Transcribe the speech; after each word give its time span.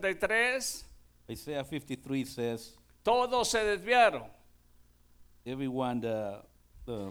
53, 0.00 0.84
Isaiah 1.30 1.64
53 1.64 2.24
says, 2.24 2.74
todos 3.02 3.48
se 3.48 3.58
desviaron. 3.58 4.24
everyone 5.46 6.04
uh, 6.04 6.42
uh, 6.86 7.10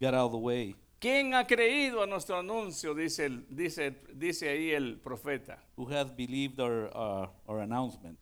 got 0.00 0.14
out 0.14 0.26
of 0.26 0.32
the 0.32 0.38
way. 0.38 0.74
¿Quién 0.98 1.34
ha 1.34 1.46
creído 1.46 2.02
a 2.02 2.06
nuestro 2.06 2.38
anuncio? 2.38 2.94
Dice, 2.94 3.26
el- 3.26 3.44
dice, 3.50 3.94
dice 4.14 4.48
ahí 4.48 4.72
el 4.72 4.96
profeta. 4.98 5.58
Who 5.76 5.86
has 5.92 6.10
believed 6.10 6.58
our, 6.58 6.90
uh, 6.94 7.26
our 7.46 7.60
announcement? 7.60 8.18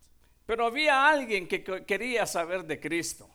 Pero 0.47 0.67
había 0.67 1.09
alguien 1.09 1.47
que 1.49 1.63
que 1.63 1.85
quería 1.87 2.27
saber 2.27 2.65
de 2.67 2.79
Cristo. 2.79 3.29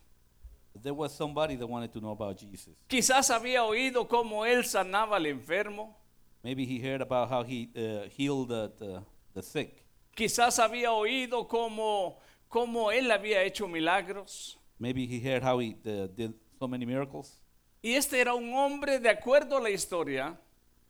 There 0.81 0.93
was 0.93 1.11
somebody 1.13 1.55
that 1.55 1.67
wanted 1.67 1.91
to 1.93 1.99
know 1.99 2.11
about 2.11 2.37
Jesus. 2.37 2.75
Quizás 2.87 3.29
había 3.31 3.63
oído 3.63 4.07
cómo 4.07 4.45
él 4.45 4.63
sanaba 4.65 5.15
al 5.17 5.25
enfermo. 5.25 5.95
Maybe 6.43 6.65
he 6.65 6.79
heard 6.79 7.01
about 7.01 7.29
how 7.29 7.43
he 7.43 7.69
uh, 7.75 8.07
healed 8.09 8.49
the, 8.49 8.71
the, 8.77 9.01
the 9.33 9.41
sick. 9.41 9.78
Quizás 10.15 10.59
había 10.59 10.91
oído 10.91 11.47
cómo, 11.47 12.19
cómo 12.49 12.91
él 12.91 13.11
había 13.11 13.43
hecho 13.43 13.67
milagros. 13.67 14.57
Maybe 14.79 15.05
he 15.05 15.19
heard 15.19 15.43
how 15.43 15.59
he 15.59 15.75
uh, 15.85 16.07
did 16.15 16.33
so 16.59 16.67
many 16.67 16.85
miracles. 16.85 17.41
Y 17.81 17.93
este 17.95 18.19
era 18.19 18.33
un 18.33 18.53
hombre, 18.53 18.99
de 18.99 19.09
acuerdo 19.09 19.57
a 19.57 19.61
la 19.61 19.69
historia, 19.69 20.37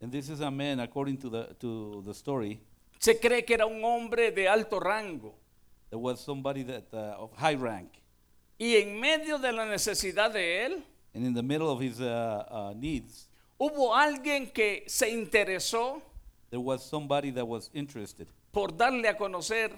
And 0.01 0.11
this 0.11 0.29
is 0.29 0.39
a 0.39 0.49
man, 0.49 0.79
according 0.79 1.17
to 1.17 1.29
the, 1.29 1.55
to 1.59 2.01
the 2.05 2.13
story, 2.13 2.59
se 2.99 3.19
cree 3.19 3.43
que 3.43 3.53
era 3.55 3.65
un 3.65 3.83
hombre 3.83 4.31
de 4.31 4.47
alto 4.47 4.79
rango. 4.79 5.35
there 5.89 5.99
was 5.99 6.19
somebody 6.23 6.63
that, 6.63 6.85
uh, 6.93 7.23
of 7.23 7.31
high 7.35 7.55
rank. 7.55 7.89
Y 8.59 8.75
en 8.75 8.99
medio 8.99 9.37
de 9.37 9.51
la 9.51 9.65
necesidad 9.65 10.31
de 10.31 10.65
él, 10.65 10.83
And 11.13 11.25
in 11.25 11.33
the 11.33 11.43
middle 11.43 11.69
of 11.69 11.79
his 11.81 11.99
uh, 11.99 12.45
uh, 12.49 12.73
needs, 12.75 13.27
hubo 13.59 13.93
alguien 13.95 14.51
que 14.53 14.83
se 14.87 15.09
interesó 15.11 16.01
there 16.49 16.59
was 16.61 16.83
somebody 16.83 17.29
that 17.31 17.45
was 17.45 17.69
interested 17.73 18.27
por 18.51 18.75
darle 18.75 19.07
a 19.07 19.17
conocer 19.17 19.71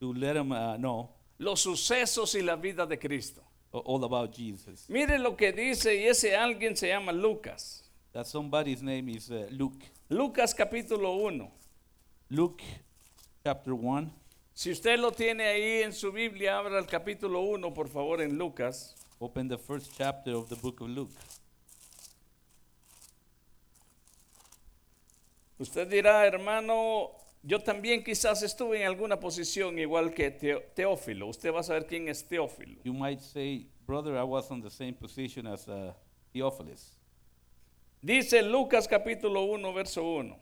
to 0.00 0.12
let 0.12 0.36
him 0.36 0.52
uh, 0.52 0.76
know 0.76 1.10
los 1.38 1.60
sucesos 1.60 2.34
y 2.34 2.42
la 2.42 2.56
vida 2.56 2.86
de 2.86 2.98
Cristo. 2.98 3.42
all 3.72 4.04
about 4.04 4.32
Jesus. 4.32 4.88
Mire 4.88 5.18
lo 5.18 5.36
que 5.36 5.52
dice 5.52 5.96
y 5.96 6.06
ese 6.06 6.36
alguien 6.36 6.76
se 6.76 6.88
llama 6.88 7.12
Lucas. 7.12 7.82
That 8.12 8.26
somebody's 8.26 8.82
name 8.82 9.08
is 9.08 9.30
uh, 9.30 9.46
Luke. 9.50 9.82
Lucas 10.08 10.54
capítulo 10.54 11.16
1. 11.16 11.50
Luke 12.30 12.62
chapter 13.42 13.72
1. 13.72 14.10
Si 14.54 14.70
usted 14.70 14.98
lo 14.98 15.12
tiene 15.12 15.44
ahí 15.44 15.82
en 15.82 15.92
su 15.94 16.12
Biblia, 16.12 16.58
abra 16.58 16.78
el 16.78 16.86
capítulo 16.86 17.40
1, 17.40 17.72
por 17.72 17.88
favor, 17.88 18.20
en 18.20 18.36
Lucas. 18.36 18.94
Open 19.18 19.48
the 19.48 19.56
first 19.56 19.92
chapter 19.96 20.34
of 20.34 20.48
the 20.50 20.56
book 20.56 20.80
of 20.82 20.88
Luke. 20.88 21.12
Usted 25.58 25.88
dirá, 25.88 26.26
hermano, 26.26 27.12
yo 27.42 27.58
también 27.60 28.04
quizás 28.04 28.42
estuve 28.42 28.80
en 28.80 28.86
alguna 28.86 29.18
posición 29.18 29.78
igual 29.78 30.14
que 30.14 30.30
Teófilo. 30.30 31.26
Usted 31.26 31.52
va 31.52 31.60
a 31.60 31.62
saber 31.62 31.86
quién 31.86 32.08
es 32.08 32.26
Teófilo. 32.26 32.80
You 32.84 32.94
might 32.94 33.20
say, 33.20 33.66
brother, 33.86 34.16
I 34.16 34.22
was 34.22 34.50
on 34.50 34.62
the 34.62 34.70
same 34.70 34.92
position 34.92 35.46
as 35.46 35.66
uh, 35.68 35.92
Theophilus. 36.32 36.98
Dice 38.00 38.42
Lucas 38.42 38.86
capítulo 38.88 39.44
1, 39.44 39.74
verso 39.74 40.02
1. 40.02 40.36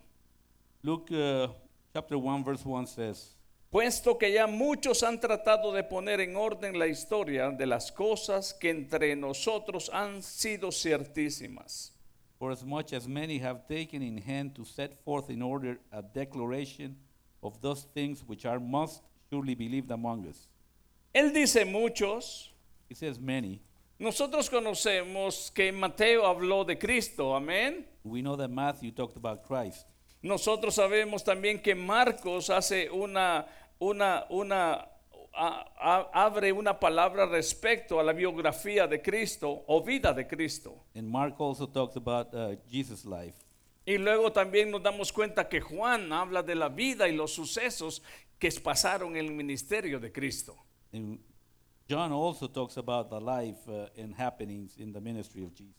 Luke 0.83 1.11
uh, 1.11 1.49
chapter 1.93 2.17
1, 2.17 2.45
verse 2.45 2.65
1 2.65 2.87
says, 2.87 3.37
Puesto 3.71 4.19
que 4.19 4.33
ya 4.33 4.47
muchos 4.47 5.03
han 5.03 5.21
tratado 5.21 5.73
de 5.73 5.85
poner 5.85 6.21
en 6.21 6.37
orden 6.37 6.79
la 6.79 6.89
historia 6.89 7.51
de 7.51 7.67
las 7.67 7.93
cosas 7.93 8.53
que 8.53 8.71
entre 8.71 9.15
nosotros 9.15 9.91
han 9.93 10.23
sido 10.23 10.73
ciertísimas. 10.73 11.95
For 12.41 12.51
as 12.51 12.65
much 12.65 12.95
as 12.95 13.07
many 13.07 13.37
have 13.39 13.69
taken 13.69 14.01
in 14.01 14.17
hand 14.17 14.55
to 14.57 14.65
set 14.65 14.95
forth 15.05 15.29
in 15.29 15.43
order 15.43 15.79
a 15.93 16.01
declaration 16.01 16.97
of 17.43 17.61
those 17.61 17.83
things 17.95 18.25
which 18.27 18.47
are 18.47 18.59
most 18.59 19.03
surely 19.29 19.55
believed 19.55 19.91
among 19.91 20.27
us. 20.27 20.49
Él 21.15 21.35
dice 21.35 21.67
muchos. 21.67 22.49
He 22.89 22.95
says 22.95 23.21
many. 23.21 23.61
Nosotros 23.99 24.49
conocemos 24.49 25.53
que 25.53 25.71
Mateo 25.71 26.23
habló 26.23 26.67
de 26.67 26.77
Cristo, 26.77 27.35
amén. 27.35 27.85
We 28.05 28.23
know 28.23 28.37
that 28.37 28.51
Matthew 28.51 28.93
talked 28.93 29.19
about 29.19 29.45
Christ. 29.45 29.85
Nosotros 30.23 30.77
sabemos 30.77 31.23
también 31.23 31.63
que 31.63 31.75
Marcos 31.75 32.49
hace 32.49 32.89
una, 32.91 33.47
una, 33.79 34.25
una, 34.31 34.89
a- 35.33 35.65
a- 35.79 36.25
abre 36.27 36.53
una 36.53 36.79
palabra 36.79 37.27
respecto 37.27 37.99
a 38.01 38.03
la 38.03 38.13
biografía 38.13 38.87
de 38.87 39.01
Cristo 39.01 39.63
o 39.67 39.83
vida 39.83 40.13
de 40.13 40.27
Cristo. 40.27 40.85
And 40.95 41.09
Mark 41.09 41.35
also 41.41 41.67
talks 41.67 41.97
about 41.97 42.35
uh, 42.35 42.57
Jesus' 42.71 43.05
life. 43.05 43.37
Y 43.87 43.97
luego 43.99 44.31
también 44.33 44.71
nos 44.71 44.83
damos 44.83 45.13
cuenta 45.13 45.49
que 45.49 45.61
Juan 45.61 46.13
habla 46.13 46.43
de 46.43 46.55
la 46.55 46.69
vida 46.69 47.09
y 47.09 47.15
los 47.17 47.33
sucesos 47.33 48.03
que 48.39 48.51
pasaron 48.63 49.17
en 49.17 49.27
el 49.27 49.33
ministerio 49.33 49.99
de 50.01 50.11
Cristo. 50.13 50.57
And 50.93 51.19
John 51.89 52.13
also 52.13 52.49
talks 52.49 52.77
about 52.77 53.11
the 53.11 53.21
life 53.21 53.59
uh, 53.69 53.89
and 54.01 54.15
happenings 54.15 54.77
in 54.79 54.93
the 54.93 55.01
ministry 55.01 55.43
of 55.43 55.53
Jesus. 55.55 55.75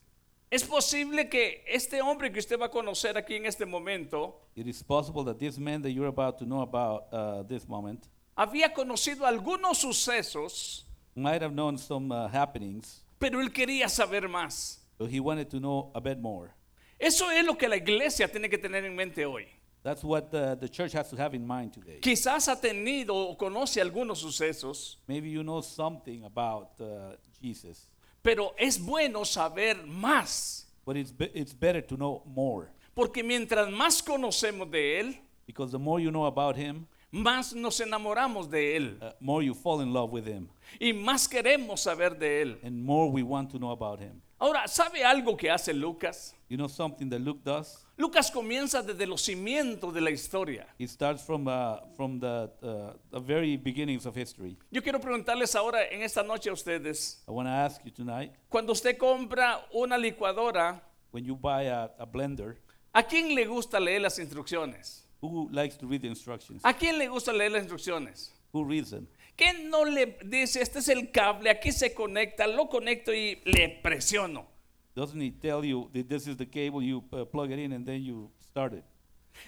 Es 0.50 0.64
posible 0.66 1.30
que 1.30 1.64
este 1.66 2.02
hombre 2.02 2.30
que 2.32 2.40
usted 2.40 2.60
va 2.60 2.66
a 2.66 2.70
conocer 2.72 3.18
aquí 3.18 3.36
en 3.36 3.46
este 3.46 3.66
momento 3.66 4.42
It 4.56 4.68
is 4.68 4.84
possible 4.84 5.24
that 5.24 5.38
this 5.40 5.58
man 5.58 5.82
that 5.84 5.92
you're 5.92 6.10
about 6.10 6.38
to 6.40 6.46
know 6.46 6.62
about 6.62 7.04
uh, 7.14 7.44
this 7.48 7.66
moment 7.70 8.10
había 8.36 8.74
conocido 8.74 9.26
algunos 9.26 9.80
sucesos, 9.80 10.86
might 11.16 11.42
have 11.42 11.54
known 11.54 11.78
some 11.78 12.12
uh, 12.12 12.28
happenings, 12.28 13.04
pero 13.20 13.42
él 13.42 13.52
quería 13.52 13.90
saber 13.90 14.28
más. 14.28 14.80
but 14.98 15.10
he 15.10 15.20
wanted 15.20 15.50
to 15.50 15.60
know 15.60 15.92
a 15.96 16.00
bit 16.00 16.20
more. 16.20 16.54
Eso 17.00 17.30
es 17.32 17.44
lo 17.46 17.56
que 17.56 17.68
la 17.68 17.78
iglesia 17.78 18.28
tiene 18.28 18.48
que 18.50 18.58
tener 18.58 18.86
en 18.86 18.96
mente 18.96 19.26
hoy. 19.26 19.48
That's 19.84 20.04
what 20.04 20.30
the 20.30 20.70
church 20.70 20.94
has 20.94 21.10
to 21.10 21.16
have 21.18 21.34
in 21.34 21.46
mind 21.46 21.74
today. 21.74 22.00
Quizás 22.00 22.48
ha 22.48 22.56
tenido 22.56 23.16
o 23.16 23.36
conoce 23.36 23.82
algunos 23.82 24.20
sucesos, 24.20 24.98
Maybe 25.08 25.30
you 25.30 25.42
know 25.44 25.62
something 25.62 26.24
about 26.24 26.80
uh, 26.80 27.16
Jesus, 27.42 27.88
pero 28.22 28.54
es 28.60 28.78
bueno 28.78 29.24
saber 29.26 29.78
más, 29.88 30.66
but 30.86 30.96
it's, 30.98 31.12
be- 31.12 31.32
it's 31.34 31.54
better 31.54 31.82
to 31.82 31.96
know 31.96 32.22
more 32.28 32.70
porque 32.94 33.24
mientras 33.24 33.72
más 33.72 34.04
conocemos 34.04 34.70
de 34.70 35.00
él, 35.00 35.18
because 35.48 35.72
the 35.72 35.80
more 35.80 36.00
you 36.00 36.12
know 36.12 36.26
about 36.28 36.56
him, 36.56 36.86
más 37.12 37.54
nos 37.54 37.80
enamoramos 37.80 38.50
de 38.50 38.76
él 38.78 39.00
uh, 39.02 39.12
more 39.20 39.46
you 39.46 39.54
fall 39.54 39.82
in 39.82 39.92
love 39.94 40.12
with 40.12 40.26
him, 40.26 40.48
y 40.80 40.94
más 40.94 41.28
queremos 41.28 41.82
saber 41.82 42.18
de 42.18 42.42
él. 42.42 42.60
and 42.64 42.84
more 42.84 43.10
we 43.12 43.22
want 43.24 43.50
to 43.52 43.58
know 43.58 43.72
about 43.72 44.00
him. 44.00 44.22
Ahora, 44.40 44.68
¿sabe 44.68 45.04
algo 45.04 45.38
que 45.38 45.52
hace 45.52 45.72
Lucas? 45.72 46.34
You 46.50 46.58
know 46.58 46.68
something 46.68 47.08
that 47.12 47.20
Luke 47.22 47.42
does? 47.44 47.86
Lucas 47.96 48.32
comienza 48.32 48.82
desde 48.82 49.06
los 49.06 49.22
cimientos 49.22 49.94
de 49.94 50.02
la 50.02 50.10
historia. 50.10 50.66
He 50.80 50.88
starts 50.88 51.22
from, 51.24 51.48
uh, 51.48 51.82
from 51.96 52.20
the, 52.20 52.50
uh, 52.64 52.94
the 53.12 53.20
very 53.20 53.56
beginnings 53.56 54.08
of 54.08 54.16
history. 54.16 54.58
Yo 54.72 54.82
quiero 54.82 55.00
preguntarles 55.00 55.54
ahora 55.56 55.86
en 55.92 56.02
esta 56.02 56.24
noche 56.24 56.50
a 56.50 56.54
ustedes, 56.54 57.22
I 57.28 57.32
want 57.32 57.48
to 57.48 57.52
ask 57.52 57.86
you 57.86 57.92
tonight 57.92 58.32
cuando 58.50 58.72
usted 58.74 58.98
compra 58.98 59.60
una 59.76 59.96
licuadora, 59.96 60.82
when 61.12 61.24
you 61.24 61.36
buy 61.36 61.68
a, 61.68 61.92
a 62.00 62.06
blender, 62.08 62.58
¿a 62.92 63.04
quién 63.04 63.36
le 63.36 63.46
gusta 63.46 63.80
leer 63.80 64.02
las 64.02 64.18
instrucciones? 64.18 65.01
Who 65.22 65.50
likes 65.52 65.78
to 65.78 65.88
read 65.88 66.02
the 66.02 66.08
instructions? 66.08 66.62
¿A 66.64 66.74
quién 66.74 66.98
le 66.98 67.08
gusta 67.08 67.32
leer 67.32 67.52
las 67.52 67.62
instrucciones? 67.64 68.32
Who 68.54 68.64
reads 68.66 68.90
them? 68.92 69.08
¿Quién 69.38 69.70
no 69.70 69.86
le 69.86 70.18
dice, 70.26 70.62
este 70.62 70.80
es 70.80 70.90
el 70.90 71.12
cable, 71.12 71.50
aquí 71.50 71.72
se 71.72 71.94
conecta, 71.94 72.48
lo 72.48 72.68
conecto 72.68 73.14
y 73.14 73.42
le 73.46 73.80
presiono? 73.82 74.46
Doesn't 74.94 75.22
he 75.22 75.32
tell 75.32 75.64
you 75.64 75.90
that 75.94 76.10
this 76.10 76.28
is 76.28 76.36
the 76.36 76.46
cable, 76.46 76.82
you 76.84 77.04
uh, 77.14 77.24
plug 77.26 77.52
it 77.52 77.60
in 77.60 77.72
and 77.72 77.86
then 77.86 78.04
you 78.04 78.30
start 78.42 78.74
it? 78.74 78.84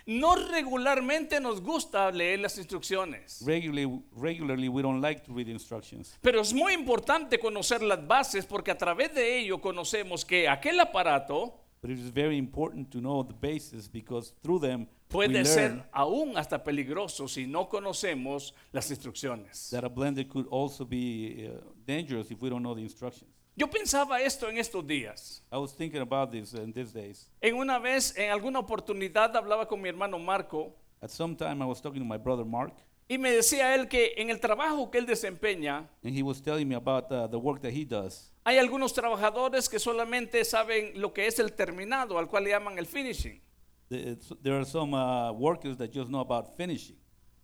No 0.05 0.35
regularmente 0.35 1.41
nos 1.41 1.59
gusta 1.61 2.09
leer 2.11 2.39
las 2.39 2.57
instrucciones, 2.57 3.43
Regularly, 3.45 4.01
regularly 4.15 4.69
we 4.69 4.81
don't 4.81 5.01
like 5.01 5.25
to 5.25 5.33
read 5.33 5.49
instructions. 5.49 6.17
pero 6.21 6.39
es 6.39 6.53
muy 6.53 6.73
importante 6.73 7.37
conocer 7.37 7.81
las 7.83 8.07
bases 8.07 8.45
porque 8.45 8.71
a 8.71 8.77
través 8.77 9.13
de 9.13 9.39
ello 9.39 9.59
conocemos 9.59 10.23
que 10.23 10.47
aquel 10.47 10.79
aparato 10.79 11.59
But 11.81 11.91
it 11.91 11.99
is 11.99 12.13
very 12.13 12.37
important 12.37 12.89
to 12.91 12.99
know 12.99 13.23
the 13.23 13.33
basis 13.33 13.89
because 13.91 14.33
through 14.41 14.61
them 14.61 14.87
puede 15.13 15.45
ser 15.45 15.83
aún 15.91 16.37
hasta 16.37 16.63
peligroso 16.63 17.27
si 17.27 17.47
no 17.47 17.69
conocemos 17.69 18.53
las 18.71 18.89
instrucciones. 18.89 19.69
that 19.69 19.83
a 19.83 19.89
blender 19.89 20.27
could 20.27 20.47
also 20.49 20.83
be 20.85 21.47
uh, 21.47 21.61
dangerous 21.85 22.29
if 22.31 22.41
we 22.41 22.49
don't 22.49 22.63
know 22.63 22.75
the 22.75 22.81
instructions. 22.81 23.29
Yo 23.55 23.67
pensaba 23.67 24.19
esto 24.19 24.49
en 24.49 24.57
estos 24.57 24.85
días. 24.85 25.43
I 25.51 25.57
was 25.57 25.75
thinking 25.75 26.01
about 26.01 26.31
this 26.31 26.53
in 26.53 26.73
these 26.73 26.91
days. 26.91 27.29
En 27.39 27.55
una 27.55 27.77
vez, 27.77 28.17
en 28.17 28.31
alguna 28.31 28.59
oportunidad, 28.59 29.35
hablaba 29.37 29.67
con 29.67 29.79
mi 29.79 29.89
hermano 29.89 30.17
Marco 30.17 30.75
At 31.03 31.09
some 31.09 31.35
time, 31.35 31.61
I 31.61 31.65
was 31.65 31.81
talking 31.81 31.99
to 32.01 32.07
my 32.07 32.17
brother 32.17 32.45
Mark, 32.45 32.73
y 33.09 33.17
me 33.17 33.29
decía 33.29 33.75
él 33.75 33.89
que 33.89 34.13
en 34.15 34.29
el 34.29 34.39
trabajo 34.39 34.89
que 34.89 34.97
él 34.97 35.05
desempeña, 35.05 35.89
and 36.01 36.17
he 36.17 36.23
was 36.23 36.41
telling 36.41 36.65
me 36.65 36.75
about 36.75 37.11
uh, 37.11 37.27
the 37.27 37.37
work 37.37 37.61
that 37.61 37.73
he 37.73 37.83
does. 37.83 38.31
hay 38.45 38.57
algunos 38.57 38.93
trabajadores 38.93 39.67
que 39.67 39.79
solamente 39.79 40.45
saben 40.45 40.93
lo 40.95 41.13
que 41.13 41.27
es 41.27 41.39
el 41.39 41.51
terminado, 41.51 42.17
al 42.17 42.29
cual 42.29 42.45
le 42.45 42.51
llaman 42.51 42.79
el 42.79 42.85
finishing, 42.85 43.41
There 43.89 44.59
are 44.59 44.65
some 44.65 44.93
uh, 44.93 45.31
workers 45.33 45.77
that 45.77 45.91
just 45.91 46.09
know 46.09 46.21
about 46.21 46.55
finishing, 46.57 46.97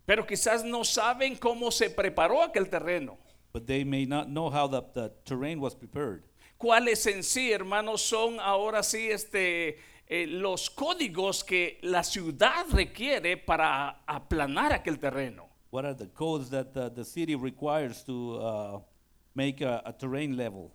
pero 0.06 0.26
quizás 0.26 0.64
no 0.64 0.82
saben 0.84 1.36
cómo 1.38 1.70
se 1.70 1.90
preparó 1.90 2.42
aquel 2.42 2.68
terreno. 2.68 3.18
but 3.52 3.66
they 3.66 3.84
may 3.84 4.04
not 4.04 4.28
know 4.30 4.48
how 4.48 4.66
the, 4.66 4.82
the 4.94 5.12
terrain 5.24 5.60
was 5.60 5.74
prepared. 5.74 6.22
cuáles 6.58 7.06
en 7.06 7.22
sí, 7.22 7.52
hermanos, 7.52 8.02
son 8.02 8.38
ahora 8.38 8.82
sí 8.82 9.10
este, 9.10 9.78
eh, 10.06 10.26
los 10.26 10.70
códigos 10.70 11.42
que 11.42 11.78
la 11.82 12.02
ciudad 12.02 12.66
requiere 12.72 13.36
para 13.36 14.02
aplanar 14.06 14.72
aquel 14.72 14.98
terreno. 14.98 15.48
What 15.70 15.84
are 15.84 15.94
the 15.94 16.08
codes 16.08 16.50
that 16.50 16.76
uh, 16.76 16.88
the 16.88 17.04
city 17.04 17.36
requires 17.36 18.02
to 18.04 18.36
uh, 18.40 18.80
make 19.34 19.60
a, 19.60 19.82
a 19.86 19.92
terrain 19.92 20.36
level? 20.36 20.72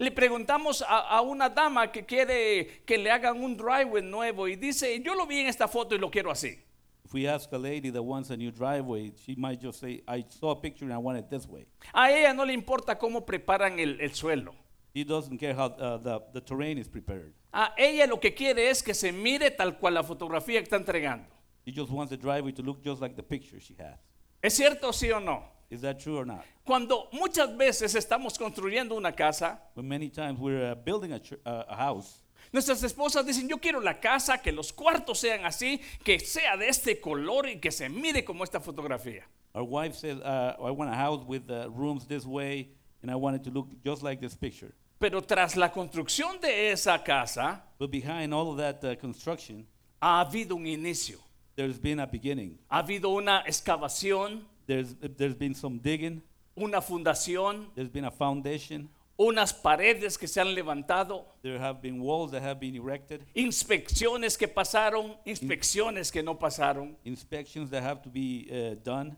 Le 0.00 0.12
preguntamos 0.12 0.80
a, 0.82 1.16
a 1.16 1.20
una 1.22 1.48
dama 1.48 1.90
que 1.90 2.06
quiere 2.06 2.82
que 2.86 2.96
le 2.96 3.10
hagan 3.10 3.42
un 3.42 3.56
driveway 3.56 4.02
nuevo 4.02 4.46
y 4.46 4.54
dice, 4.54 5.00
yo 5.02 5.16
lo 5.16 5.26
vi 5.26 5.40
en 5.40 5.48
esta 5.48 5.66
foto 5.66 5.96
y 5.96 5.98
lo 5.98 6.08
quiero 6.08 6.30
así. 6.30 6.56
If 7.04 7.14
we 7.14 7.26
ask 7.26 7.52
a 7.52 7.58
lady 7.58 7.90
that 7.90 8.02
wants 8.02 8.30
a 8.30 8.36
new 8.36 8.52
driveway, 8.52 9.12
she 9.16 9.34
might 9.34 9.60
just 9.60 9.80
say, 9.80 10.02
I 10.06 10.24
saw 10.28 10.52
a 10.52 10.56
picture 10.56 10.84
and 10.84 10.92
I 10.92 10.98
want 10.98 11.18
it 11.18 11.28
this 11.28 11.48
way. 11.48 11.66
A 11.92 12.12
ella 12.12 12.32
no 12.32 12.44
le 12.44 12.52
importa 12.52 12.96
cómo 12.96 13.26
preparan 13.26 13.80
el, 13.80 14.00
el 14.00 14.14
suelo. 14.14 14.54
She 14.94 15.02
doesn't 15.04 15.38
care 15.38 15.54
how 15.54 15.66
uh, 15.66 15.96
the, 15.98 16.20
the 16.32 16.40
terrain 16.42 16.78
is 16.78 16.86
prepared. 16.86 17.32
A 17.52 17.72
ella 17.76 18.06
lo 18.06 18.20
que 18.20 18.34
quiere 18.34 18.70
es 18.70 18.82
que 18.82 18.94
se 18.94 19.10
mire 19.10 19.50
tal 19.50 19.78
cual 19.78 19.94
la 19.94 20.04
fotografía 20.04 20.60
que 20.60 20.64
está 20.64 20.76
entregando. 20.76 21.26
She 21.66 21.72
just 21.72 21.90
wants 21.90 22.10
the 22.10 22.16
driveway 22.16 22.52
to 22.52 22.62
look 22.62 22.84
just 22.84 23.00
like 23.00 23.16
the 23.16 23.22
picture 23.24 23.58
she 23.58 23.74
has. 23.80 23.98
¿Es 24.40 24.54
cierto 24.54 24.92
sí 24.92 25.10
o 25.10 25.18
no? 25.18 25.57
Is 25.70 25.82
that 25.82 25.98
true 26.00 26.16
or 26.18 26.24
not? 26.26 26.44
Cuando 26.64 27.08
muchas 27.12 27.54
veces 27.56 27.94
estamos 27.94 28.38
construyendo 28.38 28.96
una 28.96 29.12
casa, 29.12 29.60
But 29.74 29.84
many 29.84 30.08
times 30.08 30.38
we're 30.38 30.72
uh, 30.72 30.74
building 30.74 31.12
a, 31.12 31.20
uh, 31.44 31.64
a 31.68 31.76
house, 31.76 32.22
nuestras 32.52 32.82
esposas 32.82 33.26
dicen, 33.26 33.48
yo 33.48 33.58
quiero 33.58 33.80
la 33.80 34.00
casa, 34.00 34.38
que 34.38 34.50
los 34.50 34.72
cuartos 34.72 35.18
sean 35.18 35.44
así, 35.44 35.80
que 36.02 36.18
sea 36.20 36.56
de 36.56 36.68
este 36.68 36.98
color 37.00 37.48
y 37.48 37.56
que 37.60 37.70
se 37.70 37.88
mire 37.90 38.24
como 38.24 38.44
esta 38.44 38.60
fotografía. 38.60 39.24
our 39.54 39.64
wife 39.64 39.94
says, 39.94 40.18
uh, 40.20 40.54
I 40.58 40.70
want 40.70 40.90
a 40.90 40.94
house 40.94 41.24
with 41.26 41.50
uh, 41.50 41.68
rooms 41.70 42.06
this 42.06 42.24
way, 42.24 42.68
and 43.02 43.10
I 43.10 43.16
want 43.16 43.36
it 43.36 43.44
to 43.44 43.50
look 43.50 43.68
just 43.84 44.02
like 44.02 44.20
this 44.20 44.34
picture. 44.34 44.72
Pero 44.98 45.20
tras 45.20 45.54
la 45.56 45.68
construcción 45.70 46.40
de 46.40 46.70
esa 46.72 46.98
casa, 47.04 47.62
But 47.78 47.90
behind 47.90 48.32
all 48.32 48.50
of 48.52 48.56
that 48.58 48.82
uh, 48.84 48.96
construction, 48.96 49.66
ha 50.00 50.24
habido 50.24 50.56
un 50.56 50.64
inicio, 50.66 51.18
there's 51.56 51.78
been 51.78 52.00
a 52.00 52.06
beginning. 52.06 52.58
ha 52.70 52.82
habido 52.82 53.10
una 53.10 53.42
excavación, 53.46 54.44
There's, 54.68 54.94
there's 55.00 55.34
been 55.34 55.54
some 55.54 55.78
digging, 55.78 56.22
una 56.54 56.82
fundación, 56.82 57.68
there's 57.74 57.88
been 57.90 58.04
a 58.04 58.10
foundation, 58.10 58.90
unas 59.16 59.54
paredes 59.54 60.18
que 60.18 60.28
se 60.28 60.42
han 60.42 60.54
levantado, 60.54 61.24
there 61.42 61.58
have 61.58 61.80
been 61.80 62.02
walls 62.02 62.32
that 62.32 62.42
have 62.42 62.60
been 62.60 62.76
erected, 62.76 63.24
inspecciones 63.34 64.36
que 64.36 64.46
pasaron, 64.46 65.16
inspecciones 65.24 66.12
que 66.12 66.22
no 66.22 66.38
pasaron. 66.38 66.98
inspections 67.04 67.70
that 67.70 67.82
have 67.82 68.02
to 68.02 68.10
be 68.10 68.46
uh, 68.50 68.76
done. 68.84 69.16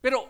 Pero, 0.00 0.26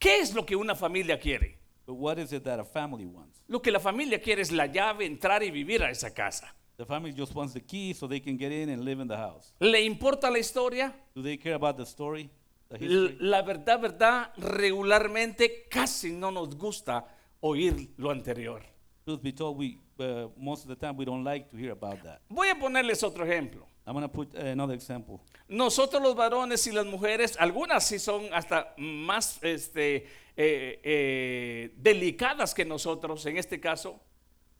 ¿qué 0.00 0.18
es 0.18 0.34
lo 0.34 0.44
que 0.44 0.56
una 0.56 0.74
familia 0.74 1.16
quiere? 1.20 1.58
But 1.86 1.94
what 1.94 2.18
is 2.18 2.32
it 2.32 2.42
that 2.42 2.58
a 2.58 2.64
family 2.64 3.06
wants? 3.06 3.40
Lo 3.46 3.62
que 3.62 3.70
la 3.70 3.78
familia 3.78 4.20
quiere 4.20 4.42
es 4.42 4.50
la 4.50 4.66
llave, 4.66 5.06
entrar 5.06 5.44
y 5.44 5.52
vivir 5.52 5.84
a 5.84 5.90
esa 5.90 6.12
casa. 6.12 6.52
The 6.76 6.84
family 6.84 7.12
just 7.12 7.34
wants 7.34 7.54
the 7.54 7.60
key 7.60 7.94
so 7.94 8.08
they 8.08 8.20
can 8.20 8.36
get 8.36 8.52
in 8.52 8.68
and 8.68 8.84
live 8.84 9.00
in 9.00 9.08
the 9.08 9.16
house. 9.16 9.52
¿Le 9.60 9.80
importa 9.84 10.28
la 10.28 10.38
historia? 10.38 10.92
Do 11.14 11.22
they 11.22 11.36
care 11.36 11.54
about 11.54 11.76
the 11.76 11.86
story? 11.86 12.30
La 12.70 13.42
verdad, 13.42 13.80
verdad, 13.80 14.32
regularmente 14.36 15.66
casi 15.70 16.12
no 16.12 16.30
nos 16.30 16.54
gusta 16.54 17.06
oír 17.40 17.90
lo 17.96 18.10
anterior. 18.10 18.62
Truth 19.04 19.22
be 19.22 19.32
told, 19.32 19.56
we 19.56 19.78
uh, 20.00 20.28
most 20.36 20.64
of 20.64 20.68
the 20.68 20.76
time 20.76 20.96
we 20.96 21.06
don't 21.06 21.24
like 21.24 21.48
to 21.50 21.56
hear 21.56 21.72
about 21.72 22.02
that. 22.02 22.20
Voy 22.28 22.50
a 22.50 22.54
ponerles 22.54 23.02
otro 23.02 23.24
ejemplo. 23.24 23.66
I'm 23.86 23.94
gonna 23.94 24.08
put 24.08 24.34
uh, 24.34 24.40
another 24.40 24.74
example. 24.74 25.22
Nosotros 25.48 26.02
los 26.02 26.14
varones 26.14 26.66
y 26.66 26.72
las 26.72 26.84
mujeres, 26.84 27.38
algunas 27.38 27.86
sí 27.86 27.98
son 27.98 28.26
hasta 28.34 28.74
más 28.76 29.42
este, 29.42 30.04
eh, 30.36 30.80
eh, 30.84 31.74
delicadas 31.74 32.52
que 32.54 32.66
nosotros 32.66 33.24
en 33.24 33.38
este 33.38 33.58
caso. 33.58 33.98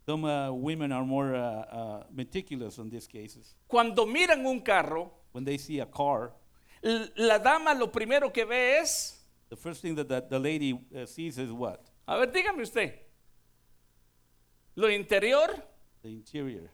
Some 0.06 0.25
uh, 0.25 0.50
women 0.50 0.93
are 0.93 1.05
more 1.05 1.37
uh, 1.37 1.40
uh, 1.40 2.05
meticulous 2.10 2.78
in 2.78 2.88
these 2.88 3.06
cases. 3.06 3.55
Cuando 3.66 4.06
miran 4.06 4.46
un 4.46 4.60
carro, 4.60 5.12
When 5.32 5.44
they 5.44 5.58
see 5.58 5.78
a 5.81 5.87
car, 5.87 6.32
la 6.82 7.38
dama 7.38 7.75
lo 7.75 7.90
primero 7.90 8.32
que 8.32 8.44
ve 8.44 8.78
es, 8.80 9.25
the 9.50 9.56
first 9.56 9.80
thing 9.82 9.94
that, 9.96 10.08
that 10.08 10.28
the 10.28 10.38
lady 10.38 10.72
uh, 10.72 11.06
sees 11.06 11.38
is 11.38 11.50
what? 11.50 11.80
a 12.06 12.16
ver, 12.16 12.30
dígame 12.32 12.62
usted, 12.62 12.94
lo 14.75 14.88
interior, 14.90 15.64
The 16.02 16.08
interior. 16.10 16.70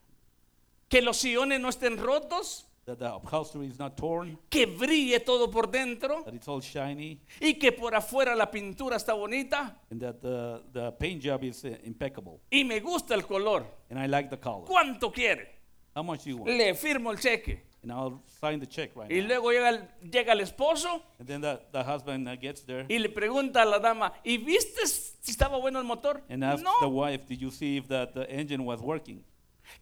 que 0.88 1.00
los 1.00 1.16
sillones 1.16 1.60
no 1.60 1.68
estén 1.70 1.96
rotos, 1.98 2.66
That 2.84 2.98
the 2.98 3.06
upholstery 3.06 3.66
is 3.66 3.78
not 3.78 3.96
torn, 3.96 4.38
que 4.50 4.66
brille 4.66 5.18
todo 5.20 5.50
por 5.50 5.70
dentro 5.70 6.22
that 6.24 6.34
it's 6.34 6.46
all 6.46 6.60
shiny, 6.60 7.18
y 7.40 7.54
que 7.54 7.72
por 7.72 7.94
afuera 7.94 8.34
la 8.36 8.50
pintura 8.50 8.96
está 8.96 9.14
bonita 9.14 9.80
and 9.90 10.02
that 10.02 10.20
the, 10.20 10.60
the 10.70 10.92
paint 10.92 11.22
job 11.24 11.42
is 11.44 11.64
uh, 11.64 11.74
impeccable. 11.84 12.42
y 12.50 12.62
me 12.62 12.80
gusta 12.80 13.14
el 13.14 13.22
color. 13.22 13.64
And 13.88 13.98
I 13.98 14.04
like 14.06 14.28
the 14.28 14.36
color. 14.38 14.66
¿Cuánto 14.66 15.10
quiere? 15.10 15.48
How 15.96 16.02
much 16.02 16.24
do 16.24 16.30
you 16.30 16.36
want? 16.36 16.50
Le 16.58 16.74
firmo 16.74 17.10
el 17.10 17.18
cheque. 17.18 17.62
And 17.84 17.92
I'll 17.92 18.22
sign 18.40 18.58
the 18.60 18.66
check 18.66 18.96
right 18.96 19.10
Y 19.12 19.20
now. 19.20 19.26
luego 19.28 19.50
llega 19.52 19.69
el, 19.69 19.88
llega 20.10 20.32
el 20.32 20.40
esposo 20.40 21.02
And 21.20 21.28
then 21.28 21.40
the, 21.42 21.60
the 21.70 21.84
husband 21.84 22.26
uh, 22.28 22.34
gets 22.36 22.62
there 22.64 22.86
y 22.88 22.98
le 22.98 23.10
pregunta 23.10 23.62
a 23.62 23.64
la 23.66 23.78
dama, 23.78 24.12
¿y 24.25 24.38
viste 24.38 24.86
si 24.86 25.31
estaba 25.31 25.58
bueno 25.58 25.78
el 25.78 25.84
motor? 25.84 26.22
and 26.28 26.42
asks 26.42 26.62
the 26.81 26.86
No. 26.86 26.88
wife, 26.88 27.26
Did 27.28 27.40
you 27.40 27.50
see 27.50 27.76
if 27.76 27.86
that 27.88 28.14
the 28.14 28.26
engine 28.31 28.64
was 28.64 28.81
working? 28.81 29.22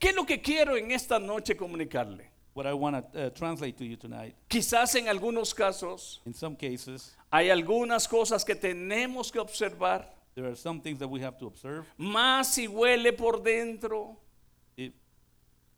¿Qué 0.00 0.08
es 0.10 0.16
lo 0.16 0.25
que 0.26 0.40
quiero 0.40 0.76
en 0.76 0.90
esta 0.90 1.19
noche 1.19 1.56
comunicarle? 1.56 2.31
What 2.54 2.66
I 2.66 2.75
want 2.75 3.12
to 3.14 3.26
uh, 3.26 3.31
translate 3.31 3.78
to 3.78 3.84
you 3.84 3.96
tonight, 3.96 4.34
Quizás 4.49 4.94
en 4.96 5.08
algunos 5.08 5.54
casos 5.54 6.20
in 6.26 6.34
some 6.34 6.54
cases, 6.54 7.16
hay 7.31 7.49
algunas 7.50 8.06
cosas 8.06 8.44
que 8.44 8.54
tenemos 8.54 9.32
que 9.32 9.38
observar, 9.40 10.12
there 10.34 10.46
are 10.46 10.54
some 10.56 10.81
things 10.81 10.99
that 10.99 11.08
we 11.08 11.20
have 11.25 11.38
to 11.38 11.46
observe. 11.46 11.87
más 11.96 12.52
si 12.52 12.66
huele 12.66 13.12
por 13.16 13.43
dentro, 13.43 14.19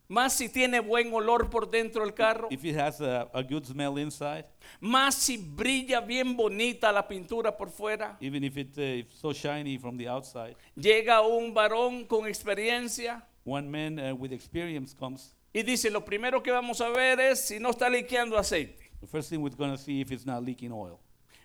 más 0.08 0.34
si 0.34 0.48
tiene 0.48 0.80
buen 0.80 1.12
olor 1.12 1.48
por 1.50 1.70
dentro 1.70 2.04
el 2.04 2.12
carro, 2.14 2.48
if 2.50 2.64
it 2.64 2.76
has 2.76 3.00
a, 3.00 3.22
a 3.32 3.42
good 3.42 3.64
smell 3.64 3.98
inside, 3.98 4.44
más 4.80 5.14
si 5.14 5.36
brilla 5.38 6.00
bien 6.00 6.36
bonita 6.36 6.92
la 6.92 7.06
pintura 7.08 7.56
por 7.56 7.70
fuera. 7.70 8.16
even 8.20 8.44
if 8.44 8.56
it, 8.56 8.76
uh, 8.76 8.80
it's 8.82 9.14
so 9.18 9.32
shiny 9.32 9.78
from 9.78 9.96
the 9.96 10.08
outside. 10.08 10.56
Llega 10.76 11.20
un 11.22 11.54
varón 11.54 12.04
con 12.06 12.26
experiencia 12.26 13.26
One 13.46 13.68
man 13.70 13.98
uh, 13.98 14.14
with 14.14 14.32
experience 14.32 14.94
comes. 14.94 15.34
y 15.52 15.62
dice, 15.62 15.90
lo 15.90 16.04
primero 16.04 16.42
que 16.42 16.50
vamos 16.50 16.80
a 16.80 16.88
ver 16.90 17.20
es 17.20 17.46
si 17.46 17.58
no 17.60 17.70
está 17.70 17.88
liqueando 17.88 18.36
aceite. 18.38 18.90
The 19.00 19.06
first 19.06 19.28
thing 19.30 19.38
we're 19.42 19.54
going 19.56 19.70
to 19.70 19.76
see 19.78 20.00
if 20.00 20.10
it's 20.10 20.24
not 20.26 20.42
leaking 20.42 20.72
oil. 20.72 20.98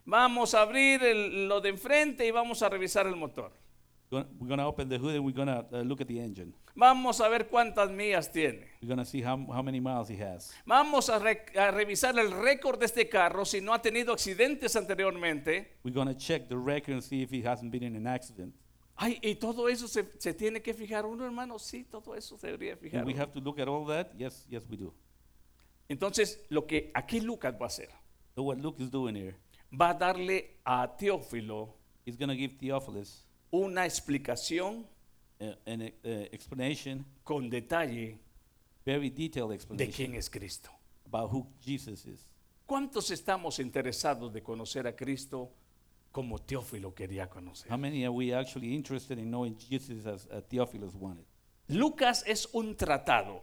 Vamos 0.05 0.53
a 0.55 0.61
abrir 0.61 1.03
el- 1.03 1.47
lo 1.47 1.59
de 1.61 1.69
enfrente 1.69 2.25
y 2.25 2.31
vamos 2.31 2.61
a 2.63 2.69
revisar 2.69 3.05
el 3.05 3.15
motor. 3.15 3.51
We're 4.11 4.47
going 4.47 4.57
to 4.57 4.65
open 4.65 4.89
the 4.89 4.97
hood 4.97 5.15
and 5.15 5.23
we're 5.23 5.31
going 5.35 5.47
to 5.47 5.63
uh, 5.71 5.81
look 5.81 6.01
at 6.01 6.07
the 6.07 6.19
engine. 6.19 6.51
Vamos 6.75 7.19
a 7.19 7.29
ver 7.29 7.47
cuántas 7.47 7.91
millas 7.91 8.31
tiene. 8.31 8.65
We're 8.81 8.87
going 8.87 8.97
to 8.97 9.05
see 9.05 9.21
how, 9.21 9.37
how 9.53 9.61
many 9.61 9.79
miles 9.79 10.07
he 10.07 10.15
has. 10.15 10.51
Vamos 10.65 11.09
a, 11.09 11.19
re- 11.19 11.45
a 11.55 11.71
revisar 11.71 12.17
el 12.17 12.31
récord 12.31 12.79
de 12.79 12.85
este 12.85 13.07
carro 13.07 13.45
si 13.45 13.61
no 13.61 13.71
ha 13.71 13.79
tenido 13.79 14.11
accidentes 14.11 14.75
anteriormente. 14.75 15.77
We're 15.83 15.93
going 15.93 16.07
to 16.07 16.15
check 16.15 16.49
the 16.49 16.57
record 16.57 16.93
and 16.93 17.03
see 17.03 17.21
if 17.21 17.29
he 17.29 17.41
hasn't 17.43 17.71
been 17.71 17.83
in 17.83 17.95
an 17.95 18.07
accident. 18.07 18.55
Ay, 18.97 19.19
y 19.21 19.35
todo 19.35 19.67
eso 19.67 19.87
se, 19.87 20.03
se 20.17 20.33
tiene 20.33 20.61
que 20.61 20.73
fijar 20.73 21.05
uno, 21.05 21.23
hermano. 21.23 21.59
Sí, 21.59 21.83
todo 21.83 22.15
eso 22.15 22.35
se 22.37 22.47
debería 22.47 22.75
fijar. 22.77 23.05
We 23.05 23.13
uno. 23.13 23.21
have 23.21 23.31
to 23.33 23.39
look 23.39 23.59
at 23.59 23.67
all 23.67 23.85
that? 23.85 24.11
Yes, 24.17 24.45
yes, 24.49 24.63
we 24.67 24.75
do. 24.75 24.91
Entonces, 25.87 26.39
lo 26.49 26.65
que 26.65 26.91
aquí 26.95 27.19
Lucas 27.21 27.53
va 27.53 27.65
a 27.65 27.67
hacer, 27.67 27.89
So 28.35 28.43
what 28.43 28.57
Luke 28.57 28.81
is 28.81 28.89
doing 28.89 29.15
here, 29.15 29.35
va 29.71 29.89
a 29.91 29.93
darle 29.93 30.57
a 30.65 30.87
Teófilo 30.97 31.69
he's 32.05 32.15
going 32.17 32.29
to 32.29 32.35
give 32.35 32.53
Theophilus 32.59 33.23
una 33.51 33.85
explicación 33.85 34.85
an 35.65 35.81
explanation, 36.31 37.05
con 37.23 37.49
detalle 37.49 38.19
very 38.85 39.09
detailed 39.09 39.49
de 39.49 39.55
explanation 39.55 39.93
quién 39.93 40.15
es 40.15 40.29
Cristo. 40.29 40.69
about 41.05 41.31
who 41.31 41.47
Jesus 41.61 42.05
is. 42.05 42.27
¿Cuántos 42.65 43.09
estamos 43.09 43.59
interesados 43.59 44.31
de 44.31 44.43
conocer 44.43 44.85
a 44.85 44.95
Cristo 44.95 45.51
como 46.11 46.39
Teófilo 46.39 46.93
quería 46.93 47.27
conocer? 47.27 47.71
How 47.71 47.77
many 47.77 48.03
are 48.03 48.13
we 48.13 48.33
actually 48.33 48.75
interested 48.75 49.17
in 49.17 49.29
knowing 49.31 49.57
Jesus 49.57 50.05
as 50.05 50.27
uh, 50.27 50.41
Theophilus 50.41 50.93
wanted? 50.93 51.25
Lucas 51.67 52.23
es 52.27 52.47
un 52.53 52.75
tratado. 52.75 53.41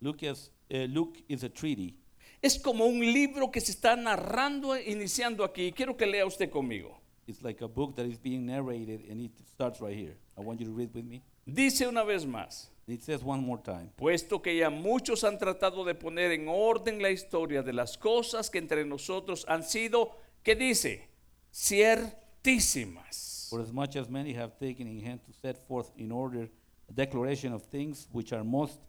Lucas, 0.00 0.52
uh, 0.70 0.86
Luke 0.88 1.22
is 1.28 1.42
a 1.42 1.48
treaty. 1.48 1.96
Es 2.42 2.58
como 2.58 2.86
un 2.86 3.00
libro 3.00 3.50
que 3.50 3.60
se 3.60 3.72
está 3.72 3.96
narrando, 3.96 4.78
iniciando 4.78 5.44
aquí. 5.44 5.72
Quiero 5.72 5.96
que 5.96 6.06
lea 6.06 6.24
usted 6.24 6.48
conmigo. 6.48 7.00
It's 7.30 7.42
like 7.44 7.62
a 7.62 7.68
book 7.68 7.94
that 7.94 8.06
is 8.06 8.18
being 8.18 8.44
narrated, 8.44 9.04
and 9.08 9.20
it 9.20 9.30
starts 9.52 9.80
right 9.80 9.96
here. 9.96 10.16
I 10.36 10.40
want 10.40 10.58
you 10.58 10.66
to 10.66 10.72
read 10.72 10.92
with 10.92 11.04
me. 11.04 11.22
Dice 11.46 11.82
una 11.86 12.02
vez 12.04 12.24
más, 12.26 12.66
It 12.88 13.04
says 13.04 13.22
one 13.22 13.40
more 13.40 13.58
time. 13.62 13.92
puesto 13.96 14.42
que 14.42 14.56
ya 14.56 14.68
muchos 14.68 15.22
han 15.22 15.38
tratado 15.38 15.84
de 15.84 15.94
poner 15.94 16.32
en 16.32 16.48
orden 16.48 17.00
la 17.00 17.10
historia 17.10 17.62
de 17.62 17.72
las 17.72 17.96
cosas 17.96 18.50
que 18.50 18.58
entre 18.58 18.84
nosotros 18.84 19.44
han 19.48 19.62
sido, 19.62 20.10
¿qué 20.42 20.56
dice? 20.56 21.08
Ciertísimas. 21.52 23.46
For 23.48 23.60
as 23.60 23.72
much 23.72 23.94
as 23.96 24.08
many 24.08 24.32
have 24.34 24.58
taken 24.58 24.88
in 24.88 25.00
hand 25.00 25.20
to 25.26 25.32
set 25.32 25.56
forth 25.68 25.90
in 25.96 26.10
order 26.10 26.48
a 26.88 26.92
declaration 26.92 27.52
of 27.52 27.62
things 27.62 28.08
which 28.12 28.32
are 28.32 28.42
most 28.44 28.80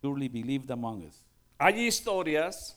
surely 0.00 0.28
believed 0.28 0.70
among 0.70 1.04
us. 1.04 1.22
Hay 1.58 1.86
historias 1.88 2.74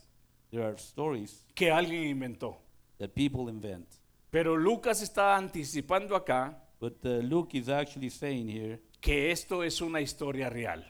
There 0.51 0.63
are 0.63 0.77
stories 0.77 1.45
que 1.55 1.69
alguien 1.71 2.03
inventó, 2.09 2.57
that 2.97 3.13
people 3.13 3.49
invent. 3.49 3.87
Pero 4.31 4.57
Lucas 4.57 5.01
está 5.01 5.35
anticipando 5.37 6.15
acá 6.15 6.57
But 6.79 7.05
uh, 7.05 7.21
Luke 7.21 7.55
is 7.55 7.69
actually 7.69 8.09
saying 8.09 8.49
here 8.49 8.81
que 8.99 9.31
esto 9.31 9.61
es 9.63 9.81
una 9.81 10.01
historia 10.01 10.49
real. 10.49 10.83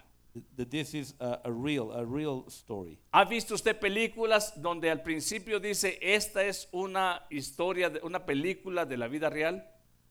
that 0.55 0.71
this 0.71 0.93
is 0.93 1.13
a, 1.19 1.39
a 1.43 1.51
real, 1.51 1.91
a 1.91 2.05
real 2.05 2.45
story. 2.47 2.97
¿Ha 3.11 3.25
visto 3.25 3.53
usted 3.53 3.77
películas 3.77 4.53
donde 4.55 4.89
al 4.89 5.01
principio 5.01 5.59
dice 5.59 5.99
esta 6.01 6.43
es 6.43 6.69
una 6.71 7.25
historia, 7.29 7.89
de, 7.89 7.99
una 8.03 8.25
película 8.25 8.85
de 8.85 8.95
la 8.95 9.07
vida 9.07 9.29
real? 9.29 9.61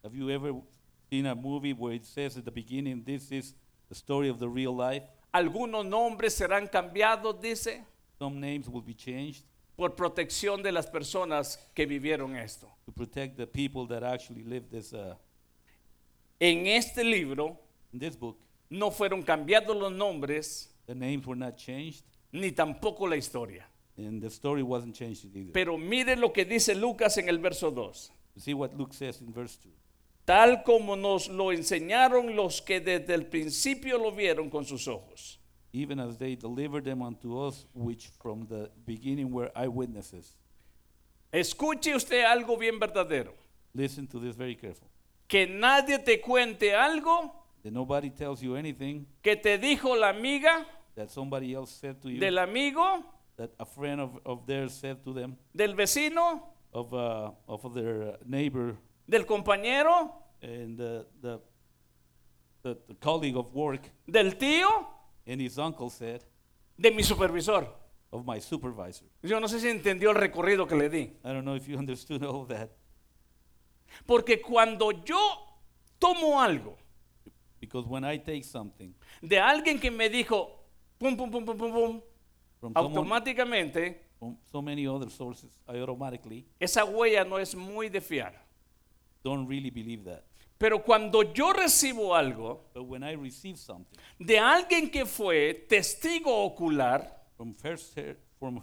Have 0.05 0.15
you 0.15 0.29
ever 0.31 0.53
seen 1.09 1.27
a 1.27 1.35
movie 1.35 1.73
where 1.73 1.95
it 1.95 2.05
says 2.05 2.37
at 2.37 2.45
the 2.45 2.51
beginning, 2.51 3.03
this 3.03 3.33
is 3.33 3.55
the 3.89 3.95
story 3.95 4.29
of 4.29 4.39
the 4.39 4.49
real 4.49 4.77
life? 4.77 5.05
Algunos 5.33 5.87
nombres 5.87 6.35
serán 6.35 6.69
cambiados, 6.69 7.41
dice, 7.41 7.85
Some 8.19 8.39
names 8.39 8.69
will 8.69 8.83
be 8.83 8.95
changed 8.95 9.45
por 9.81 9.97
protección 9.97 10.63
de 10.63 10.73
las 10.73 10.87
personas 10.87 11.59
que 11.75 11.87
vivieron 11.87 12.37
esto. 12.37 12.69
to 12.85 12.93
protect 12.93 13.39
the 13.39 13.47
people 13.47 13.87
that 13.87 14.03
actually 14.05 14.45
lived 14.45 14.71
this. 14.71 14.93
Uh, 14.93 15.15
En 16.39 16.67
este 16.67 17.03
libro 17.03 17.59
in 17.95 17.99
this 17.99 18.15
book, 18.19 18.37
no 18.69 18.91
fueron 18.91 19.23
cambiados 19.23 19.75
los 19.75 19.91
nombres 19.91 20.69
the 20.87 20.95
names 20.95 21.27
were 21.27 21.39
not 21.39 21.57
changed, 21.57 22.05
ni 22.31 22.53
tampoco 22.53 23.07
la 23.09 23.17
historia. 23.17 23.67
and 23.97 24.21
the 24.23 24.29
story 24.29 24.63
wasn't 24.63 24.95
changed 24.95 25.25
either. 25.35 25.51
Pero 25.53 25.79
mire 25.79 26.15
lo 26.17 26.31
que 26.31 26.45
dice 26.45 26.75
Lucas 26.75 27.17
en 27.17 27.29
el 27.31 27.39
verso 27.39 27.71
2. 27.71 28.11
You 28.35 28.41
see 28.43 28.55
what 28.55 28.75
Luke 28.77 28.93
says 28.93 29.21
in 29.23 29.33
verse 29.33 29.57
2. 29.65 29.73
Tal 30.27 30.63
como 30.63 30.95
nos 30.95 31.29
lo 31.29 31.53
enseñaron 31.53 32.37
los 32.37 32.61
que 32.61 32.81
desde 32.81 33.15
el 33.15 33.25
principio 33.27 33.97
lo 33.99 34.13
vieron 34.13 34.51
con 34.51 34.65
sus 34.67 34.87
ojos. 34.89 35.40
Even 35.73 36.01
as 36.01 36.17
they 36.17 36.35
delivered 36.35 36.85
them 36.85 37.03
unto 37.03 37.39
us, 37.39 37.67
which 37.75 38.11
from 38.21 38.47
the 38.47 38.71
beginning 38.85 39.31
were 39.31 39.51
eyewitnesses. 39.55 40.37
Escuche 41.33 41.95
usted 41.95 42.25
algo 42.25 42.59
bien 42.59 42.79
verdadero. 42.81 43.33
Listen 43.73 44.07
to 44.07 44.19
this 44.19 44.35
very 44.35 44.57
careful. 44.57 44.89
Que 45.29 45.47
nadie 45.47 45.99
te 46.05 46.21
cuente 46.21 46.75
algo 46.75 47.33
That 47.63 47.73
nobody 47.73 48.11
tells 48.11 48.43
you 48.43 48.57
anything 48.57 49.07
que 49.23 49.37
te 49.37 49.59
dijo 49.59 49.95
la 49.95 50.09
amiga 50.09 50.67
that 50.97 51.11
somebody 51.11 51.55
else 51.55 51.71
said 51.71 52.01
to 52.03 52.11
you, 52.11 52.21
del 52.21 52.39
amigo, 52.39 53.05
that 53.37 53.51
a 53.59 53.65
friend 53.65 54.01
of, 54.01 54.19
of 54.27 54.47
theirs 54.47 54.75
said 54.75 55.03
to 55.05 55.13
them, 55.13 55.37
del 55.55 55.75
vecino, 55.75 56.43
of, 56.73 56.93
uh, 56.93 57.31
of 57.49 57.75
their 57.75 58.17
neighbor 58.27 58.77
del 59.09 59.25
compañero, 59.25 60.11
and 60.43 60.77
the, 60.79 61.07
the, 61.23 61.41
the, 62.63 62.79
the 62.89 62.95
colleague 62.95 63.37
of 63.37 63.53
work, 63.55 63.81
del 64.09 64.33
tío, 64.33 64.87
and 65.31 65.41
his 65.41 65.59
uncle 65.59 65.91
said, 65.91 66.23
de 66.77 66.91
mi 66.91 67.03
supervisor. 67.03 67.67
of 68.13 68.27
my 68.27 68.41
supervisor. 68.41 69.05
Yo 69.23 69.39
no 69.39 69.47
sé 69.47 69.61
si 69.61 69.69
entendió 69.69 70.11
el 70.11 70.17
recorrido 70.17 70.67
que 70.67 70.75
le 70.75 70.89
di. 70.89 71.13
I 71.25 71.33
don't 71.33 71.45
know 71.45 71.55
if 71.55 71.69
you 71.69 71.79
understood 71.79 72.25
all 72.25 72.45
that. 72.47 72.71
Porque 74.07 74.41
cuando 74.41 74.91
yo 74.91 75.19
tomo 75.99 76.41
algo 76.41 76.77
Because 77.61 77.87
when 77.87 78.05
I 78.05 78.17
take 78.19 78.43
something 78.43 78.95
de 79.21 79.39
alguien 79.39 79.79
que 79.79 79.91
me 79.91 80.09
dijo, 80.09 80.49
pum, 80.99 81.17
pum, 81.17 81.31
pum, 81.31 81.45
pum, 81.45 81.59
pum, 81.59 81.73
pum, 81.73 82.03
from, 82.59 82.73
someone, 82.75 82.97
automáticamente 82.97 83.97
from 84.19 84.37
so 84.51 84.63
many 84.63 84.87
other 84.87 85.11
sources, 85.11 85.61
I 85.69 85.79
automatically 85.79 86.47
esa 86.59 86.85
huella 86.85 87.25
no 87.25 87.39
es 87.39 87.55
muy 87.55 87.89
de 87.89 88.01
fiar. 88.01 88.33
don't 89.23 89.47
really 89.47 89.71
believe 89.71 90.05
that. 90.05 90.25
Pero 90.61 90.83
cuando 90.83 91.23
yo 91.33 91.55
recibo 91.55 92.15
algo 92.15 92.67
But 92.75 92.83
when 92.87 93.03
I 93.03 93.15
receive 93.15 93.57
something 93.57 93.99
de 94.19 94.39
alguien 94.39 94.91
que 94.91 95.07
fue 95.07 95.55
testigo 95.67 96.45
ocular, 96.45 97.17
from 97.39 97.55
first 97.55 97.99
from 98.39 98.61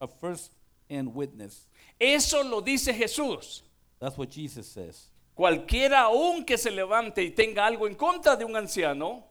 a 0.00 0.06
first 0.06 0.52
hand 0.88 1.12
witness, 1.12 1.68
eso 1.98 2.44
lo 2.44 2.60
dice 2.60 2.94
Jesús. 2.94 3.64
that's 3.98 4.16
what 4.16 4.28
Jesus 4.30 4.68
says. 4.68 5.10
Cualquiera 5.34 6.02
aún 6.02 6.44
que 6.44 6.56
se 6.56 6.70
levante 6.70 7.20
y 7.24 7.30
tenga 7.30 7.66
algo 7.66 7.88
en 7.88 7.96
contra 7.96 8.36
de 8.36 8.44
un 8.44 8.54
anciano, 8.54 9.24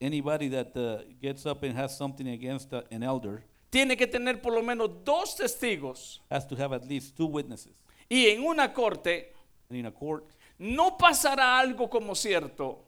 Anybody 0.00 0.48
that 0.50 0.76
uh, 0.76 1.02
gets 1.20 1.44
up 1.44 1.64
and 1.64 1.76
has 1.76 1.96
something 1.98 2.28
against 2.28 2.72
uh, 2.72 2.82
an 2.92 3.02
elder 3.02 3.42
tiene 3.68 3.96
que 3.96 4.06
tener 4.06 4.40
por 4.40 4.52
lo 4.52 4.62
menos 4.62 4.88
dos 5.04 5.34
testigos. 5.34 6.20
has 6.30 6.46
to 6.46 6.54
have 6.54 6.72
at 6.72 6.86
least 6.86 7.16
two 7.16 7.26
witnesses. 7.26 7.74
Y 8.08 8.26
en 8.28 8.44
una 8.44 8.72
corte 8.72 9.34
And 9.68 9.76
in 9.80 9.86
a 9.86 9.90
court, 9.90 10.24
no 10.58 10.96
pasará 10.98 11.58
algo 11.58 11.88
como 11.88 12.14
cierto 12.14 12.84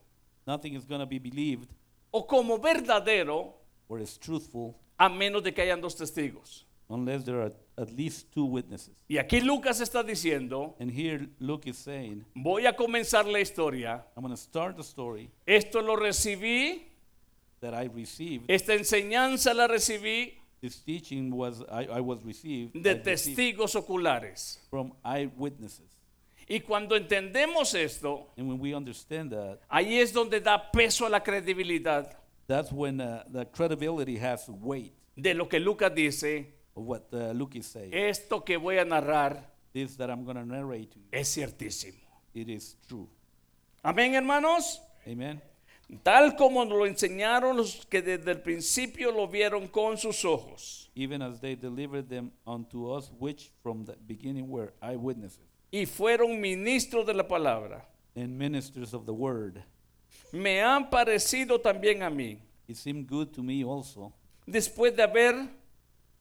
nothing 0.47 0.75
is 0.75 0.85
going 0.87 1.01
to 1.01 1.07
be 1.07 1.19
believed 1.19 1.69
o 2.11 2.27
como 2.27 2.59
verdadero 2.59 3.55
or 3.89 4.01
is 4.01 4.19
truthful 4.19 4.75
a 4.99 5.09
menos 5.09 5.43
de 5.43 5.53
que 5.53 5.63
hayan 5.63 5.81
dos 5.81 5.95
testigos. 5.97 6.67
unless 6.89 7.25
there 7.25 7.41
are 7.41 7.53
at 7.79 7.91
least 7.97 8.31
two 8.35 8.45
witnesses. 8.45 8.95
Y 9.09 9.17
aquí 9.17 9.41
Lucas 9.41 9.81
está 9.81 10.03
diciendo, 10.03 10.75
And 10.81 10.91
here 10.91 11.29
Luke 11.39 11.67
is 11.71 11.79
saying, 11.79 12.27
voy 12.35 12.67
a 12.67 12.75
comenzar 12.77 13.25
la 13.27 13.39
historia. 13.39 14.05
I'm 14.17 14.23
going 14.23 14.35
to 14.35 14.41
start 14.41 14.77
the 14.77 14.83
story 14.83 15.31
Esto 15.47 15.81
lo 15.81 15.97
recibí, 15.97 16.83
that 17.61 17.73
I 17.73 17.87
received. 17.89 18.45
esta 18.51 18.75
enseñanza 18.75 19.55
la 19.55 19.67
recibí 19.69 20.35
This 20.61 20.83
teaching 20.85 21.31
was 21.31 21.63
I, 21.71 21.87
I 21.87 22.01
was 22.01 22.23
received, 22.25 22.75
de 22.75 22.91
I 22.91 22.95
received 22.95 23.05
testigos 23.37 23.75
oculares. 23.77 24.59
from 24.69 24.93
eyewitnesses. 25.03 25.97
Y 26.53 26.59
cuando 26.61 26.97
entendemos 26.97 27.75
esto, 27.75 28.27
And 28.37 28.49
when 28.49 28.59
we 28.59 28.75
understand 28.75 29.31
that, 29.31 29.61
ahí 29.69 30.01
es 30.01 30.13
donde 30.13 30.41
da 30.41 30.71
peso 30.73 31.07
a 31.07 31.09
la 31.09 31.21
credibilidad 31.21 32.17
that's 32.49 32.73
when 32.73 33.01
uh, 33.01 33.23
the 33.31 33.45
credibility 33.47 34.19
has 34.19 34.49
weight 34.49 34.93
de 35.17 35.33
lo 35.33 35.47
que 35.49 35.61
Lucas 35.61 35.95
dice, 35.95 36.47
of 36.75 36.83
what 36.83 37.07
uh, 37.13 37.31
Luke 37.33 37.55
is 37.57 37.67
saying. 37.67 37.95
esto 37.95 38.41
que 38.45 38.57
voy 38.57 38.79
a 38.79 38.85
narrar 38.85 39.49
This 39.73 39.97
that 39.99 40.11
I'm 40.11 40.25
going 40.25 40.37
to 40.37 40.45
narrate 40.45 40.91
to 40.91 40.99
you, 40.99 41.07
es 41.13 41.29
ciertísimo. 41.37 42.01
it 42.35 42.49
is 42.49 42.77
true. 42.89 43.09
Amén, 43.85 44.15
hermanos. 44.15 44.81
Amen. 45.07 45.41
Tal 46.03 46.35
como 46.37 46.65
nos 46.65 46.77
lo 46.77 46.87
enseñaron 46.87 47.57
los 47.57 47.87
que 47.87 48.03
desde 48.03 48.33
el 48.33 48.41
principio 48.41 49.13
lo 49.13 49.29
vieron 49.29 49.69
con 49.69 49.97
sus 49.99 50.25
ojos 50.25 50.91
Even 50.97 51.23
as 51.23 51.41
they 51.41 51.55
delivered 51.55 52.09
them 52.09 52.33
unto 52.45 52.93
us, 52.93 53.13
which 53.21 53.51
from 53.63 53.85
the 53.85 53.97
beginning 54.07 54.49
were 54.49 54.73
eyewitnesses 54.83 55.50
y 55.71 55.87
fueron 55.87 56.41
ministros 56.41 57.07
de 57.07 57.15
la 57.15 57.27
palabra. 57.27 57.87
and 58.17 58.37
ministers 58.37 58.93
of 58.93 59.07
the 59.07 59.13
word. 59.13 59.63
Me 60.33 60.61
han 60.61 60.91
parecido 60.91 61.61
también 61.61 62.03
a 62.03 62.11
mí, 62.11 62.39
It 62.69 62.77
seemed 62.77 63.07
good 63.09 63.29
to 63.33 63.43
me 63.43 63.63
also, 63.65 64.13
después 64.47 64.95
de 64.95 65.03
haber 65.03 65.35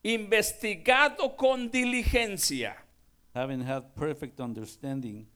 investigado 0.03 1.36
con 1.36 1.70
diligencia. 1.70 2.75
having 3.36 3.62
had 3.62 3.94
perfect 3.96 4.39
understanding. 4.39 5.27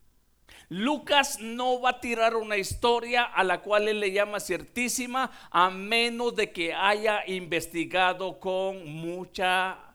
Lucas 0.70 1.40
no 1.40 1.80
va 1.82 1.90
a 1.92 2.00
tirar 2.00 2.36
una 2.36 2.58
historia 2.58 3.24
a 3.24 3.44
la 3.44 3.62
cual 3.62 3.88
él 3.88 4.00
le 4.00 4.12
llama 4.12 4.40
ciertísima 4.40 5.32
a 5.52 5.70
menos 5.70 6.36
de 6.36 6.52
que 6.52 6.74
haya 6.74 7.24
investigado 7.28 8.40
con 8.40 8.86
mucha 8.92 9.93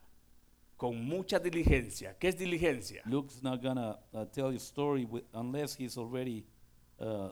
con 0.78 1.04
mucha 1.04 1.38
diligencia. 1.40 2.16
¿Qué 2.18 2.28
es 2.28 2.38
diligencia? 2.38 3.02
Luke's 3.04 3.42
not 3.42 3.60
gonna 3.60 3.98
uh, 4.12 4.24
tell 4.26 4.52
you 4.52 4.58
story 4.58 5.04
with, 5.04 5.24
unless 5.34 5.74
he's 5.74 5.98
already 5.98 6.46
uh, 7.00 7.30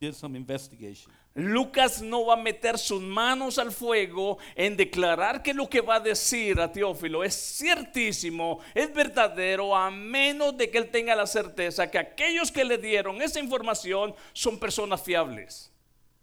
did 0.00 0.14
some 0.14 0.36
investigation. 0.36 1.12
Lucas 1.34 2.00
no 2.00 2.24
va 2.24 2.34
a 2.34 2.36
meter 2.36 2.78
sus 2.78 3.02
manos 3.02 3.58
al 3.58 3.72
fuego 3.72 4.38
en 4.54 4.76
declarar 4.76 5.42
que 5.42 5.52
lo 5.52 5.68
que 5.68 5.80
va 5.80 5.96
a 5.96 6.00
decir 6.00 6.60
a 6.60 6.70
Teófilo 6.72 7.24
es 7.24 7.34
ciertísimo, 7.34 8.60
es 8.74 8.94
verdadero, 8.94 9.74
a 9.76 9.90
menos 9.90 10.56
de 10.56 10.70
que 10.70 10.78
él 10.78 10.88
tenga 10.90 11.16
la 11.16 11.26
certeza 11.26 11.90
que 11.90 11.98
aquellos 11.98 12.52
que 12.52 12.64
le 12.64 12.78
dieron 12.78 13.20
esa 13.20 13.40
información 13.40 14.14
son 14.32 14.58
personas 14.58 15.02
fiables. 15.02 15.72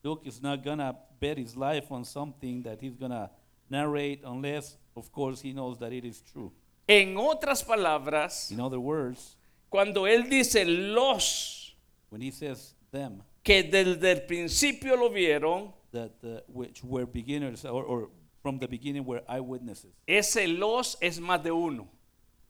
Luke 0.04 0.26
is 0.26 0.42
not 0.42 0.64
gonna 0.64 0.98
bet 1.20 1.38
his 1.38 1.56
life 1.56 1.94
on 1.94 2.06
something 2.06 2.64
that 2.64 2.82
he's 2.82 2.98
gonna 2.98 3.30
narrate 3.74 4.22
unless, 4.24 4.78
of 4.96 5.12
course, 5.12 5.42
he 5.42 5.52
knows 5.54 5.78
that 5.80 5.92
it 5.92 6.06
is 6.06 6.22
true. 6.22 6.52
En 6.88 7.16
otras 7.18 7.64
palabras, 7.64 8.52
In 8.52 8.60
other 8.60 8.80
words, 8.80 9.36
cuando 9.70 10.06
él 10.06 10.30
dice 10.30 10.64
los 10.66 11.76
when 12.10 12.22
he 12.22 12.32
says 12.32 12.76
them, 12.92 13.24
que 13.44 13.64
desde 13.64 14.12
el 14.12 14.22
principio 14.28 14.96
lo 14.96 15.10
vieron, 15.10 15.74
that 15.92 16.12
uh, 16.24 16.40
which 16.48 16.84
were 16.84 17.06
beginners 17.06 17.66
or, 17.66 17.84
or 17.84 18.10
from 18.42 18.60
the 18.60 18.68
beginning 18.68 19.06
were 19.06 19.24
eyewitnesses. 19.28 19.92
ese 20.08 20.48
los 20.48 20.96
es 21.02 21.20
más 21.20 21.42
de 21.42 21.52
uno. 21.52 21.88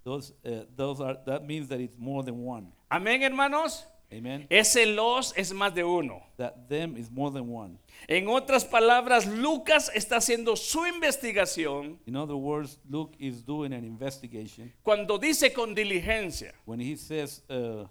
Those, 0.04 0.34
uh, 0.46 0.66
those 0.76 1.00
are 1.00 1.18
that 1.26 1.46
means 1.48 1.70
that 1.70 1.80
it's 1.80 1.96
more 1.98 2.24
than 2.24 2.44
one. 2.44 2.74
Amén, 2.92 3.22
hermanos. 3.22 3.86
Amen. 4.14 4.46
Ese 4.50 4.86
los 4.86 5.34
es 5.36 5.52
más 5.54 5.74
de 5.74 5.84
uno. 5.84 6.22
That 6.38 6.68
them 6.68 6.96
is 6.98 7.10
more 7.10 7.32
than 7.32 7.50
one. 7.50 7.80
En 8.08 8.28
otras 8.28 8.66
palabras, 8.66 9.26
Lucas 9.26 9.90
está 9.96 10.18
haciendo 10.18 10.56
su 10.56 10.86
investigación 10.86 12.00
In 12.06 12.16
other 12.16 12.36
words, 12.36 12.78
Luke 12.90 13.16
is 13.18 13.44
doing 13.46 13.74
an 13.74 13.84
investigation 13.86 14.72
cuando 14.84 15.18
dice 15.18 15.54
con 15.54 15.74
diligencia. 15.74 16.54
when 16.66 16.80
he 16.80 16.96
says 16.96 17.42
uh, 17.50 17.86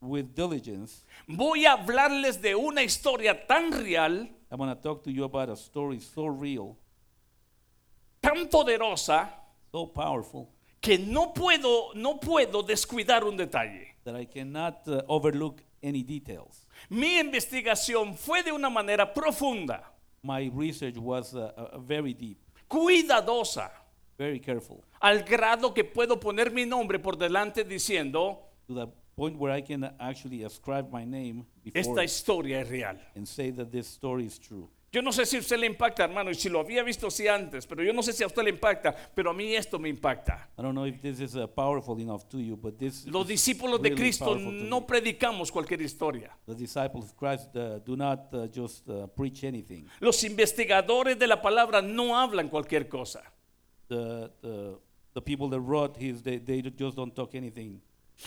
with 0.00 0.34
diligence. 0.34 1.04
Voy 1.26 1.64
a 1.66 1.72
hablarles 1.72 2.40
de 2.40 2.54
una 2.54 2.82
historia 2.82 3.46
tan 3.46 3.72
real, 3.72 4.28
I'm 4.50 4.58
going 4.58 4.74
to 4.74 4.80
talk 4.80 5.02
to 5.04 5.10
you 5.10 5.24
about 5.24 5.48
a 5.48 5.56
story 5.56 5.98
so 6.00 6.26
real, 6.26 6.76
tan 8.20 8.48
poderosa, 8.48 9.30
so 9.72 9.86
powerful 9.86 10.48
que 10.80 10.98
no 10.98 11.32
puedo, 11.32 11.92
no 11.94 12.20
puedo 12.20 12.62
descuidar 12.62 13.24
un 13.24 13.36
detalle. 13.36 13.95
That 14.06 14.14
I 14.14 14.24
cannot 14.24 14.86
uh, 14.88 15.02
overlook 15.08 15.60
any 15.82 16.02
details. 16.02 16.66
Mi 16.88 17.18
investigación 17.18 18.16
fue 18.16 18.42
de 18.42 18.52
una 18.52 18.70
manera 18.70 19.12
profunda, 19.12 19.92
My 20.22 20.50
research 20.54 20.96
was 20.96 21.34
uh, 21.34 21.52
uh, 21.56 21.78
very 21.78 22.14
deep, 22.14 22.38
cuidadosa, 22.68 23.70
very 24.18 24.40
careful, 24.40 24.82
al 25.00 25.22
grado 25.22 25.72
que 25.74 25.84
puedo 25.84 26.18
poner 26.18 26.50
mi 26.50 26.64
nombre 26.64 26.98
por 26.98 27.16
delante 27.16 27.64
diciendo, 27.64 28.38
to 28.66 28.74
the 28.74 28.86
point 29.16 29.36
where 29.38 29.52
I 29.52 29.60
can 29.62 29.84
actually 30.00 30.42
ascribe 30.44 30.90
my 30.90 31.04
name 31.04 31.44
before 31.62 31.80
esta 31.80 32.00
it 32.02 32.04
historia 32.10 32.60
es 32.60 32.68
real. 32.70 32.96
and 33.14 33.26
say 33.26 33.50
that 33.50 33.70
this 33.70 33.86
story 33.86 34.24
is 34.26 34.38
true. 34.38 34.68
Yo 34.96 35.02
no 35.02 35.12
sé 35.12 35.26
si 35.26 35.36
a 35.36 35.40
usted 35.40 35.58
le 35.58 35.66
impacta, 35.66 36.04
hermano, 36.04 36.30
y 36.30 36.34
si 36.34 36.48
lo 36.48 36.58
había 36.58 36.82
visto 36.82 37.08
así 37.08 37.28
antes, 37.28 37.66
pero 37.66 37.82
yo 37.82 37.92
no 37.92 38.02
sé 38.02 38.14
si 38.14 38.22
a 38.22 38.28
usted 38.28 38.42
le 38.42 38.48
impacta, 38.48 38.96
pero 39.14 39.28
a 39.28 39.34
mí 39.34 39.54
esto 39.54 39.78
me 39.78 39.90
impacta. 39.90 40.48
I 40.58 40.62
don't 40.62 40.72
know 40.72 40.86
if 40.86 41.02
this 41.02 41.20
is 41.20 41.36
uh, 41.36 41.46
powerful 41.46 42.00
enough 42.00 42.26
to 42.30 42.38
you, 42.38 42.56
but 42.56 42.78
this 42.78 43.06
Los 43.06 43.24
is 43.24 43.28
discípulos 43.28 43.82
de 43.82 43.90
really 43.90 44.00
Cristo 44.00 44.34
no 44.36 44.86
predicamos 44.86 45.52
cualquier 45.52 45.82
historia. 45.82 46.34
The 46.46 46.54
disciples 46.54 47.04
of 47.04 47.14
Christ 47.14 47.54
uh, 47.54 47.78
do 47.84 47.94
not 47.94 48.32
uh, 48.32 48.46
just 48.46 48.88
uh, 48.88 49.06
preach 49.08 49.44
anything. 49.44 49.86
Los 50.00 50.24
investigadores 50.24 51.18
de 51.18 51.26
la 51.26 51.42
palabra 51.42 51.82
no 51.82 52.16
hablan 52.16 52.48
cualquier 52.48 52.88
cosa. 52.88 53.22
The, 53.88 54.30
the, 54.40 54.78
the 55.12 55.20
people 55.20 55.50
that 55.50 55.60
wrote 55.60 55.98
his, 55.98 56.22
they, 56.22 56.38
they 56.38 56.62
just 56.62 56.96
don't 56.96 57.14
talk 57.14 57.34
anything. 57.34 57.82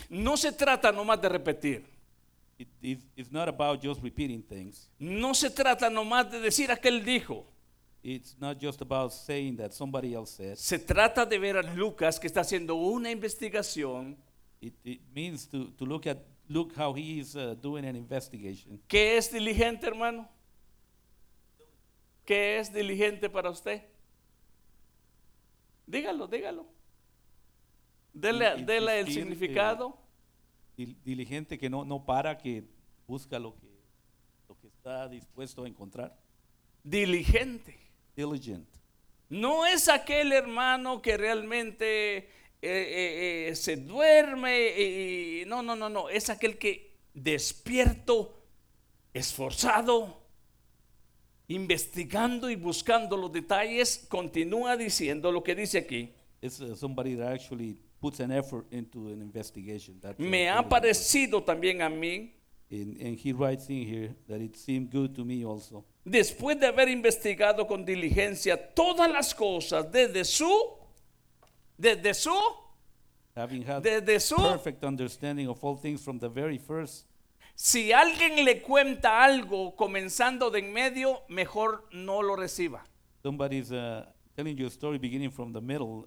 No 0.08 0.36
se 0.36 0.52
trata 0.52 0.92
nomás 0.92 1.20
de 1.20 1.28
repetir. 1.30 1.99
It, 2.60 2.68
it's, 2.82 3.06
it's 3.16 3.32
not 3.32 3.48
about 3.48 3.80
just 3.82 4.02
repeating 4.02 4.42
things. 4.42 4.90
No 4.98 5.32
se 5.32 5.48
trata 5.48 5.88
nomás 5.88 6.30
de 6.30 6.40
decir 6.40 6.70
aquel 6.70 7.02
dijo. 7.02 7.46
It's 8.02 8.36
not 8.38 8.58
just 8.60 8.82
about 8.82 9.12
saying 9.12 9.56
that 9.56 9.72
somebody 9.72 10.12
else 10.14 10.32
said. 10.36 10.56
Se 10.58 10.78
trata 10.78 11.24
de 11.24 11.38
ver 11.38 11.56
a 11.56 11.62
Lucas 11.62 12.18
que 12.20 12.26
está 12.26 12.40
haciendo 12.42 12.74
una 12.74 13.10
investigación 13.10 14.16
It, 14.60 14.74
it 14.84 15.00
means 15.14 15.46
to, 15.46 15.70
to 15.78 15.86
look 15.86 16.06
at 16.06 16.18
look 16.46 16.74
how 16.76 16.92
he 16.92 17.18
is 17.18 17.34
uh, 17.34 17.54
doing 17.62 17.86
an 17.86 17.96
investigation. 17.96 18.78
¿Qué 18.86 19.16
es 19.16 19.30
diligente, 19.32 19.86
hermano? 19.86 20.28
¿Qué 22.26 22.58
es 22.58 22.70
diligente 22.70 23.30
para 23.30 23.48
usted? 23.48 23.80
Dígalo, 25.86 26.26
dígalo. 26.28 26.66
Dele, 28.12 28.52
It- 28.54 28.60
it 28.60 28.66
dele 28.66 29.00
el 29.00 29.06
significado. 29.06 29.96
Dil- 30.80 30.96
Diligente 31.04 31.58
que 31.58 31.68
no, 31.68 31.84
no 31.84 32.06
para, 32.06 32.38
que 32.38 32.64
busca 33.06 33.38
lo 33.38 33.54
que, 33.56 33.68
lo 34.48 34.58
que 34.58 34.68
está 34.68 35.08
dispuesto 35.08 35.64
a 35.64 35.68
encontrar. 35.68 36.18
Diligente. 36.82 37.78
Diligent. 38.16 38.66
No 39.28 39.66
es 39.66 39.88
aquel 39.88 40.32
hermano 40.32 41.02
que 41.02 41.18
realmente 41.18 42.16
eh, 42.18 42.26
eh, 42.62 43.48
eh, 43.50 43.56
se 43.56 43.76
duerme 43.76 44.68
y 44.80 45.44
no, 45.46 45.62
no, 45.62 45.76
no, 45.76 45.90
no. 45.90 46.08
Es 46.08 46.30
aquel 46.30 46.56
que 46.56 46.96
despierto, 47.12 48.42
esforzado, 49.12 50.22
investigando 51.48 52.48
y 52.48 52.56
buscando 52.56 53.16
los 53.18 53.30
detalles, 53.32 54.06
continúa 54.08 54.76
diciendo 54.76 55.30
lo 55.30 55.42
que 55.42 55.54
dice 55.54 55.78
aquí. 55.78 56.14
It's 56.40 56.58
uh, 56.60 56.74
somebody 56.74 57.16
that 57.16 57.32
actually 57.34 57.76
puts 58.00 58.20
an 58.20 58.30
effort 58.32 58.66
into 58.72 59.08
an 59.08 59.20
investigation. 59.20 59.98
That's 60.00 60.18
Me 60.18 60.48
ha 60.48 60.62
parecido 60.68 61.42
también 61.44 61.82
a 61.82 61.88
mí, 61.90 62.32
And, 62.72 62.96
and 63.00 63.18
he 63.18 63.32
writes 63.32 63.68
in 63.68 63.84
here 63.84 64.14
that 64.28 64.40
it 64.40 64.56
seemed 64.56 64.90
good 64.92 65.14
to 65.16 65.24
me 65.24 65.44
also. 65.44 65.84
después 66.04 66.58
de 66.58 66.66
haber 66.68 66.88
investigado 66.88 67.66
con 67.66 67.84
diligencia 67.84 68.56
todas 68.74 69.10
las 69.10 69.34
cosas 69.34 69.90
desde 69.90 70.24
su, 70.24 70.48
desde 71.76 72.14
su, 72.14 72.32
Having 73.36 73.62
had 73.64 73.82
desde 73.82 74.20
su, 74.20 74.36
perfect 74.36 74.84
understanding 74.84 75.48
of 75.48 75.62
all 75.64 75.76
things 75.76 76.00
from 76.02 76.18
the 76.18 76.28
very 76.28 76.58
first, 76.58 77.06
si 77.56 77.92
alguien 77.92 78.44
le 78.44 78.62
cuenta 78.62 79.22
algo 79.24 79.74
comenzando 79.76 80.50
de 80.50 80.60
en 80.60 80.72
medio, 80.72 81.22
mejor 81.28 81.84
no 81.92 82.22
lo 82.22 82.36
reciba. 82.36 82.84
somebody's 83.22 83.72
uh, 83.72 84.06
telling 84.36 84.56
you 84.56 84.66
a 84.66 84.70
story 84.70 84.96
beginning 84.98 85.30
from 85.30 85.52
the 85.52 85.60
middle, 85.60 86.06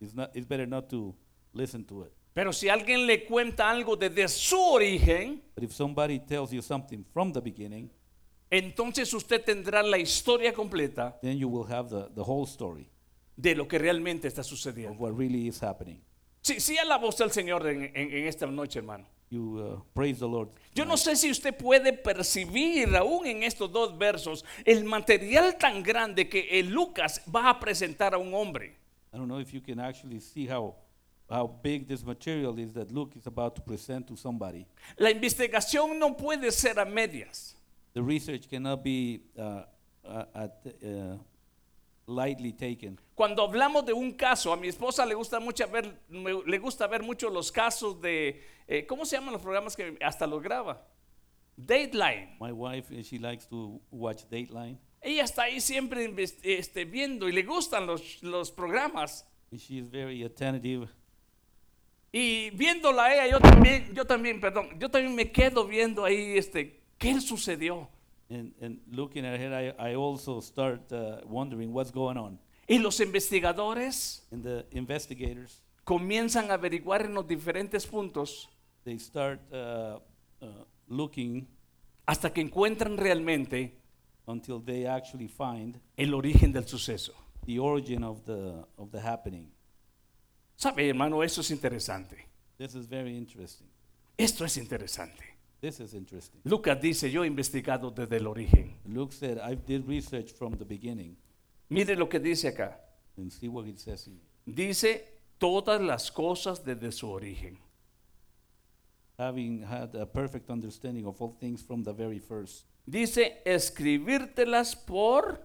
it's, 0.00 0.14
not, 0.14 0.30
it's 0.34 0.46
better 0.46 0.66
not 0.66 0.88
to 0.88 1.14
listen 1.56 1.84
to 1.84 2.04
it. 2.04 2.12
Pero 2.34 2.52
si 2.52 2.68
alguien 2.68 3.06
le 3.06 3.24
cuenta 3.24 3.70
algo 3.70 3.96
desde 3.96 4.28
su 4.28 4.60
origen, 4.60 5.42
But 5.54 5.64
if 5.64 5.72
somebody 5.72 6.18
tells 6.18 6.50
you 6.52 6.60
something 6.62 7.02
from 7.12 7.32
the 7.32 7.40
beginning, 7.40 7.90
entonces 8.50 9.12
usted 9.14 9.42
tendrá 9.44 9.82
la 9.82 9.98
historia 9.98 10.52
completa 10.52 11.18
then 11.22 11.36
you 11.38 11.48
will 11.48 11.66
have 11.66 11.88
the, 11.88 12.08
the 12.14 12.22
whole 12.22 12.46
story 12.46 12.88
de 13.36 13.54
lo 13.54 13.66
que 13.66 13.78
realmente 13.78 14.28
está 14.28 14.42
of 14.42 14.46
sucediendo. 14.46 14.98
what 14.98 15.16
really 15.16 15.48
is 15.48 15.60
happening. 15.62 16.00
Sí, 16.42 16.60
sí 16.60 16.76
usted 17.08 17.24
al 17.24 17.32
Señor 17.32 17.66
en, 17.66 17.84
en- 17.94 18.12
en 18.12 18.26
esta 18.26 18.46
noche, 18.46 18.78
hermano. 18.78 19.04
You 19.28 19.58
uh, 19.58 19.80
praise 19.92 20.20
the 20.20 20.28
Lord. 20.28 20.50
Yo 20.74 20.84
no 20.84 20.96
sé 20.96 21.16
si 21.16 21.28
usted 21.30 21.56
puede 21.56 21.92
percibir 21.92 22.94
aún 22.94 23.26
en 23.26 23.42
estos 23.42 23.72
dos 23.72 23.98
versos 23.98 24.44
el 24.64 24.84
material 24.84 25.56
tan 25.58 25.82
grande 25.82 26.28
que 26.28 26.62
Lucas 26.62 27.20
va 27.34 27.50
a 27.50 27.58
presentar 27.58 28.14
a 28.14 28.18
un 28.18 28.32
hombre. 28.32 28.76
I 29.12 29.16
don't 29.18 29.26
know 29.26 29.40
if 29.40 29.52
you 29.52 29.60
can 29.60 29.80
actually 29.80 30.20
see 30.20 30.46
how, 30.48 30.76
how 31.28 31.46
big 31.62 31.88
this 31.88 32.04
material 32.04 32.58
is 32.58 32.72
that 32.74 32.90
Luke 32.90 33.16
is 33.16 33.26
about 33.26 33.54
to 33.56 33.62
present 33.62 34.06
to 34.08 34.16
somebody. 34.16 34.66
La 34.98 35.10
investigación 35.10 35.98
no 35.98 36.14
puede 36.16 36.50
ser 36.52 36.78
a 36.78 36.84
medias. 36.84 37.54
The 37.94 38.02
research 38.02 38.48
cannot 38.48 38.82
be 38.84 39.22
uh, 39.38 39.62
uh, 40.04 40.24
at, 40.34 40.66
uh, 40.84 41.16
lightly 42.06 42.52
taken. 42.52 42.98
Cuando 43.16 43.42
hablamos 43.48 43.84
de 43.86 43.92
un 43.94 44.12
caso, 44.12 44.52
a 44.52 44.56
mi 44.56 44.68
esposa 44.68 45.04
le 45.06 45.14
gusta 45.14 45.40
mucho 45.40 45.66
ver, 45.68 45.98
me- 46.08 46.42
le 46.46 46.58
gusta 46.58 46.86
ver 46.86 47.02
mucho 47.02 47.28
los 47.30 47.50
casos 47.50 48.00
de, 48.00 48.40
eh, 48.68 48.86
¿cómo 48.86 49.04
se 49.06 49.16
llaman 49.16 49.32
los 49.32 49.42
programas 49.42 49.74
que 49.74 49.96
hasta 50.02 50.26
los 50.26 50.42
graba? 50.42 50.86
Dateline. 51.56 52.36
My 52.40 52.52
wife, 52.52 52.90
uh, 52.92 53.02
she 53.02 53.18
likes 53.18 53.46
to 53.46 53.80
watch 53.90 54.24
Dateline, 54.30 54.78
Ella 55.02 55.24
está 55.24 55.44
ahí 55.44 55.60
siempre 55.60 56.12
este, 56.42 56.84
viendo 56.84 57.28
y 57.28 57.32
le 57.32 57.42
gustan 57.44 57.86
los, 57.86 58.22
los 58.22 58.50
programas. 58.50 59.24
she 59.56 59.78
is 59.78 59.88
very 59.88 60.22
attentive. 60.24 60.88
Y 62.18 62.48
viéndola 62.48 63.12
ella, 63.12 63.30
yo 63.30 63.40
también, 63.40 63.92
yo 63.92 64.06
también, 64.06 64.40
perdón, 64.40 64.70
yo 64.78 64.90
también 64.90 65.14
me 65.14 65.30
quedo 65.30 65.66
viendo 65.66 66.02
ahí, 66.02 66.38
este, 66.38 66.80
¿qué 66.96 67.20
sucedió? 67.20 67.90
And, 68.30 68.54
and 68.62 68.80
looking 68.90 69.26
at 69.26 69.38
her, 69.38 69.52
I, 69.52 69.90
I 69.90 69.94
also 69.96 70.40
start 70.40 70.90
uh, 70.92 71.20
wondering 71.26 71.74
what's 71.74 71.92
going 71.92 72.16
on. 72.16 72.40
Y 72.66 72.78
los 72.78 73.00
investigadores 73.00 74.26
And 74.32 74.42
the 74.42 74.64
investigators, 74.70 75.62
comienzan 75.84 76.50
a 76.50 76.54
averiguar 76.54 77.04
en 77.04 77.12
los 77.12 77.28
diferentes 77.28 77.86
puntos 77.86 78.48
they 78.84 78.98
start 78.98 79.38
uh, 79.52 79.98
uh, 80.40 80.64
looking 80.88 81.46
hasta 82.06 82.32
que 82.32 82.40
encuentran 82.40 82.96
realmente 82.96 83.78
until 84.26 84.64
they 84.64 84.86
actually 84.86 85.28
find 85.28 85.78
el 85.98 86.14
origen 86.14 86.50
del 86.50 86.66
suceso. 86.66 87.12
the 87.44 87.58
origin 87.58 88.02
of 88.02 88.24
the, 88.24 88.64
of 88.78 88.90
the 88.90 89.00
happening. 89.00 89.48
¿Sabe, 90.56 90.88
hermano? 90.88 91.22
Eso 91.22 91.40
es 91.42 91.50
interesante. 91.50 92.16
This 92.58 92.74
is 92.74 92.88
very 92.88 93.16
interesting. 93.16 93.68
Esto 94.16 94.44
es 94.44 94.56
interesante. 94.56 95.22
This 95.60 95.80
is 95.80 95.94
interesting. 95.94 96.40
Lucas 96.44 96.80
dice, 96.80 97.10
yo 97.10 97.22
he 97.24 97.26
investigado 97.26 97.90
desde 97.90 98.16
el 98.16 98.26
origen. 98.26 98.78
Luke 98.86 99.12
said, 99.12 99.38
I 99.38 99.54
did 99.54 99.86
research 99.86 100.32
from 100.32 100.56
the 100.56 100.64
beginning. 100.64 101.16
Mire 101.68 101.96
lo 101.96 102.08
que 102.08 102.20
dice 102.20 102.48
acá. 102.48 102.78
And 103.16 103.30
see 103.30 103.48
what 103.48 103.66
it 103.66 103.78
says 103.78 104.06
in 104.06 104.20
Dice 104.46 105.04
todas 105.38 105.80
las 105.80 106.10
cosas 106.10 106.64
desde 106.64 106.92
su 106.92 107.08
origen. 107.10 107.58
having 109.18 109.62
had 109.62 109.94
a 109.94 110.04
perfect 110.04 110.50
understanding 110.50 111.06
of 111.06 111.20
all 111.22 111.34
things 111.40 111.62
from 111.62 111.82
the 111.82 111.92
very 111.92 112.18
first, 112.18 112.64
Dice 112.88 113.42
escribírtelas 113.44 114.76
por... 114.86 115.40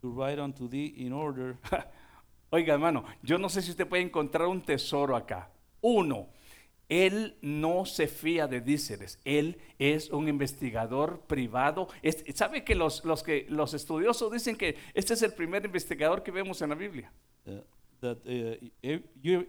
to 0.00 0.08
write 0.10 0.38
unto 0.38 0.66
thee 0.66 0.94
in 0.96 1.12
order. 1.12 1.58
Oiga, 2.50 2.74
hermano, 2.74 3.04
yo 3.22 3.38
no 3.38 3.48
sé 3.48 3.62
si 3.62 3.70
usted 3.70 3.86
puede 3.86 4.02
encontrar 4.02 4.48
un 4.48 4.60
tesoro 4.60 5.14
acá. 5.16 5.50
Uno, 5.80 6.28
él 6.88 7.36
no 7.42 7.84
se 7.86 8.08
fía 8.08 8.48
de 8.48 8.60
díceres. 8.60 9.18
Él 9.24 9.58
es 9.78 10.10
un 10.10 10.28
investigador 10.28 11.20
privado. 11.28 11.86
Es- 12.02 12.24
¿Sabe 12.34 12.64
que 12.64 12.74
los, 12.74 13.04
los 13.04 13.22
que 13.22 13.46
los 13.48 13.72
estudiosos 13.74 14.32
dicen 14.32 14.56
que 14.56 14.76
este 14.94 15.14
es 15.14 15.22
el 15.22 15.32
primer 15.32 15.64
investigador 15.64 16.22
que 16.24 16.32
vemos 16.32 16.60
en 16.62 16.70
la 16.70 16.74
Biblia? 16.74 17.12
Uh, 17.46 17.60
that 18.00 18.18
uh, 18.26 19.00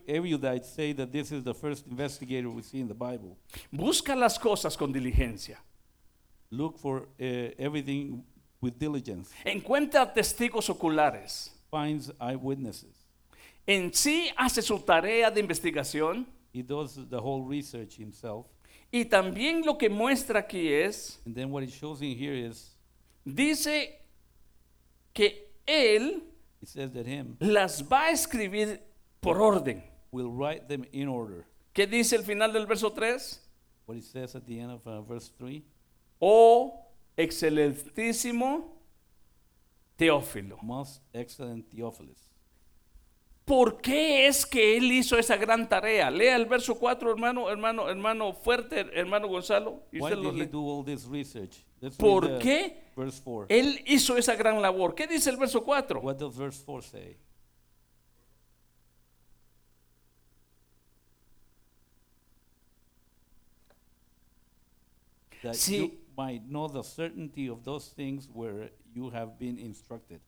erudites 0.06 0.68
say 0.68 0.94
that 0.94 1.08
this 1.12 1.32
is 1.32 1.44
the 1.44 1.54
first 1.56 1.88
investigator 1.88 2.50
we 2.50 2.62
see 2.62 2.80
in 2.80 2.88
the 2.88 2.94
Bible. 2.94 3.36
Busca 3.72 4.16
las 4.16 4.38
cosas 4.38 4.78
con 4.78 4.94
diligencia. 4.94 5.60
Look 6.52 6.78
for 6.78 7.08
uh, 7.20 7.24
everything 7.58 8.24
with 8.62 8.74
diligence. 8.78 9.32
Encuentra 9.46 10.14
testigos 10.14 10.70
oculares. 10.70 11.58
Finds 11.72 12.12
eyewitnesses. 12.20 13.08
En 13.66 13.92
sí 13.94 14.30
hace 14.38 14.62
su 14.62 14.78
tarea 14.80 15.32
de 15.32 15.40
investigación 15.40 16.28
He 16.54 16.62
does 16.62 16.96
the 17.10 17.18
whole 17.18 17.46
research 17.48 17.98
himself. 17.98 18.46
y 18.92 19.06
también 19.06 19.64
lo 19.66 19.78
que 19.78 19.90
muestra 19.90 20.40
aquí 20.42 20.68
es, 20.74 21.22
And 21.26 21.34
then 21.34 21.50
what 21.50 21.64
it 21.64 21.70
shows 21.72 22.02
in 22.02 22.18
here 22.18 22.34
is 22.36 22.76
dice 23.26 24.00
que 25.14 25.50
él 25.66 26.24
it 26.62 26.68
says 26.68 26.92
that 26.92 27.06
him 27.06 27.38
las 27.40 27.82
va 27.84 28.08
a 28.08 28.12
escribir 28.12 28.82
por 29.22 29.42
orden. 29.42 29.82
will 30.12 30.30
write 30.30 30.68
them 30.68 30.86
in 30.92 31.08
order. 31.08 31.46
¿Qué 31.74 31.88
dice 31.88 32.18
el 32.18 32.24
final 32.24 32.52
del 32.52 32.66
verso 32.66 32.92
3? 32.92 33.40
What 33.86 33.96
it 33.98 34.04
says 34.04 34.36
at 34.36 34.46
the 34.46 34.60
end 34.60 34.72
of 34.72 34.86
uh, 34.86 35.02
verse 35.04 35.32
3 35.40 35.64
oh 36.20 36.86
excelentísimo 37.18 38.81
Teófilo. 39.98 40.58
most 40.62 41.02
excellent 41.14 41.70
Theophilus. 41.70 42.28
¿Por 43.46 43.82
qué 43.82 44.28
es 44.28 44.46
que 44.46 44.78
él 44.78 44.92
hizo 44.92 45.18
esa 45.18 45.36
gran 45.36 45.68
tarea? 45.68 46.10
Lea 46.10 46.36
el 46.36 46.46
verso 46.46 46.76
4, 46.76 47.10
hermano, 47.12 47.50
hermano, 47.50 47.90
hermano 47.90 48.34
fuerte, 48.34 48.88
hermano 48.94 49.28
Gonzalo. 49.28 49.84
y 49.92 49.98
Why 50.00 50.04
usted 50.14 50.18
lo 50.24 50.32
lee. 50.32 50.46
do 50.46 50.60
all 50.62 50.86
this 50.86 51.06
research? 51.06 51.58
Let's 51.82 51.98
read 51.98 52.10
¿Por 52.10 52.40
qué 52.40 52.84
Verse 52.96 53.22
4. 53.24 53.48
él 53.50 53.82
hizo 53.88 54.16
esa 54.16 54.36
gran 54.36 54.62
labor? 54.62 54.94
¿Qué 54.96 55.08
dice 55.08 55.30
el 55.32 55.38
verso 55.38 55.64
4? 55.64 56.00
What 56.02 56.18
does 56.18 56.38
verse 56.38 56.64
4 56.64 56.82
say? 56.84 57.18
That 65.44 65.56
Sí. 65.56 65.98
You 66.22 66.40
might 66.40 66.50
know 66.50 66.68
the 66.68 66.84
certainty 66.84 67.48
of 67.50 67.64
those 67.64 67.88
things 67.96 68.28
where 68.34 68.70
you 68.94 69.10
have 69.10 69.38
been 69.40 69.58
instructed, 69.58 70.20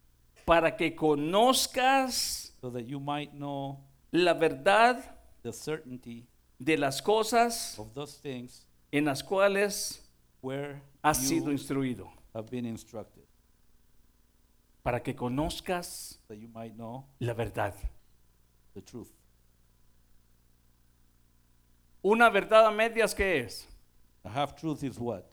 Para 0.46 0.72
que 0.76 0.92
conozcas 0.96 2.52
so 2.62 2.70
that 2.70 2.86
you 2.88 3.00
might 3.00 3.34
know 3.34 3.80
la 4.12 4.34
verdad 4.34 5.04
the 5.44 5.52
certainty 5.54 6.26
de 6.60 6.78
las 6.78 7.02
cosas 7.02 7.78
of 7.80 7.94
those 7.94 8.16
things 8.22 8.66
en 8.92 9.06
las 9.06 9.22
cuales 9.24 10.00
where 10.42 10.82
has 11.04 11.18
sido 11.18 11.52
instruido. 11.52 12.10
have 12.34 12.50
been 12.50 12.66
instructed, 12.66 13.24
Para 14.84 15.00
que 15.02 15.14
conozcas 15.14 16.18
that 16.28 16.38
you 16.38 16.48
might 16.54 16.76
know 16.76 17.06
la 17.20 17.34
verdad. 17.34 17.74
the 18.74 18.82
truth. 18.82 19.12
Una 22.06 22.30
verdad 22.30 22.68
a 22.68 22.72
medias, 22.72 23.14
¿qué 23.16 23.46
es? 23.46 23.66
A 24.26 24.30
half 24.30 24.56
truth 24.56 24.84
is 24.84 25.00
what? 25.00 25.24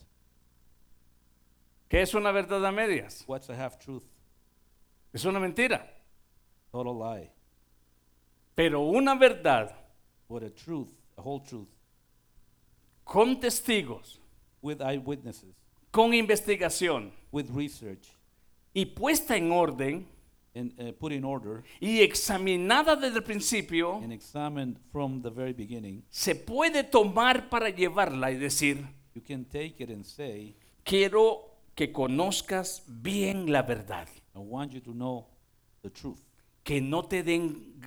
¿Qué 1.90 2.00
es 2.00 2.14
una 2.14 2.32
verdad 2.32 2.64
a 2.64 2.72
medias? 2.72 3.24
What's 3.26 3.50
a 3.50 3.54
half 3.54 3.78
truth? 3.78 4.04
Es 5.12 5.26
una 5.26 5.38
mentira. 5.38 5.84
Total 6.72 6.96
lie. 6.96 7.30
Pero 8.54 8.80
una 8.80 9.14
verdad 9.16 9.76
But 10.30 10.44
a 10.44 10.50
truth, 10.50 10.92
a 11.18 11.22
whole 11.22 11.40
truth, 11.40 11.66
con 13.04 13.40
testigos, 13.40 14.20
with 14.62 14.80
eyewitnesses, 14.80 15.56
con 15.90 16.14
investigación 16.14 17.10
with 17.32 17.50
research, 17.50 18.14
y 18.72 18.84
puesta 18.84 19.36
en 19.36 19.50
orden 19.50 20.06
and 20.54 20.72
uh, 20.78 20.92
put 20.92 21.10
in 21.10 21.24
order 21.24 21.64
y 21.80 22.00
examinada 22.00 22.94
desde 22.94 23.16
el 23.16 23.24
principio, 23.24 23.96
and 23.96 24.12
examined 24.12 24.78
from 24.92 25.20
the 25.20 25.30
very 25.30 25.52
beginning, 25.52 26.04
se 26.10 26.36
puede 26.36 26.84
tomar 26.84 27.50
para 27.50 27.70
llevarla 27.70 28.30
y 28.30 28.36
decir, 28.36 28.86
you 29.12 29.20
can 29.20 29.44
take 29.44 29.80
it 29.80 29.90
and 29.90 30.04
say, 30.04 30.54
quiero 30.84 31.49
que 31.74 31.92
conozcas 31.92 32.82
bien 32.86 33.50
la 33.50 33.62
verdad, 33.62 34.08
I 34.34 34.38
want 34.38 34.72
you 34.72 34.80
to 34.80 34.92
know 34.92 35.28
the 35.82 35.90
truth. 35.90 36.20
que 36.62 36.80
no 36.80 37.04
te 37.04 37.22
den 37.22 37.80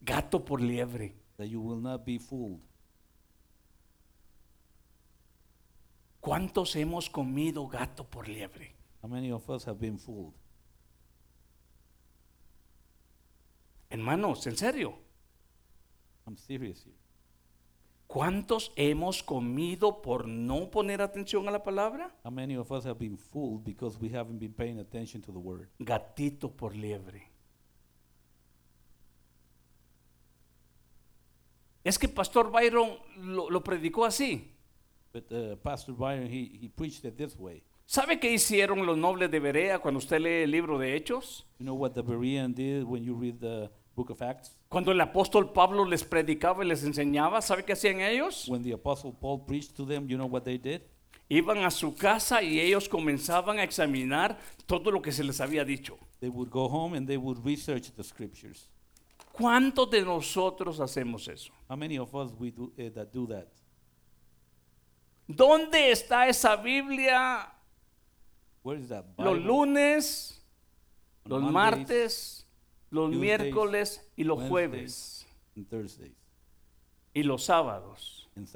gato 0.00 0.44
por 0.44 0.60
liebre. 0.60 1.14
That 1.36 1.48
you 1.48 1.60
will 1.60 1.80
not 1.80 2.04
be 2.04 2.18
fooled. 2.18 2.60
¿Cuántos 6.20 6.76
hemos 6.76 7.10
comido 7.10 7.66
gato 7.66 8.04
por 8.04 8.28
liebre? 8.28 8.74
How 9.02 9.08
many 9.08 9.32
of 9.32 9.48
us 9.50 9.66
have 9.66 9.78
been 9.80 9.98
fooled? 9.98 10.34
Hermanos, 13.90 14.46
en 14.46 14.56
serio, 14.56 14.94
I'm 16.26 16.36
serious 16.36 16.84
here. 16.84 17.01
¿Cuántos 18.12 18.72
hemos 18.76 19.22
comido 19.22 20.02
por 20.02 20.28
no 20.28 20.70
poner 20.70 21.00
atención 21.00 21.48
a 21.48 21.50
la 21.50 21.62
palabra? 21.62 22.14
How 22.22 22.30
many 22.30 22.56
of 22.56 22.70
us 22.70 22.84
have 22.84 22.98
been 22.98 23.16
fooled 23.16 23.64
because 23.64 23.98
we 23.98 24.10
haven't 24.10 24.38
been 24.38 24.52
paying 24.52 24.78
attention 24.78 25.22
to 25.22 25.32
the 25.32 25.38
word? 25.38 25.70
Gatito 25.78 26.50
por 26.54 26.76
liebre. 26.76 27.30
Es 31.82 31.98
que 31.98 32.06
Pastor 32.06 32.50
Byron 32.50 32.90
lo, 33.16 33.48
lo 33.48 33.64
predicó 33.64 34.04
así. 34.04 34.52
But 35.14 35.32
uh, 35.32 35.56
Pastor 35.56 35.94
Byron, 35.94 36.26
he, 36.26 36.58
he 36.60 36.68
preached 36.68 37.06
it 37.06 37.16
this 37.16 37.34
way. 37.38 37.64
¿Sabe 37.86 38.20
qué 38.20 38.30
hicieron 38.30 38.84
los 38.84 38.96
nobles 38.96 39.30
de 39.30 39.40
Berea 39.40 39.78
cuando 39.78 39.98
usted 39.98 40.20
lee 40.20 40.42
el 40.44 40.50
libro 40.50 40.78
de 40.78 40.94
Hechos? 40.96 41.46
You 41.58 41.64
know 41.64 41.74
what 41.74 41.92
the 41.94 42.02
Berean 42.02 42.54
did 42.54 42.84
when 42.84 43.02
you 43.02 43.14
read 43.14 43.40
the 43.40 43.70
book 43.96 44.10
of 44.10 44.20
Acts? 44.20 44.54
Cuando 44.72 44.90
el 44.90 45.00
apóstol 45.02 45.52
Pablo 45.52 45.84
les 45.84 46.02
predicaba 46.02 46.64
y 46.64 46.68
les 46.68 46.82
enseñaba, 46.82 47.42
¿sabe 47.42 47.62
qué 47.62 47.74
hacían 47.74 48.00
ellos? 48.00 48.48
When 48.48 48.62
the 48.62 48.72
Apostle 48.72 49.12
Paul 49.12 49.44
preached 49.44 49.76
to 49.76 49.84
them, 49.84 50.08
you 50.08 50.16
know 50.16 50.26
what 50.26 50.44
they 50.44 50.56
did? 50.56 50.80
Iban 51.28 51.58
a 51.66 51.70
su 51.70 51.94
casa 51.94 52.42
y 52.42 52.58
ellos 52.58 52.88
comenzaban 52.88 53.58
a 53.58 53.64
examinar 53.64 54.38
todo 54.64 54.90
lo 54.90 55.02
que 55.02 55.12
se 55.12 55.22
les 55.24 55.42
había 55.42 55.62
dicho. 55.66 55.98
They 56.20 56.30
would 56.30 56.48
go 56.48 56.68
home 56.70 56.96
and 56.96 57.06
they 57.06 57.18
would 57.18 57.44
research 57.44 57.92
the 57.94 58.02
scriptures. 58.02 58.70
¿Cuántos 59.32 59.90
de 59.90 60.02
nosotros 60.06 60.80
hacemos 60.80 61.28
eso? 61.28 61.52
How 61.68 61.76
many 61.76 61.98
of 61.98 62.14
us 62.14 62.32
we 62.38 62.50
do, 62.50 62.72
eh, 62.78 62.90
that 62.94 63.12
do 63.12 63.26
that? 63.26 63.48
¿Dónde 65.28 65.90
está 65.90 66.26
esa 66.28 66.56
Biblia 66.56 67.46
Where 68.62 68.78
is 68.80 68.88
that 68.88 69.04
los 69.18 69.34
Bible? 69.36 69.46
lunes, 69.46 70.40
On 71.26 71.30
los 71.30 71.42
Mondays, 71.42 71.52
martes, 71.52 72.41
los 72.92 73.10
Tuesdays, 73.10 73.20
miércoles 73.20 74.12
y 74.16 74.24
los 74.24 74.40
jueves 74.48 75.26
y 77.14 77.22
los 77.22 77.42
sábados? 77.44 78.30
and. 78.36 78.48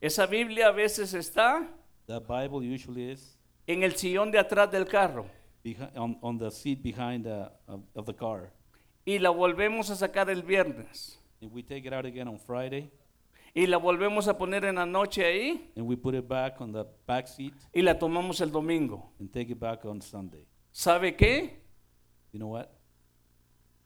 Esa 0.00 0.26
Biblia 0.26 0.68
a 0.68 0.72
veces 0.72 1.14
está 1.14 1.68
That 2.06 2.22
Bible 2.28 2.60
usually 2.62 3.10
is 3.10 3.38
en 3.66 3.82
el 3.82 3.92
sillón 3.96 4.30
de 4.30 4.38
atrás 4.38 4.70
del 4.70 4.86
carro 4.86 5.26
on, 5.96 6.18
on 6.20 6.38
the 6.38 6.50
seat 6.50 6.82
behind 6.82 7.24
the, 7.24 7.50
of, 7.66 7.80
of 7.94 8.04
the 8.06 8.14
car. 8.14 8.52
y 9.06 9.18
la 9.18 9.30
volvemos 9.30 9.90
a 9.90 9.96
sacar 9.96 10.28
el 10.30 10.42
viernes 10.42 11.18
And 11.40 11.52
we 11.52 11.62
take 11.62 11.86
it 11.86 11.92
out 11.92 12.04
again 12.06 12.28
on 12.28 12.38
Friday 12.38 12.90
y 13.54 13.66
la 13.66 13.78
volvemos 13.78 14.28
a 14.28 14.36
poner 14.36 14.64
en 14.64 14.76
la 14.76 14.86
noche 14.86 15.24
ahí 15.24 15.70
and 15.76 15.86
we 15.86 15.96
put 15.96 16.14
it 16.14 16.28
back 16.28 16.60
on 16.60 16.72
the 16.72 16.84
back 17.06 17.26
seat 17.26 17.54
y 17.72 17.80
la 17.82 17.98
tomamos 17.98 18.40
el 18.40 18.50
domingo. 18.50 19.10
and 19.18 19.32
take 19.32 19.50
it 19.50 19.58
back 19.58 19.84
on 19.84 20.00
Sunday. 20.00 20.46
¿Sabe 20.70 21.16
qué? 21.16 21.63
You 22.34 22.40
know 22.40 22.48
what? 22.48 22.68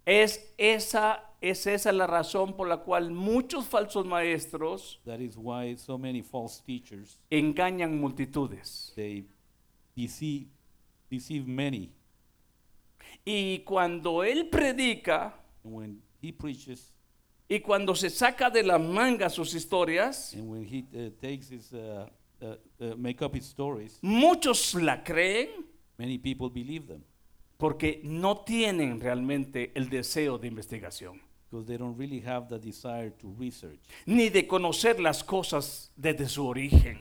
Es 0.06 0.40
esa, 0.56 1.22
es 1.42 1.66
esa 1.66 1.92
la 1.92 2.06
razón 2.06 2.56
por 2.56 2.66
la 2.66 2.78
cual 2.78 3.10
muchos 3.10 3.66
falsos 3.66 4.06
maestros 4.06 4.98
That 5.04 5.20
is 5.20 5.36
why 5.36 5.76
so 5.76 5.98
many 5.98 6.22
false 6.22 6.62
teachers 6.64 7.18
engañan 7.30 8.00
multitudes. 8.00 8.94
they 8.96 9.26
deceive 9.94 10.46
deceive 11.10 11.46
many. 11.46 11.92
Y 13.26 13.58
cuando 13.66 14.24
él 14.24 14.48
predica 14.48 15.34
And 15.62 15.74
when 15.74 16.02
he 16.22 16.32
preaches 16.32 16.94
y 17.50 17.60
cuando 17.60 17.94
se 17.94 18.08
saca 18.08 18.48
de 18.48 18.62
la 18.62 18.78
manga 18.78 19.28
sus 19.28 19.52
historias, 19.54 20.32
and 20.32 20.48
when 20.48 20.64
he 20.64 20.86
uh, 20.94 21.10
takes 21.20 21.50
his 21.50 21.70
uh, 21.74 22.06
uh, 22.40 22.56
uh, 22.80 22.94
make 22.96 23.20
up 23.22 23.34
his 23.34 23.44
stories, 23.44 23.98
muchos 24.00 24.74
la 24.74 25.02
creen 25.04 25.66
many 25.98 26.16
people 26.16 26.48
believe 26.48 26.86
them 26.86 27.04
porque 27.58 28.00
no 28.04 28.38
tienen 28.38 29.00
realmente 29.00 29.72
el 29.74 29.90
deseo 29.90 30.38
de 30.38 30.48
investigación, 30.48 31.20
because 31.50 31.66
they 31.66 31.76
don't 31.76 31.98
really 31.98 32.20
have 32.24 32.48
the 32.48 32.58
desire 32.58 33.10
to 33.10 33.34
research, 33.38 33.78
ni 34.06 34.30
de 34.30 34.46
conocer 34.46 34.98
las 35.00 35.22
cosas 35.22 35.92
desde 35.96 36.26
su 36.28 36.46
origen. 36.46 36.98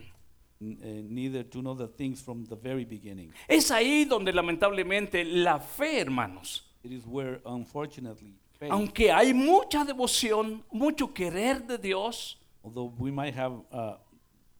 uh, 0.60 0.66
neither 1.08 1.44
to 1.44 1.60
know 1.60 1.74
the 1.74 1.86
things 1.86 2.20
from 2.20 2.44
the 2.46 2.56
very 2.56 2.84
beginning. 2.84 3.32
Es 3.46 3.70
ahí 3.70 4.04
donde 4.04 4.32
lamentablemente 4.32 5.24
la 5.24 5.60
fe, 5.60 6.00
hermanos, 6.00 6.64
It 6.82 6.92
is 6.92 7.04
where, 7.06 7.40
unfortunately, 7.44 8.34
faith, 8.58 8.70
aunque 8.72 9.12
hay 9.12 9.32
mucha 9.34 9.84
devoción, 9.84 10.64
mucho 10.72 11.12
querer 11.14 11.64
de 11.66 11.78
Dios, 11.78 12.38
although 12.64 12.92
we 12.98 13.10
might 13.12 13.34
have 13.36 13.52
uh, 13.72 13.96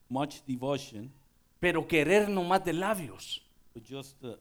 much 0.09 0.43
devotion, 0.47 1.11
pero 1.61 1.87
querer 1.87 2.29
no 2.29 2.45
más 2.45 2.65
de 2.65 2.73
labios. 2.73 3.43
but 3.75 3.83
just 3.85 4.23
uh, 4.25 4.37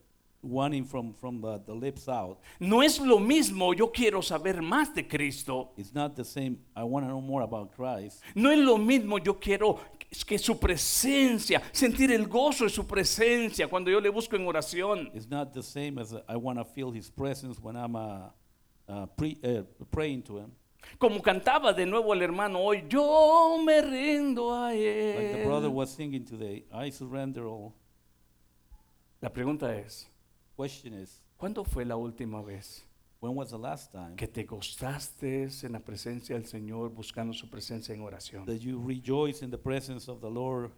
wanting 0.47 0.85
from, 0.85 1.13
from 1.13 1.41
the, 1.41 1.59
the 1.65 1.73
lips 1.73 2.07
out, 2.07 2.39
No 2.59 2.81
es 2.81 2.99
lo 2.99 3.19
mismo, 3.19 3.73
yo 3.73 3.91
quiero 3.91 4.21
saber 4.21 4.61
más 4.61 4.93
de 4.93 5.03
Cristo. 5.07 5.71
it's 5.77 5.93
not 5.93 6.15
the 6.15 6.23
same. 6.23 6.57
I 6.75 6.83
want 6.83 7.05
to 7.05 7.09
know 7.09 7.21
more 7.21 7.41
about 7.43 7.75
Christ. 7.75 8.21
No 8.35 8.49
es 8.51 8.59
lo 8.59 8.77
mismo, 8.77 9.17
yo 9.23 9.33
quiero 9.35 9.79
que 10.25 10.37
su 10.39 10.57
presencia, 10.57 11.61
sentir 11.71 12.11
el 12.11 12.27
gozo 12.27 12.63
de 12.63 12.69
su 12.69 12.85
presencia 12.87 13.67
cuando 13.67 13.91
yo 13.91 13.99
le 13.99 14.09
busco 14.09 14.35
en 14.35 14.45
oración. 14.47 15.11
It's 15.13 15.29
not 15.29 15.53
the 15.53 15.63
same 15.63 15.99
as 15.99 16.13
I 16.27 16.37
want 16.37 16.57
to 16.59 16.65
feel 16.65 16.91
His 16.91 17.09
presence 17.09 17.59
when 17.61 17.75
I'm 17.75 17.95
uh, 17.95 18.29
uh, 18.87 19.05
pre, 19.17 19.37
uh, 19.43 19.63
praying 19.91 20.23
to 20.23 20.37
Him. 20.37 20.51
Como 20.97 21.21
cantaba 21.21 21.73
de 21.73 21.85
nuevo 21.85 22.13
el 22.13 22.21
hermano 22.21 22.59
hoy, 22.59 22.85
yo 22.87 23.61
me 23.65 23.81
rindo 23.81 24.53
a 24.53 24.69
Like 24.69 25.33
the 25.33 25.43
brother 25.45 25.67
él. 25.67 25.73
was 25.73 25.89
singing 25.89 26.23
today, 26.23 26.63
I 26.71 26.89
surrender 26.91 27.45
all. 27.45 27.73
La 29.21 29.29
pregunta 29.29 29.75
es, 29.75 30.07
Question 30.57 30.93
is, 30.95 31.21
¿cuándo 31.37 31.63
fue 31.63 31.85
la 31.85 31.95
última 31.95 32.41
vez 32.41 32.83
When 33.19 33.35
was 33.35 33.49
the 33.51 33.57
last 33.57 33.91
time 33.91 34.15
que 34.15 34.27
te 34.27 34.43
gozaste 34.43 35.47
en 35.63 35.71
la 35.71 35.79
presencia 35.79 36.35
del 36.35 36.45
Señor 36.45 36.89
buscando 36.89 37.33
su 37.33 37.47
presencia 37.49 37.93
en 37.93 38.01
oración? 38.01 38.45
that 38.45 38.59
you 38.59 38.81
rejoice 38.83 39.43
in 39.43 39.51
the 39.51 39.57
presence 39.57 40.09
of 40.09 40.19
the 40.21 40.29
Lord, 40.29 40.71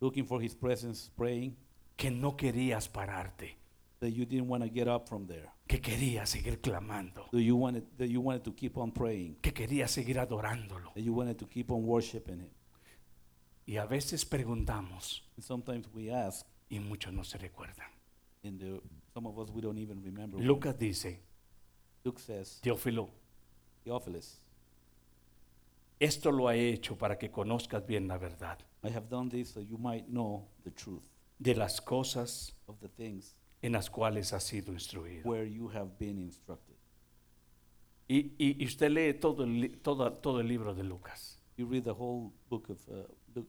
looking 0.00 0.26
for 0.26 0.42
His 0.42 0.54
presence, 0.54 1.10
praying, 1.16 1.56
Que 1.96 2.10
no 2.10 2.36
querías 2.36 2.88
pararte, 2.88 3.56
that 4.00 4.10
you 4.10 4.24
didn't 4.26 4.48
want 4.48 4.62
to 4.64 4.70
get 4.70 4.88
up 4.88 5.06
from 5.08 5.26
there, 5.26 5.48
que 5.66 5.80
querías 5.80 6.30
seguir 6.30 6.60
clamando, 6.60 7.28
that 7.30 7.40
you 7.42 7.56
wanted 7.56 7.84
that 7.98 8.08
you 8.08 8.20
wanted 8.20 8.42
to 8.44 8.52
keep 8.54 8.76
on 8.76 8.90
praying, 8.92 9.36
que 9.42 9.52
querías 9.52 9.90
seguir 9.90 10.18
adorándolo. 10.18 10.92
that 10.94 11.02
you 11.02 11.12
wanted 11.14 11.36
to 11.38 11.46
keep 11.46 11.70
on 11.70 11.86
worshiping 11.86 12.40
Him. 12.40 12.50
Y 13.66 13.76
a 13.76 13.86
veces 13.86 14.24
preguntamos 14.26 15.22
And 15.36 15.44
sometimes 15.44 15.88
we 15.94 16.10
ask, 16.10 16.46
y 16.70 16.78
muchos 16.80 17.12
no 17.12 17.22
se 17.22 17.38
recuerdan. 17.38 17.86
and 18.44 18.62
uh, 18.62 18.80
some 19.14 19.26
of 19.26 19.38
us 19.38 19.50
we 19.50 19.60
don't 19.60 19.78
even 19.78 20.02
remember. 20.02 20.38
Lucas 20.38 20.76
dice, 20.78 21.20
Luke 22.04 22.18
says, 22.20 22.60
Teófilo, 22.62 23.08
Theophilus, 23.84 24.40
esto 26.00 26.30
lo 26.32 26.50
he 26.50 26.70
hecho 26.72 26.96
para 26.96 27.16
que 27.18 27.30
conozcas 27.30 27.86
bien 27.86 28.08
la 28.08 28.18
verdad 28.18 28.58
I 28.82 28.88
have 28.88 29.08
done 29.08 29.28
this 29.28 29.50
so 29.50 29.60
you 29.60 29.78
might 29.78 30.06
know 30.08 30.48
the 30.64 30.70
truth 30.72 31.04
de 31.38 31.54
las 31.54 31.80
cosas 31.80 32.52
of 32.66 32.80
the 32.80 32.88
things 32.88 33.34
en 33.62 33.72
las 33.72 33.88
cuales 33.88 34.32
has 34.32 34.42
sido 34.44 34.72
instruido. 34.72 35.22
where 35.24 35.44
you 35.48 35.68
have 35.68 35.90
been 35.98 36.18
instructed. 36.18 36.74
Y, 38.08 38.32
y- 38.38 38.56
y 38.58 38.64
usted 38.66 38.90
lee 38.90 39.14
todo 39.14 39.44
el, 39.44 39.60
li- 39.60 39.68
todo, 39.82 40.12
todo 40.14 40.40
el 40.40 40.48
libro 40.48 40.74
de 40.74 40.82
Lucas. 40.82 41.38
You 41.56 41.66
read 41.66 41.84
the 41.84 41.92
whole 41.94 42.32
book 42.50 42.68
of 42.70 42.78
uh, 42.88 43.04
Luke, 43.34 43.48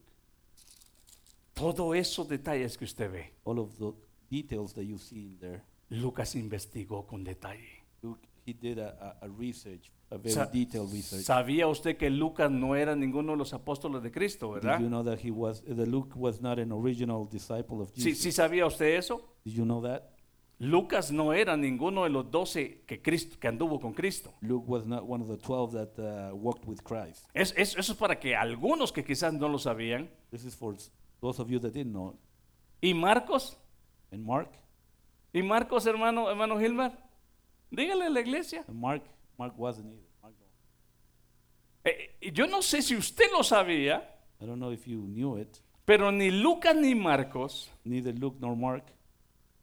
Todos 1.56 1.96
esos 1.96 2.28
detalles 2.28 2.78
que 2.78 2.86
usted 2.86 3.12
ve, 3.12 3.34
all 3.44 3.58
of 3.60 3.76
the 3.78 3.92
details 4.34 4.74
that 4.74 4.84
you 4.84 4.98
see 4.98 5.26
in 5.28 5.38
there. 5.40 5.62
Lucas 5.90 6.36
investigó 6.36 7.06
con 7.06 7.24
detalle. 7.24 7.84
Luke, 8.02 8.20
he 8.46 8.54
did 8.54 8.80
a, 8.80 9.18
a, 9.22 9.26
a 9.26 9.30
research, 9.30 9.92
a 10.10 10.18
very 10.18 10.32
Sa- 10.34 10.46
detailed 10.48 10.92
research. 10.92 11.24
¿Sabía 11.24 11.68
usted 11.68 11.98
que 11.98 12.10
Lucas 12.10 12.50
no 12.50 12.76
era 12.76 12.96
ninguno 12.96 13.34
de 13.34 13.38
los 13.38 13.54
apóstoles 13.54 14.02
de 14.02 14.12
Cristo, 14.12 14.52
verdad? 14.52 14.78
Did 14.80 14.84
you 14.86 14.90
know 14.90 15.04
that 15.04 15.20
he 15.24 15.32
was, 15.32 15.62
that 15.64 15.88
Luke 15.88 16.14
was 16.16 16.42
not 16.42 16.58
an 16.60 16.72
original 16.72 17.26
disciple 17.30 17.82
of 17.82 17.90
Sí, 17.94 18.10
Jesus? 18.12 18.24
sí 18.24 18.32
sabía 18.32 18.66
usted 18.66 18.96
eso. 18.98 19.22
Did 19.46 19.54
you 19.54 19.64
know 19.66 19.82
that? 19.84 20.10
Lucas 20.60 21.12
no 21.12 21.34
era 21.34 21.58
ninguno 21.58 22.04
de 22.04 22.10
los 22.10 22.30
doce 22.32 22.84
que, 22.86 23.02
Cristo, 23.02 23.38
que 23.40 23.48
anduvo 23.48 23.80
con 23.82 23.94
Cristo. 23.94 24.34
Luke 24.42 24.66
was 24.68 24.86
not 24.86 25.04
one 25.04 25.22
of 25.22 25.28
the 25.30 25.38
12 25.38 25.72
that 25.74 26.00
uh, 26.00 26.36
walked 26.36 26.66
with 26.68 26.80
Christ. 26.84 27.26
Es- 27.34 27.54
es- 27.58 27.76
eso 27.78 27.92
es 27.94 27.98
para 27.98 28.20
que 28.20 28.36
algunos 28.36 28.92
que 28.92 29.04
quizás 29.04 29.34
no 29.34 29.48
lo 29.50 29.58
sabían. 29.60 30.10
This 30.32 30.46
is 30.46 30.56
for 30.56 30.76
those 31.22 31.42
of 31.42 31.50
you 31.50 31.60
that 31.60 31.72
didn't 31.74 31.92
know. 31.94 32.18
¿Y 32.82 32.94
Marcos? 32.94 33.58
And 34.14 34.24
Mark, 34.26 34.50
¿Y 35.34 35.42
Marcos, 35.42 35.88
hermano, 35.88 36.30
hermano 36.30 36.60
Gilbert? 36.60 36.94
Dígale 37.72 38.06
a 38.06 38.10
la 38.10 38.20
iglesia. 38.20 38.64
and 38.68 38.80
Mark, 38.80 39.02
Mark 39.38 39.54
wasn't 39.58 39.88
either. 39.88 40.08
Mark 40.22 40.36
no. 40.40 40.46
Eh, 41.92 42.16
eh, 42.22 42.32
yo 42.32 42.46
no 42.46 42.62
sé 42.62 42.82
si 42.84 42.96
usted 42.96 43.26
lo 43.32 43.44
sabía, 43.44 44.08
I 44.40 44.46
don't 44.46 44.60
know 44.60 44.72
if 44.72 44.86
you 44.86 45.02
knew 45.08 45.38
it. 45.38 45.60
pero 45.86 46.12
ni 46.12 46.30
Lucas 46.30 46.76
ni 46.76 46.94
Marcos, 46.94 47.72
Neither 47.84 48.14
Luke 48.18 48.38
nor 48.40 48.56
Mark. 48.56 48.84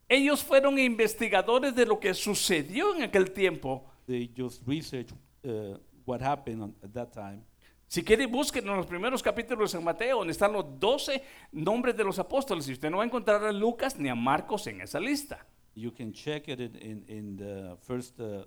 ellos 0.09 0.43
fueron 0.43 0.77
investigadores 0.77 1.73
de 1.73 1.85
lo 1.85 1.99
que 1.99 2.13
sucedió 2.13 2.93
en 2.95 3.03
aquel 3.03 3.31
tiempo. 3.31 3.85
They 4.07 4.29
just 4.37 4.61
researched 4.67 5.13
uh, 5.45 5.77
what 6.05 6.21
happened 6.21 6.61
on, 6.61 6.75
at 6.83 6.91
that 6.93 7.13
time. 7.13 7.45
Si 7.91 8.03
quiere, 8.05 8.25
busquen 8.25 8.65
en 8.69 8.77
los 8.77 8.85
primeros 8.85 9.21
capítulos 9.21 9.69
de 9.69 9.77
San 9.77 9.83
Mateo, 9.83 10.19
donde 10.19 10.31
están 10.31 10.53
los 10.53 10.79
doce 10.79 11.21
nombres 11.51 11.97
de 11.97 12.05
los 12.05 12.17
apóstoles. 12.19 12.65
Y 12.69 12.71
usted 12.71 12.89
no 12.89 12.95
va 12.99 13.03
a 13.03 13.05
encontrar 13.05 13.43
a 13.43 13.51
Lucas 13.51 13.99
ni 13.99 14.07
a 14.07 14.15
Marcos 14.15 14.65
en 14.67 14.79
esa 14.79 14.97
lista. 14.97 15.45
You 15.75 15.91
can 15.93 16.13
check 16.13 16.47
it 16.47 16.61
in, 16.61 17.03
in, 17.09 17.35
the 17.35 17.75
first 17.85 18.17
uh, 18.21 18.45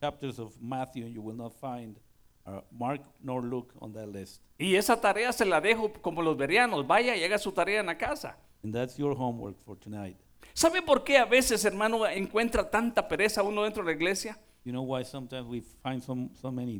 chapters 0.00 0.38
of 0.38 0.58
Matthew, 0.58 1.04
and 1.04 1.14
you 1.14 1.20
will 1.20 1.36
not 1.36 1.52
find 1.52 1.98
uh, 2.46 2.62
Mark 2.70 3.02
nor 3.22 3.42
Luke 3.42 3.74
on 3.78 3.92
that 3.92 4.08
list. 4.08 4.40
Y 4.58 4.74
esa 4.74 4.98
tarea 4.98 5.34
se 5.34 5.44
la 5.44 5.60
dejo 5.60 5.92
como 6.00 6.22
los 6.22 6.38
verianos. 6.38 6.86
Vaya 6.86 7.14
y 7.14 7.22
haga 7.22 7.36
su 7.36 7.52
tarea 7.52 7.80
en 7.80 7.86
la 7.86 7.98
casa. 7.98 8.38
And 8.64 8.72
that's 8.72 8.96
your 8.96 9.14
homework 9.14 9.58
for 9.66 9.76
tonight. 9.76 10.16
¿Sabe 10.54 10.80
por 10.80 11.04
qué 11.04 11.18
a 11.18 11.26
veces, 11.26 11.62
hermano, 11.66 12.06
encuentra 12.06 12.70
tanta 12.70 13.06
pereza 13.06 13.42
uno 13.42 13.64
dentro 13.64 13.84
de 13.84 13.90
la 13.90 13.96
iglesia? 13.96 14.38
You 14.64 14.72
know 14.72 14.82
why 14.82 15.04
sometimes 15.04 15.46
we 15.46 15.60
find 15.60 16.02
some, 16.02 16.30
so 16.40 16.50
many 16.50 16.78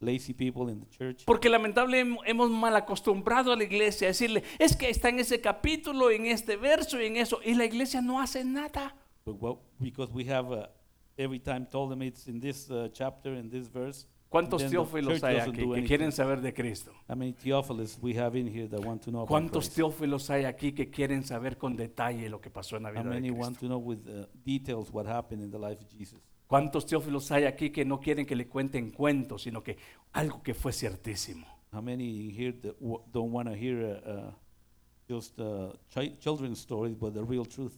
lazy 0.00 0.32
people 0.32 0.70
in 0.70 0.80
the 0.80 0.86
church? 0.90 1.24
Porque 1.24 1.48
lamentablemente 1.48 2.20
hemos 2.26 2.50
mal 2.50 2.76
acostumbrado 2.76 3.52
a 3.52 3.56
la 3.56 3.64
iglesia 3.64 4.08
a 4.08 4.10
decirle, 4.10 4.42
es 4.58 4.76
que 4.76 4.88
está 4.88 5.08
en 5.08 5.18
ese 5.18 5.40
capítulo, 5.40 6.10
en 6.10 6.26
este 6.26 6.56
verso 6.56 7.00
y 7.00 7.06
en 7.06 7.16
eso, 7.16 7.40
y 7.44 7.54
la 7.54 7.64
iglesia 7.64 8.00
no 8.00 8.20
hace 8.20 8.44
nada. 8.44 8.94
But 9.24 9.40
what, 9.40 9.58
because 9.78 10.12
we 10.12 10.24
have 10.30 10.50
uh, 10.50 10.66
every 11.16 11.38
time 11.38 11.66
told 11.66 11.90
them 11.90 12.02
it's 12.02 12.26
in 12.28 12.40
this 12.40 12.70
uh, 12.70 12.88
chapter, 12.92 13.34
in 13.34 13.50
this 13.50 13.68
verse. 13.68 14.06
¿Cuántos 14.28 14.62
teófilos 14.68 15.22
hay 15.24 15.36
aquí 15.36 15.66
que 15.72 15.84
quieren 15.84 16.12
saber 16.12 16.42
de 16.42 16.52
Cristo? 16.52 16.92
How 17.08 17.16
many 17.16 17.32
Theophilus 17.32 17.98
we 18.02 18.14
have 18.18 18.38
in 18.38 18.46
here 18.46 18.68
that 18.68 18.80
want 18.80 19.02
to 19.04 19.10
know 19.10 19.20
about 19.20 19.28
¿Cuántos 19.30 19.70
teófilos 19.70 20.28
hay 20.28 20.44
aquí 20.44 20.72
que 20.72 20.90
quieren 20.90 21.24
saber 21.24 21.56
con 21.56 21.76
detalle 21.76 22.28
lo 22.28 22.38
que 22.38 22.50
pasó 22.50 22.76
en 22.76 22.82
la 22.82 22.90
vida 22.90 23.04
de 23.04 23.32
Cristo? 25.88 26.20
¿Cuántos 26.48 26.86
teófilos 26.86 27.30
hay 27.30 27.44
aquí 27.44 27.70
que 27.70 27.84
no 27.84 28.00
quieren 28.00 28.24
que 28.26 28.34
le 28.34 28.48
cuenten 28.48 28.90
cuentos, 28.90 29.42
sino 29.42 29.62
que 29.62 29.76
algo 30.12 30.42
que 30.42 30.54
fue 30.54 30.72
ciertísimo? 30.72 31.46
How 31.72 31.82
many 31.82 32.30
here 32.34 32.52
don't 33.12 33.30
want 33.30 33.46
to 33.48 33.54
hear 33.54 34.02
uh, 34.06 34.32
just 35.08 35.38
uh, 35.38 35.72
chi- 35.94 36.16
children's 36.18 36.58
stories, 36.58 36.96
but 36.96 37.12
the 37.12 37.22
real 37.22 37.44
truth? 37.46 37.74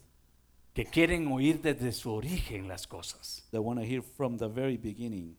Que 0.73 0.85
quieren 0.85 1.27
oír 1.27 1.61
desde 1.61 1.91
su 1.91 2.13
origen 2.13 2.69
las 2.69 2.87
cosas. 2.87 3.45
That 3.51 3.61
want 3.61 3.81
to 3.81 3.85
hear 3.85 4.03
from 4.03 4.39
the 4.39 4.47
very 4.47 4.77
beginning. 4.77 5.37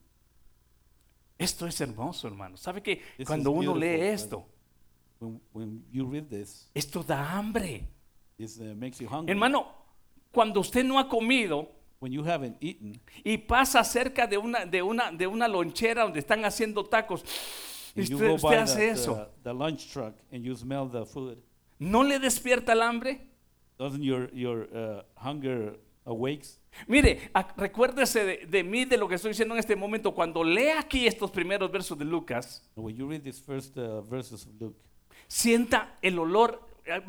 Esto 1.38 1.66
es 1.66 1.80
hermoso, 1.80 2.28
hermano. 2.28 2.58
¿Sabe 2.58 2.82
que 2.82 3.00
This 3.16 3.26
cuando 3.26 3.50
uno 3.50 3.74
lee 3.74 4.08
esto, 4.12 4.46
When, 5.18 5.40
when 5.54 5.84
you 5.90 6.04
read 6.06 6.24
this, 6.28 6.68
esto 6.74 7.02
da 7.02 7.38
hambre? 7.38 7.88
it 8.38 8.50
uh, 8.60 8.74
makes 8.76 9.00
you 9.00 9.08
hungry. 9.08 9.32
Hermano, 9.32 9.66
cuando 10.32 10.60
usted 10.60 10.84
no 10.84 10.98
ha 10.98 11.08
comido 11.08 11.70
when 12.02 12.12
you 12.12 12.24
haven't 12.24 12.56
eaten 12.60 13.00
y 13.22 13.38
pasa 13.38 13.84
cerca 13.84 14.26
de 14.26 14.36
una, 14.36 14.66
de 14.66 14.82
una, 14.82 15.12
de 15.12 15.26
una 15.26 15.46
lonchera 15.46 16.02
donde 16.02 16.18
están 16.18 16.44
haciendo 16.44 16.84
tacos, 16.84 17.22
y 17.94 18.00
and 18.00 18.08
you 18.08 18.16
usted, 18.16 18.30
usted 18.32 18.58
hace 18.58 18.88
eso, 18.88 19.28
the 19.44 19.54
lunch 19.54 19.92
truck 19.92 20.14
and 20.32 20.42
you 20.44 20.56
smell 20.56 20.90
the 20.90 21.06
food, 21.06 21.38
¿no 21.78 22.02
le 22.02 22.18
despierta 22.18 22.72
el 22.72 22.82
hambre? 22.82 23.20
doesn't 23.78 24.02
your, 24.02 24.28
your 24.32 24.68
uh, 24.74 25.02
hunger 25.16 25.78
awakes? 26.04 26.58
Mire, 26.88 27.30
recuérdese 27.56 28.24
de, 28.24 28.46
de 28.46 28.64
mí, 28.64 28.84
de 28.84 28.96
lo 28.96 29.06
que 29.06 29.16
estoy 29.16 29.30
diciendo 29.30 29.54
en 29.54 29.60
este 29.60 29.76
momento. 29.76 30.12
Cuando 30.12 30.42
lea 30.42 30.80
aquí 30.80 31.06
estos 31.06 31.30
primeros 31.30 31.70
versos 31.70 31.98
de 31.98 32.04
Lucas, 32.04 32.62
when 32.74 32.96
you 32.96 33.06
read 33.06 33.22
these 33.22 33.40
first 33.40 33.76
uh, 33.76 34.02
verses 34.02 34.46
of 34.46 34.60
Luke, 34.60 34.76
sienta 35.28 35.98
el 36.00 36.18
olor. 36.18 36.60
eh, 36.84 37.00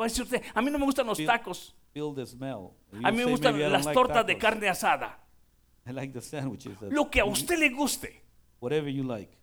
a 0.53 0.61
mí 0.61 0.69
no 0.69 0.77
me 0.77 0.85
gustan 0.85 1.07
los 1.07 1.17
tacos. 1.23 1.73
Feel 1.93 2.13
the 2.13 2.25
smell. 2.25 2.71
A 3.03 3.11
mí 3.11 3.17
me 3.17 3.25
gustan 3.25 3.53
"Maybe 3.53 3.65
I 3.65 3.69
don't 3.69 3.73
las 3.73 3.85
like 3.85 3.93
tortas 3.95 4.25
de 4.25 4.33
tacos. 4.35 4.41
carne 4.41 4.69
asada. 4.69 5.19
I 5.85 5.91
like 5.91 6.13
the 6.13 6.21
sandwiches. 6.21 6.77
Lo 6.89 7.09
que 7.09 7.19
a 7.21 7.25
usted 7.25 7.57
le 7.59 7.69
guste. 7.69 8.21
Whatever 8.59 8.89
you 8.91 9.03
like. 9.03 9.37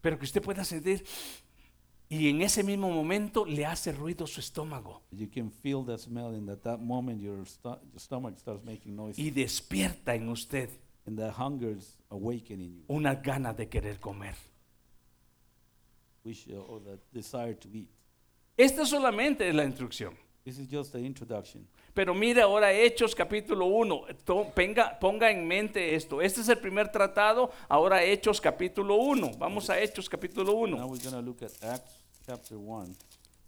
Pero 0.00 0.18
que 0.18 0.24
usted 0.24 0.42
pueda 0.42 0.64
sentir. 0.64 1.04
Y 2.08 2.28
en 2.28 2.42
ese 2.42 2.62
mismo 2.62 2.90
momento 2.90 3.46
le 3.46 3.64
hace 3.64 3.90
ruido 3.92 4.26
su 4.26 4.40
estómago. 4.40 5.02
You 5.10 5.28
can 5.32 5.50
feel 5.50 5.84
the 5.84 5.96
smell, 5.98 6.34
and 6.34 6.50
at 6.50 6.60
that 6.62 6.78
moment, 6.78 7.20
your, 7.20 7.46
sto- 7.46 7.80
your 7.90 7.98
stomach 7.98 8.38
starts 8.38 8.62
making 8.64 8.94
noise, 8.94 9.18
Y 9.20 9.30
despierta 9.30 10.14
en 10.14 10.28
usted 10.28 10.68
and 11.06 11.18
the 11.18 11.30
hunger's 11.30 11.96
awakening 12.10 12.74
you, 12.76 12.84
unas 12.88 13.22
ganas 13.22 13.56
de 13.56 13.68
querer 13.68 13.98
comer. 14.00 14.34
wish 16.24 16.46
or 16.68 16.80
the 16.80 16.98
desire 17.12 17.54
to 17.54 17.68
eat. 17.72 17.90
Esta 18.56 18.84
solamente 18.86 19.48
es 19.48 19.54
la 19.54 19.64
instrucción. 19.64 20.14
This 20.44 20.58
is 20.58 20.68
just 20.70 20.92
the 20.92 21.00
introduction. 21.00 21.66
Pero 21.94 22.12
mire 22.12 22.42
ahora 22.42 22.72
Hechos 22.72 23.14
capítulo 23.14 23.66
1. 23.66 24.06
Ponga, 24.52 24.98
ponga 24.98 25.30
en 25.30 25.46
mente 25.46 25.94
esto. 25.94 26.20
Este 26.20 26.40
es 26.40 26.48
el 26.48 26.58
primer 26.58 26.90
tratado. 26.90 27.52
Ahora 27.68 28.02
Hechos 28.02 28.40
capítulo 28.40 28.96
1. 28.96 29.32
Vamos 29.38 29.70
a 29.70 29.80
Hechos 29.80 30.08
capítulo 30.08 30.52
Now 30.52 30.62
1. 30.62 30.86
we're 30.88 30.98
going 30.98 31.12
to 31.12 31.22
look 31.22 31.40
at 31.42 31.52
Acts 31.62 32.02
chapter 32.26 32.58
1. 32.58 32.96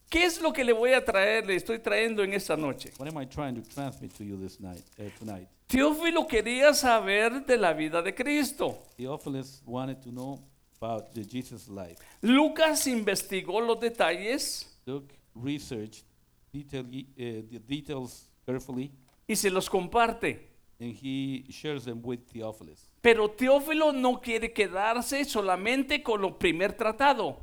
¿Qué 0.09 0.25
es 0.25 0.41
lo 0.41 0.53
que 0.53 0.65
le 0.65 0.73
voy 0.73 0.93
a 0.93 1.05
traer, 1.05 1.45
le 1.45 1.57
estoy 1.57 1.81
trayendo 1.81 2.23
en 2.23 2.33
esta 2.35 2.57
noche? 2.57 2.93
What 2.99 3.09
am 3.09 3.21
I 3.21 3.27
trying 3.27 3.57
to 3.57 3.63
transmit 3.69 4.17
to 4.17 4.23
you 4.23 4.37
this 4.37 4.61
night, 4.61 4.85
tonight? 5.19 5.49
Teófilo 5.67 6.29
quería 6.29 6.73
saber 6.73 7.45
de 7.45 7.57
la 7.57 7.73
vida 7.73 8.01
de 8.01 8.15
Cristo. 8.15 8.85
Theophilus 8.97 9.61
wanted 9.67 10.01
to 10.03 10.11
know 10.13 10.39
about 10.81 11.13
the 11.13 11.25
Jesus 11.25 11.69
life. 11.69 11.97
Lucas 12.23 12.87
investigó 12.87 13.61
los 13.61 13.81
detalles 13.81 14.67
Luke 14.87 15.13
researched 15.35 16.05
detail, 16.53 16.85
uh, 16.85 17.43
the 17.51 17.61
details 17.67 18.29
carefully, 18.47 18.93
y 19.27 19.37
se 19.37 19.51
los 19.51 19.69
comparte. 19.69 20.57
and 20.79 20.95
he 20.95 21.45
shares 21.49 21.85
them 21.85 22.01
with 22.03 22.21
Theophilus. 22.33 22.91
Pero 23.01 23.31
Teófilo 23.31 23.93
no 23.93 24.21
quiere 24.21 24.53
quedarse 24.53 25.25
solamente 25.25 26.03
con 26.03 26.21
lo 26.21 26.39
primer 26.39 26.75
tratado. 26.75 27.39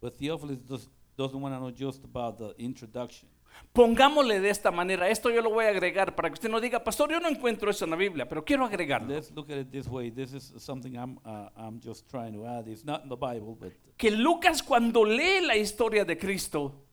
But 0.00 0.16
Theophilus 0.16 0.64
does, 0.66 0.88
doesn't 1.16 1.38
want 1.40 1.54
to 1.54 1.58
know 1.60 1.70
just 1.70 2.04
about 2.04 2.38
the 2.38 2.54
introduction. 2.58 3.28
Pongámosle 3.72 4.40
de 4.40 4.48
esta 4.48 4.70
manera, 4.70 5.10
esto 5.10 5.28
yo 5.28 5.42
lo 5.42 5.50
voy 5.50 5.66
a 5.66 5.68
agregar 5.68 6.14
para 6.14 6.28
que 6.30 6.34
usted 6.34 6.48
no 6.48 6.60
diga, 6.60 6.82
pastor, 6.82 7.10
yo 7.10 7.20
no 7.20 7.28
encuentro 7.28 7.70
eso 7.70 7.84
en 7.84 7.90
la 7.90 7.96
Biblia, 7.96 8.26
pero 8.26 8.44
quiero 8.44 8.64
agregarlo. 8.64 9.08
Let's 9.08 9.30
look 9.32 9.50
at 9.50 9.58
it 9.58 9.70
this 9.70 9.86
way. 9.86 10.10
This 10.10 10.32
is 10.32 10.54
something 10.56 10.94
I'm, 10.94 11.18
uh, 11.24 11.50
I'm 11.56 11.80
just 11.80 12.08
trying 12.08 12.32
to 12.32 12.46
add. 12.46 12.66
It's 12.66 12.84
not 12.84 13.02
in 13.02 13.08
the 13.08 13.16
Bible, 13.16 13.56
but, 13.60 13.72
Que 13.98 14.10
Lucas 14.10 14.62
cuando 14.62 15.04
lee 15.04 15.40
la 15.42 15.56
historia 15.56 16.04
de 16.04 16.16
Cristo, 16.16 16.86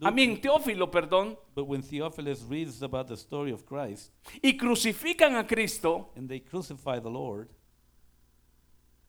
Luke- 0.00 0.12
mí 0.14 0.40
Teófilo, 0.40 0.90
perdón, 0.90 1.36
but 1.54 1.66
when 1.66 1.82
Theophilus 1.82 2.42
reads 2.42 2.82
about 2.82 3.08
the 3.08 3.16
story 3.16 3.52
of 3.52 3.64
Christ 3.64 4.12
y 4.42 4.56
crucifican 4.56 5.36
a 5.36 5.46
Cristo, 5.46 6.10
and 6.16 6.28
they 6.28 6.40
crucify 6.40 6.98
the 7.00 7.10
Lord, 7.10 7.48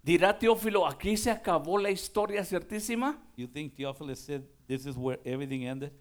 dirá 0.04 0.38
Teófilo, 0.38 0.86
aquí 0.88 1.18
se 1.18 1.32
acabó 1.32 1.78
la 1.82 1.90
historia 1.90 2.44
ciertísima. 2.44 3.18
you 3.36 3.48
think 3.48 3.76
Theophilus 3.76 4.20
said 4.20 4.44
this 4.68 4.86
is 4.86 4.96
where 4.96 5.20
everything 5.26 5.66
ended? 5.66 5.92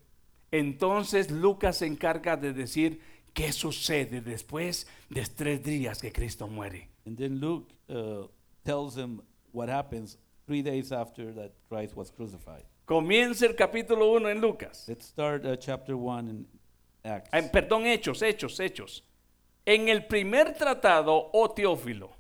Entonces 0.53 1.31
Lucas 1.31 1.79
se 1.79 1.87
encarga 1.87 2.37
de 2.37 2.53
decir 2.53 3.01
qué 3.35 3.53
sucede 3.53 4.21
después 4.23 4.87
de 5.11 5.23
tres 5.25 5.63
días 5.63 6.01
que 6.01 6.13
Cristo 6.13 6.47
muere. 6.47 6.89
And 7.05 7.17
then 7.17 7.41
Luke 7.41 7.73
uh, 7.89 8.27
tells 8.65 8.97
him 8.97 9.21
what 9.53 9.69
happens 9.69 10.17
three 10.47 10.63
days 10.63 10.93
after 10.93 11.33
that 11.35 11.53
Christ 11.69 11.97
was 11.97 12.11
crucified. 12.11 12.65
Comienza 12.87 13.45
el 13.47 13.55
capítulo 13.55 14.13
1 14.13 14.31
en 14.31 14.41
Lucas. 14.41 14.87
Let's 14.89 15.07
start 15.07 15.45
uh, 15.45 15.57
chapter 15.57 15.95
1 15.95 16.31
in 16.31 16.47
Acts. 17.05 17.51
Perdón, 17.53 17.85
Hechos, 17.85 18.23
Hechos, 18.23 18.59
Hechos. 18.61 19.05
En 19.67 19.89
el 19.89 20.07
primer 20.07 20.55
tratado, 20.55 21.31
oh 21.33 21.51
Teófilo, 21.51 22.17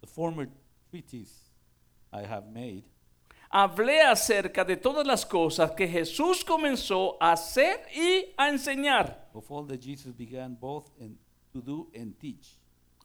the 0.00 0.06
former 0.06 0.48
treatise 0.90 1.50
I 2.12 2.22
have 2.22 2.46
made 2.52 2.84
hablé 3.50 4.02
acerca 4.02 4.64
de 4.64 4.76
todas 4.76 5.06
las 5.06 5.24
cosas 5.24 5.72
que 5.72 5.88
Jesús 5.88 6.44
comenzó 6.44 7.16
a 7.20 7.32
hacer 7.32 7.80
y 7.94 8.32
a 8.36 8.48
enseñar. 8.48 9.28
of 9.34 9.50
all 9.50 9.66
that 9.66 9.80
Jesus 9.80 10.14
began 10.16 10.54
both 10.54 10.90
in, 10.98 11.18
to 11.52 11.60
do 11.60 11.90
and 11.94 12.16
teach. 12.18 12.58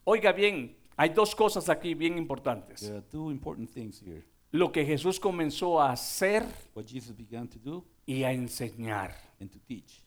Oiga 0.04 0.32
bien, 0.32 0.76
hay 0.96 1.08
dos 1.08 1.34
cosas 1.34 1.68
aquí 1.68 1.94
bien 1.94 2.18
importantes. 2.18 2.80
There 2.80 2.96
are 2.96 3.04
two 3.10 3.30
important 3.30 3.70
things 3.70 4.00
here. 4.00 4.24
Lo 4.54 4.70
que 4.70 4.84
Jesús 4.86 5.18
comenzó 5.18 5.80
a 5.80 5.90
hacer 5.90 6.44
What 6.76 6.84
Jesus 6.86 7.12
began 7.16 7.48
to 7.48 7.58
do 7.58 7.84
y 8.06 8.22
a 8.22 8.30
enseñar. 8.32 9.12
and 9.40 9.50
to 9.50 9.58
teach. 9.66 10.00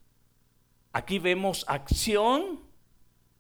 Aquí 0.94 1.20
vemos 1.20 1.66
acción 1.68 2.62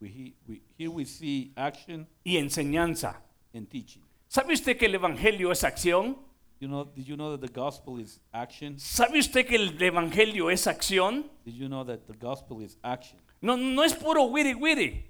We, 0.02 0.10
he- 0.10 0.34
we, 0.48 0.62
here 0.78 0.89
we 0.89 1.06
see 1.06 1.54
action 1.56 2.06
y 2.26 2.36
enseñanza. 2.38 3.22
and 3.54 3.70
teaching. 3.70 4.04
¿Sabe 4.28 4.54
usted 4.54 4.78
que 4.78 4.86
el 4.88 4.96
Evangelio 4.96 5.50
es 5.52 5.63
acción? 5.63 6.17
You 6.60 6.67
know, 6.67 6.84
did 6.84 7.06
you 7.06 7.15
know 7.15 7.38
that 7.38 7.39
the 7.39 7.54
gospel 7.54 8.00
is 8.02 8.20
action? 8.34 8.78
¿Sabe 8.78 9.17
usted 9.20 9.48
que 9.48 9.56
el 9.56 9.82
Evangelio 9.82 10.50
es 10.52 10.67
acción? 10.67 11.30
Did 11.46 11.54
you 11.56 11.67
know 11.70 11.86
that 11.86 12.06
the 12.06 12.13
gospel 12.17 12.62
is 12.62 12.78
action? 12.84 13.17
No, 13.41 13.56
no 13.56 13.82
es 13.84 13.93
puro 13.93 14.26
wiri 14.26 14.54
wiri. 14.56 15.06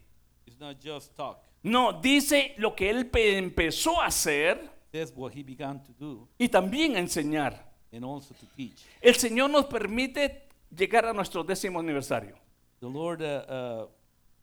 It's 0.46 0.60
not 0.60 0.78
just 0.80 1.16
talk. 1.18 1.40
No, 1.64 2.00
dice 2.02 2.54
lo 2.60 2.76
que 2.76 2.90
él 2.92 3.08
pe- 3.10 3.38
empezó 3.40 4.00
a 4.00 4.06
hacer 4.06 4.70
That's 4.98 5.12
what 5.16 5.34
he 5.34 5.44
began 5.44 5.82
to 5.84 5.92
do 6.00 6.28
y 6.40 6.48
también 6.50 6.96
a 6.96 7.00
enseñar. 7.00 7.54
and 7.92 8.04
also 8.04 8.34
to 8.34 8.46
teach. 8.56 8.84
El 9.02 9.16
Señor 9.16 9.50
nos 9.50 9.66
permite 9.66 10.48
llegar 10.76 11.06
a 11.06 11.14
nuestro 11.14 11.44
décimo 11.44 11.80
aniversario. 11.80 12.36
The 12.82 12.88
Lord 12.90 13.22
uh, 13.22 13.26
uh, 13.48 13.88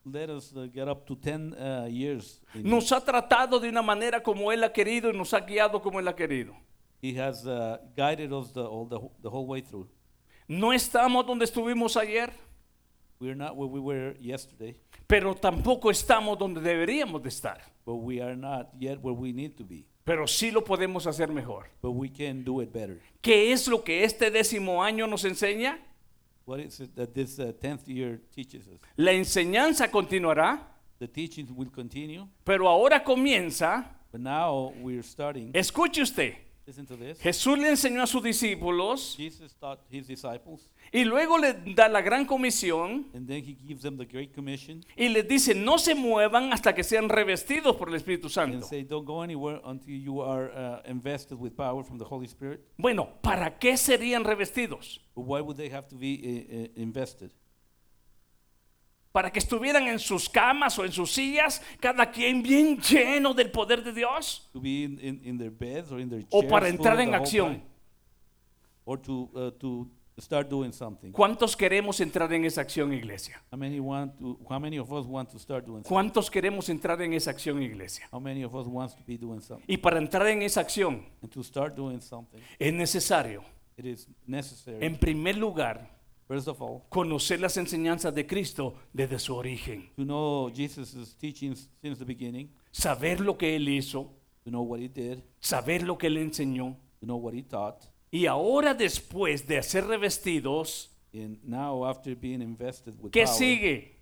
let 0.03 0.29
us 0.29 0.51
uh, 0.55 0.67
get 0.73 0.87
up 0.87 1.05
to 1.05 1.15
10 1.15 1.53
uh, 1.53 1.85
years. 1.87 2.41
in- 2.53 2.69
Nos 2.69 2.91
ha 2.91 2.99
tratado 3.01 3.59
de 3.59 3.69
una 3.69 3.81
manera 3.83 4.21
como 4.23 4.51
Él 4.51 4.63
ha 4.63 4.73
querido 4.73 5.09
y 5.11 5.17
nos 5.17 5.33
ha 5.33 5.39
guiado 5.41 5.81
como 5.81 5.99
Él 5.99 6.07
ha 6.07 6.15
querido. 6.15 6.55
he 7.01 7.13
has 7.19 7.45
uh, 7.45 7.77
guided 7.95 8.31
us 8.33 8.51
the, 8.51 8.61
all 8.61 8.87
the, 8.87 8.97
wh- 8.97 9.11
the 9.21 9.29
whole 9.29 9.45
way 9.45 9.61
through. 9.61 9.87
No 10.47 10.73
estamos 10.73 11.25
donde 11.25 11.45
estuvimos 11.45 11.95
ayer, 11.97 12.31
We're 13.19 13.35
not 13.35 13.55
where 13.55 13.67
we 13.69 13.79
were 13.79 14.17
yesterday, 14.19 14.75
pero 15.07 15.35
tampoco 15.35 15.89
estamos 15.91 16.37
donde 16.37 16.59
deberíamos 16.61 17.21
de 17.21 17.29
estar. 17.29 17.61
but 17.85 17.95
we 17.95 18.19
are 18.21 18.35
not 18.35 18.69
yet 18.79 18.99
where 19.01 19.13
we 19.15 19.31
need 19.31 19.55
to 19.57 19.63
be. 19.63 19.85
Pero 20.05 20.27
sí 20.27 20.51
lo 20.51 20.63
podemos 20.63 21.07
hacer 21.07 21.29
mejor. 21.29 21.65
But 21.81 21.91
we 21.93 22.09
can 22.09 22.43
do 22.43 22.61
it 22.61 22.71
better. 22.71 23.01
¿Qué 23.21 23.51
es 23.51 23.67
lo 23.67 23.83
que 23.83 24.03
este 24.03 24.29
décimo 24.31 24.83
año 24.83 25.07
nos 25.07 25.25
enseña? 25.25 25.79
What 26.45 26.59
is 26.59 26.79
it 26.79 26.93
that 26.95 27.13
this 27.13 27.39
uh, 27.39 27.51
10th 27.59 27.87
year 27.87 28.21
teaches 28.33 28.67
us? 28.67 28.79
La 28.97 29.11
enseñanza 29.13 29.89
continuará, 29.89 30.71
The 30.99 31.07
teachings 31.07 31.51
will 31.51 31.71
continue, 31.71 32.25
pero 32.45 32.69
ahora 32.69 33.03
comienza, 33.03 33.97
but 34.11 34.21
now 34.21 34.71
we're 34.81 35.01
starting. 35.03 35.51
escuche 35.53 36.01
usted, 36.03 36.35
Listen 36.67 36.85
to 36.87 36.97
this. 36.97 37.19
Jesús 37.21 37.59
le 37.59 37.69
enseñó 37.69 38.01
a 38.01 38.07
sus 38.07 38.23
discípulos 38.23 39.15
Jesus 39.15 39.55
taught 39.59 39.79
his 39.91 40.07
disciples, 40.07 40.67
y 40.91 41.03
luego 41.03 41.37
le 41.37 41.53
da 41.75 41.87
la 41.87 42.01
gran 42.01 42.25
comisión 42.25 43.05
and 43.13 43.27
then 43.27 43.43
he 43.43 43.53
gives 43.53 43.83
them 43.83 43.97
the 43.97 44.05
Great 44.05 44.33
Commission 44.33 44.83
y 44.97 45.09
les 45.09 45.27
dice, 45.27 45.53
no 45.53 45.77
se 45.77 45.93
muevan 45.93 46.51
hasta 46.51 46.73
que 46.73 46.83
sean 46.83 47.07
revestidos 47.07 47.75
por 47.75 47.89
el 47.89 47.95
Espíritu 47.95 48.25
and 48.25 48.31
Santo. 48.31 48.65
say, 48.65 48.83
Don't 48.83 49.05
go 49.05 49.21
anywhere 49.21 49.61
until 49.63 49.95
you 49.95 50.21
are 50.21 50.51
uh, 50.55 50.81
invested 50.89 51.37
with 51.39 51.55
power 51.55 51.83
from 51.83 51.99
the 51.99 52.05
Holy 52.05 52.27
Spirit. 52.27 52.61
Bueno, 52.77 53.09
¿para 53.21 53.59
qué 53.59 53.77
serían 53.77 54.23
revestidos? 54.23 55.01
But 55.15 55.25
why 55.25 55.41
would 55.41 55.57
they 55.57 55.69
have 55.69 55.87
to 55.89 55.95
be 55.95 56.19
uh, 56.19 56.63
uh, 56.63 56.81
invested? 56.81 57.31
¿Para 59.15 59.31
que 59.31 59.39
estuvieran 59.39 59.87
en 59.87 59.97
sus 59.97 60.27
camas 60.27 60.77
o 60.77 60.83
en 60.83 60.91
sus 60.91 61.09
sillas, 61.09 61.61
cada 61.79 62.11
quien 62.11 62.43
bien 62.43 62.77
lleno 62.81 63.33
del 63.33 63.49
poder 63.49 63.81
de 63.81 63.93
Dios? 63.93 64.49
To 64.51 64.59
be 64.59 64.83
in, 64.83 64.99
in, 64.99 65.21
in 65.23 65.37
their 65.37 65.51
beds 65.51 65.89
or 65.89 66.01
in 66.01 66.09
their 66.09 66.25
¿O 66.31 66.45
para 66.45 66.67
entrar 66.67 66.99
en 66.99 67.13
acción? 67.13 67.63
Or 68.83 68.99
to, 68.99 69.29
uh, 69.33 69.51
to 69.51 69.89
start 70.19 70.49
doing 70.49 70.73
something. 70.73 71.13
¿Cuántos 71.13 71.55
queremos 71.55 72.01
entrar 72.01 72.33
en 72.33 72.43
esa 72.43 72.59
acción, 72.59 72.91
iglesia? 72.91 73.41
How 73.53 73.57
many 73.57 73.79
want 73.79 74.19
to? 74.19 74.37
How 74.49 74.59
many 74.59 74.77
of 74.77 74.91
us 74.91 75.05
want 75.05 75.29
to 75.31 75.39
start 75.39 75.65
doing 75.65 75.83
something? 75.83 75.95
¿Cuántos 75.95 76.29
queremos 76.29 76.67
entrar 76.67 77.01
en 77.01 77.13
esa 77.13 77.31
acción, 77.31 77.63
iglesia? 77.63 78.09
How 78.11 78.19
many 78.19 78.43
of 78.43 78.53
us 78.53 78.67
wants 78.67 78.95
to 78.95 79.03
be 79.07 79.17
doing 79.17 79.39
something? 79.39 79.63
Y 79.65 79.77
para 79.77 79.97
entrar 79.97 80.27
en 80.27 80.41
esa 80.41 80.59
acción 80.59 81.05
And 81.21 81.31
to 81.31 81.41
start 81.41 81.73
doing 81.73 82.01
something, 82.01 82.41
es 82.59 82.73
necesario, 82.73 83.45
it 83.77 83.85
is 83.85 84.09
necessary. 84.27 84.85
en 84.85 84.97
primer 84.97 85.37
lugar, 85.37 85.94
First 86.27 86.47
of 86.47 86.59
all, 86.61 86.81
conocer 86.89 87.39
las 87.39 87.55
enseñanzas 87.57 88.13
de 88.15 88.25
Cristo 88.25 88.75
desde 88.93 89.19
su 89.19 89.35
origen, 89.35 89.91
to 89.95 90.03
know 90.03 90.49
Jesus' 90.51 91.15
teachings 91.19 91.69
since 91.81 91.99
the 91.99 92.05
beginning, 92.05 92.49
saber 92.71 93.19
lo 93.21 93.37
que 93.37 93.55
Él 93.55 93.69
hizo, 93.69 94.11
to 94.43 94.49
know 94.49 94.63
what 94.63 94.79
he 94.79 94.87
did, 94.89 95.19
saber 95.39 95.83
lo 95.83 95.97
que 95.97 96.07
Él 96.07 96.17
enseñó. 96.17 96.77
to 96.99 97.05
know 97.05 97.17
what 97.17 97.33
he 97.33 97.43
taught, 97.43 97.83
Y 98.11 98.25
ahora 98.27 98.73
después 98.73 99.45
de 99.45 99.61
ser 99.61 99.85
revestidos, 99.85 100.89
and 101.13 101.37
now 101.43 101.85
after 101.85 102.15
being 102.15 102.41
invested 102.41 102.95
with 102.99 103.11
¿qué 103.11 103.25
power, 103.25 103.37
sigue? 103.37 104.01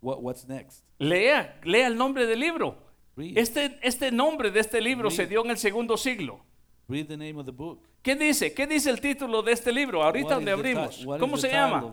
what, 0.00 0.20
what's 0.22 0.48
next? 0.48 0.82
Lea, 0.98 1.60
lea 1.64 1.86
el 1.86 1.96
nombre 1.96 2.26
del 2.26 2.40
libro. 2.40 2.76
Read. 3.16 3.36
Este, 3.38 3.78
este 3.82 4.10
nombre 4.10 4.50
de 4.50 4.60
este 4.60 4.80
libro 4.80 5.10
se 5.10 5.26
dio 5.26 5.44
en 5.44 5.50
el 5.50 5.58
segundo 5.58 5.96
siglo. 5.96 6.40
Read 6.88 7.06
the 7.06 7.16
name 7.16 7.38
of 7.38 7.44
the 7.46 7.52
book. 7.52 7.86
¿Qué 8.02 8.16
dice? 8.16 8.54
¿Qué 8.54 8.66
dice 8.66 8.90
el 8.90 9.00
título 9.00 9.42
de 9.42 9.52
este 9.52 9.72
libro? 9.72 10.02
Ahorita 10.02 10.36
What 10.38 10.44
ti- 10.44 10.50
abrimos. 10.50 11.06
¿Cómo 11.18 11.36
se 11.36 11.50
llama? 11.50 11.92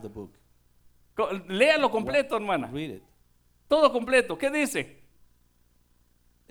Léalo 1.47 1.89
completo, 1.91 2.35
hermana. 2.37 2.67
Read 2.67 2.89
it. 2.95 3.03
Todo 3.67 3.91
completo. 3.91 4.37
¿Qué 4.37 4.49
dice? 4.49 5.01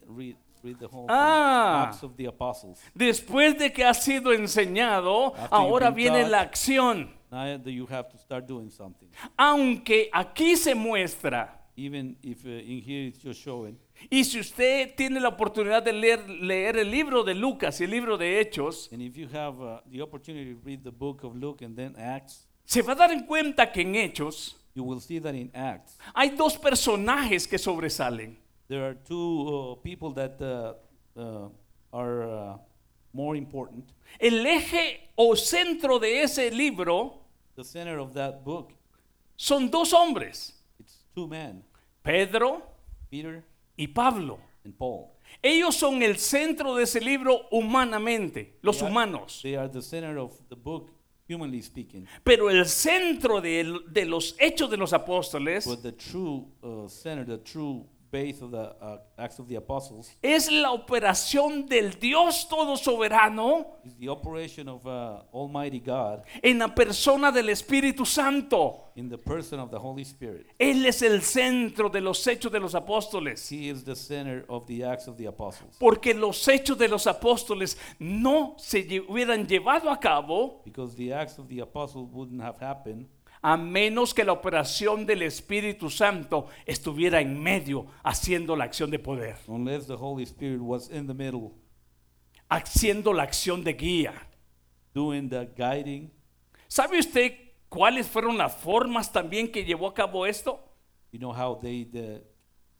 Read, 0.08 0.36
read 0.62 0.76
the 0.78 0.86
whole 0.86 1.06
Ah. 1.08 1.86
Acts 1.88 2.02
of 2.04 2.14
the 2.16 2.26
Apostles. 2.26 2.80
Después 2.94 3.56
de 3.58 3.72
que 3.72 3.84
ha 3.84 3.94
sido 3.94 4.32
enseñado, 4.32 5.28
After 5.34 5.48
ahora 5.50 5.90
viene 5.90 6.20
taught. 6.20 6.30
la 6.30 6.40
acción. 6.42 7.16
Now 7.30 7.56
you 7.64 7.86
have 7.90 8.08
to 8.10 8.18
start 8.18 8.46
doing 8.46 8.70
something. 8.70 9.08
Aunque 9.36 10.08
aquí 10.12 10.56
se 10.56 10.74
muestra, 10.74 11.52
Even 11.78 12.16
if 12.22 12.44
uh, 12.46 12.48
in 12.48 12.80
here 12.82 13.06
it's 13.06 13.18
just 13.22 13.40
showing, 13.42 13.78
y 14.10 14.24
si 14.24 14.40
usted 14.40 14.94
tiene 14.94 15.20
la 15.20 15.28
oportunidad 15.28 15.82
de 15.82 15.92
leer, 15.92 16.28
leer 16.28 16.76
el 16.78 16.90
libro 16.90 17.24
de 17.24 17.34
Lucas 17.34 17.80
y 17.80 17.84
el 17.84 17.90
libro 17.90 18.16
de 18.16 18.40
Hechos, 18.40 18.88
and 18.92 19.02
if 19.02 19.16
you 19.16 19.28
have 19.32 19.60
uh, 19.60 19.80
the 19.90 20.00
opportunity 20.02 20.54
to 20.54 20.60
read 20.64 20.82
the 20.82 20.90
book 20.90 21.24
of 21.24 21.34
Luke 21.34 21.64
and 21.64 21.76
then 21.76 21.94
Acts, 21.96 22.46
se 22.64 22.82
va 22.82 22.92
a 22.92 22.96
dar 22.96 23.12
en 23.12 23.26
cuenta 23.26 23.72
que 23.72 23.82
en 23.82 23.94
Hechos 23.94 24.56
you 24.74 24.84
will 24.84 25.00
see 25.00 25.18
that 25.18 25.34
in 25.34 25.50
Acts 25.54 25.98
hay 26.14 26.30
dos 26.30 26.56
personajes 26.56 27.46
que 27.46 27.58
sobresalen. 27.58 28.36
there 28.68 28.84
are 28.84 28.94
two 28.94 29.48
uh, 29.48 29.74
people 29.82 30.12
that 30.12 30.40
uh, 30.40 30.74
uh, 31.18 31.48
are 31.92 32.22
uh, 32.28 32.58
more 33.12 33.36
important. 33.36 33.84
El 34.20 34.44
eje 34.46 35.10
o 35.16 35.34
centro 35.34 35.98
de 35.98 36.22
ese 36.22 36.50
libro 36.50 37.22
The 37.56 37.64
center 37.64 37.98
of 37.98 38.12
that 38.12 38.44
book, 38.44 38.74
son 39.34 39.70
dos 39.70 39.92
hombres, 39.94 40.52
it's 40.78 40.98
two 41.14 41.26
men, 41.26 41.64
Pedro 42.02 42.62
Peter 43.10 43.42
y 43.76 43.86
Pablo. 43.88 44.38
and 44.64 44.74
Paul. 44.76 45.06
Ellos 45.42 45.76
son 45.76 46.02
el 46.02 46.16
centro 46.18 46.74
de 46.74 46.84
ese 46.84 47.00
libro 47.00 47.42
humanamente, 47.50 48.58
los 48.62 48.76
They 48.78 48.84
are- 48.86 48.90
humanos. 48.92 49.40
They 49.42 49.54
are 49.56 49.68
the 49.68 49.82
center 49.82 50.18
of 50.18 50.32
the 50.48 50.56
book, 50.56 50.90
humanly 51.28 51.62
speaking. 51.62 52.06
Pero 52.24 52.50
el 52.50 52.66
centro 52.66 53.40
de, 53.40 53.80
de 53.88 54.04
los 54.06 54.34
hechos 54.40 54.70
de 54.70 54.76
los 54.76 54.92
apóstoles 54.92 55.64
true 56.10 56.46
uh, 56.62 56.88
center, 56.88 57.38
true 57.42 57.84
base 58.10 58.40
of 58.42 58.50
the 58.50 58.58
uh, 58.80 58.98
Acts 59.18 59.38
of 59.38 59.48
the 59.48 59.56
Apostles 59.56 60.16
es 60.22 60.50
la 60.50 60.70
operación 60.72 61.66
del 61.68 61.90
Dios 61.98 62.48
todo 62.48 62.76
soberano 62.76 63.78
is 63.84 63.94
the 63.98 64.08
operation 64.08 64.68
of 64.68 64.86
uh, 64.86 65.22
Almighty 65.32 65.80
God 65.80 66.22
en 66.42 66.58
la 66.58 66.68
persona 66.74 67.32
del 67.32 67.48
Espíritu 67.48 68.06
Santo. 68.06 68.82
in 68.96 69.10
the 69.10 69.18
person 69.18 69.60
of 69.60 69.70
the 69.70 69.78
Holy 69.78 70.04
Spirit. 70.04 70.46
Él 70.58 70.86
es 70.86 71.02
el 71.02 71.20
centro 71.20 71.90
de 71.90 72.00
los 72.00 72.26
hechos 72.26 72.50
de 72.50 72.58
los 72.58 72.74
apóstoles. 72.74 73.46
He 73.52 73.68
is 73.68 73.84
the 73.84 73.94
center 73.94 74.46
of 74.48 74.66
the 74.66 74.82
Acts 74.84 75.06
of 75.06 75.18
the 75.18 75.26
Apostles. 75.26 75.76
Porque 75.78 76.14
los 76.14 76.48
hechos 76.48 76.78
de 76.78 76.88
los 76.88 77.06
apóstoles 77.06 77.76
no 77.98 78.54
se 78.56 78.88
lle- 78.88 79.04
hubieran 79.06 79.46
llevado 79.46 79.90
a 79.90 80.00
cabo 80.00 80.62
Because 80.64 80.96
the 80.96 81.12
Acts 81.12 81.38
of 81.38 81.46
the 81.48 81.60
Apostles 81.60 82.08
wouldn't 82.10 82.40
have 82.40 82.58
happened 82.58 83.06
a 83.42 83.56
menos 83.56 84.12
que 84.14 84.24
la 84.24 84.32
operación 84.32 85.06
del 85.06 85.22
Espíritu 85.22 85.90
Santo 85.90 86.46
estuviera 86.64 87.20
en 87.20 87.40
medio 87.42 87.86
haciendo 88.02 88.56
la 88.56 88.64
acción 88.64 88.90
de 88.90 88.98
poder, 88.98 89.36
unless 89.46 89.86
the 89.86 89.94
Holy 89.94 90.24
Spirit 90.24 90.60
was 90.60 90.90
in 90.90 91.06
the 91.06 91.14
middle 91.14 91.52
haciendo 92.48 93.12
la 93.12 93.24
acción 93.24 93.64
de 93.64 93.72
guía. 93.74 94.14
doing 94.96 95.28
the 95.28 95.46
guiding. 95.54 96.10
¿Sabe 96.68 96.98
usted 96.98 97.32
cuáles 97.68 98.08
fueron 98.08 98.38
las 98.38 98.56
formas 98.56 99.12
también 99.12 99.52
que 99.52 99.62
llevó 99.62 99.88
a 99.88 99.94
cabo 99.94 100.24
esto? 100.24 100.58
You 101.12 101.18
know 101.18 101.32
how 101.32 101.54
they 101.54 101.84
the, 101.84 102.24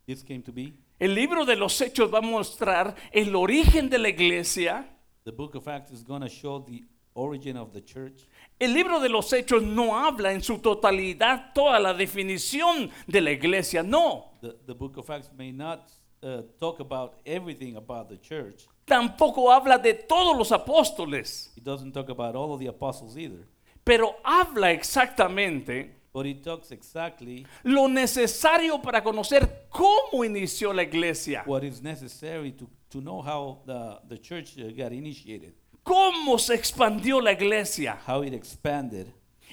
this 0.07 0.24
came 0.24 0.42
to 0.42 0.52
be? 0.52 0.72
El 0.98 1.14
libro 1.14 1.44
de 1.44 1.57
los 1.57 1.78
Hechos 1.78 2.11
va 2.12 2.18
a 2.18 2.22
mostrar 2.22 2.94
el 3.12 3.36
origen 3.36 3.90
de 3.90 3.98
la 3.98 4.09
iglesia. 4.09 4.88
The 5.24 5.30
book 5.30 5.54
of 5.57 5.68
Acts 5.68 5.92
is 5.92 6.02
going 6.02 6.22
to 6.22 6.28
show 6.28 6.64
the 6.64 6.84
origin 7.12 7.59
of 7.59 7.72
the 7.74 7.82
church. 7.82 8.26
El 8.59 8.72
libro 8.72 9.00
de 9.00 9.09
los 9.11 9.32
Hechos 9.32 9.62
no 9.62 9.98
habla 9.98 10.32
en 10.32 10.42
su 10.42 10.59
totalidad 10.59 11.52
toda 11.54 11.78
la 11.78 11.92
definición 11.92 12.90
de 13.07 13.20
la 13.20 13.30
iglesia, 13.30 13.82
no. 13.82 14.32
The, 14.40 14.57
the 14.66 14.72
book 14.72 14.96
of 14.96 15.11
Acts 15.11 15.30
may 15.36 15.52
not 15.52 15.90
uh, 16.22 16.42
talk 16.59 16.80
about 16.80 17.16
everything 17.26 17.76
about 17.76 18.09
the 18.09 18.18
church. 18.18 18.66
Tampoco 18.86 19.52
habla 19.52 19.76
de 19.78 19.92
todos 19.94 20.36
los 20.38 20.52
apóstoles, 20.52 21.52
It 21.57 21.64
doesn't 21.64 21.92
talk 21.92 22.09
about 22.09 22.34
all 22.34 22.54
of 22.54 22.61
the 22.61 22.68
apostles 22.68 23.18
either. 23.18 23.46
pero 23.84 24.16
habla 24.24 24.70
exactamente 24.72 25.94
But 26.14 26.24
it 26.24 26.42
talks 26.42 26.70
exactly 26.72 27.46
lo 27.62 27.88
necesario 27.88 28.80
para 28.80 29.02
conocer 29.04 29.66
cómo 29.68 30.24
inició 30.24 30.72
la 30.72 30.82
iglesia, 30.82 31.42
what 31.46 31.62
is 31.62 31.82
necessary 31.82 32.52
to, 32.52 32.66
to 32.88 33.00
know 33.02 33.20
how 33.20 33.61
the, 33.66 33.98
the 34.09 34.18
church 34.18 34.57
uh, 34.59 34.70
got 34.74 34.92
initiated, 34.92 35.52
cómo 35.87 36.39
se 36.39 36.55
expandió 36.55 37.20
la 37.20 37.32
iglesia 37.32 37.99
how 38.07 38.22
it 38.22 38.34
expanded, 38.34 39.07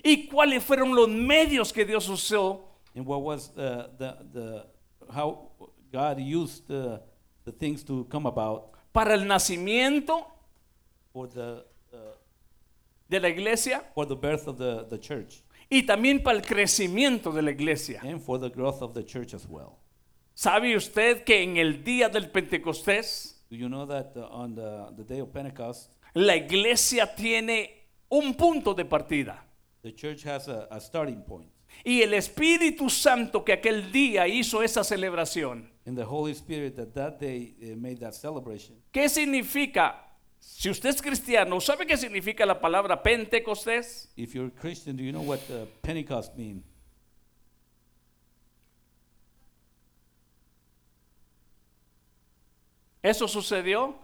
y 0.03 0.27
cuáles 0.27 0.63
fueron 0.63 0.95
los 0.95 1.07
medios 1.07 1.71
que 1.71 1.85
Dios 1.85 2.09
usó 2.09 2.61
and 2.95 3.05
what 3.05 3.21
was 3.21 3.51
uh, 3.57 3.87
the, 3.97 4.15
the, 4.33 4.65
how 5.13 5.51
God 5.91 6.19
used 6.19 6.67
the, 6.67 6.99
the 7.45 7.51
things 7.51 7.83
to 7.83 8.05
come 8.09 8.25
about 8.25 8.73
para 8.91 9.13
el 9.13 9.25
nacimiento 9.25 10.25
for 11.13 11.27
the, 11.27 11.63
uh, 11.93 11.97
de 13.07 13.19
la 13.19 13.29
iglesia 13.29 13.83
for 13.93 14.07
the 14.07 14.15
birth 14.15 14.47
of 14.47 14.57
the, 14.57 14.87
the 14.89 14.97
church 14.97 15.43
y 15.69 15.83
también 15.83 16.23
para 16.23 16.37
el 16.37 16.43
crecimiento 16.43 17.31
de 17.31 17.43
la 17.43 17.51
iglesia. 17.51 18.01
and 18.03 18.21
for 18.21 18.39
the 18.39 18.49
growth 18.49 18.81
of 18.81 18.93
the 18.93 19.03
church 19.03 19.33
as 19.33 19.47
well. 19.47 19.77
¿Sabe 20.35 20.75
usted 20.75 21.23
que 21.23 21.43
en 21.43 21.57
el 21.57 21.83
día 21.83 22.09
del 22.09 22.31
Pentecostés 22.31 23.33
Do 23.53 23.59
you 23.59 23.69
know 23.69 23.85
that 23.85 24.13
uh, 24.15 24.27
on 24.31 24.55
the, 24.55 24.87
the 24.97 25.03
day 25.03 25.19
of 25.19 25.31
Pentecost, 25.31 25.91
la 26.13 26.35
iglesia 26.35 27.15
tiene 27.15 27.87
un 28.09 28.35
punto 28.35 28.73
de 28.73 28.85
partida? 28.85 29.43
the 29.83 29.91
church 29.91 30.23
has 30.23 30.47
a, 30.47 30.67
a 30.71 30.79
starting 30.79 31.21
point? 31.21 31.49
Y 31.83 32.01
el 32.01 32.13
Espíritu 32.13 32.89
Santo 32.89 33.43
que 33.43 33.53
aquel 33.53 33.91
día 33.91 34.27
hizo 34.27 34.63
esa 34.63 34.83
celebración. 34.83 35.69
And 35.85 35.97
the 35.97 36.05
Holy 36.05 36.33
Spirit 36.33 36.75
that 36.77 36.93
that 36.93 37.19
day 37.19 37.55
uh, 37.61 37.75
made 37.75 37.99
that 37.99 38.13
celebration. 38.13 38.75
¿Qué 38.91 39.09
significa? 39.09 39.99
Si 40.39 40.69
usted 40.69 40.89
es 40.89 41.01
cristiano, 41.01 41.59
¿sabe 41.61 41.85
qué 41.85 41.97
significa 41.97 42.45
la 42.45 42.59
palabra 42.59 43.01
Pentecostés? 43.01 44.09
If 44.15 44.33
you're 44.33 44.47
a 44.47 44.61
Christian, 44.61 44.95
do 44.95 45.03
you 45.03 45.11
know 45.11 45.21
what 45.21 45.39
uh, 45.49 45.65
Pentecost 45.81 46.35
mean? 46.35 46.63
¿Eso 53.01 53.27
sucedió? 53.27 54.02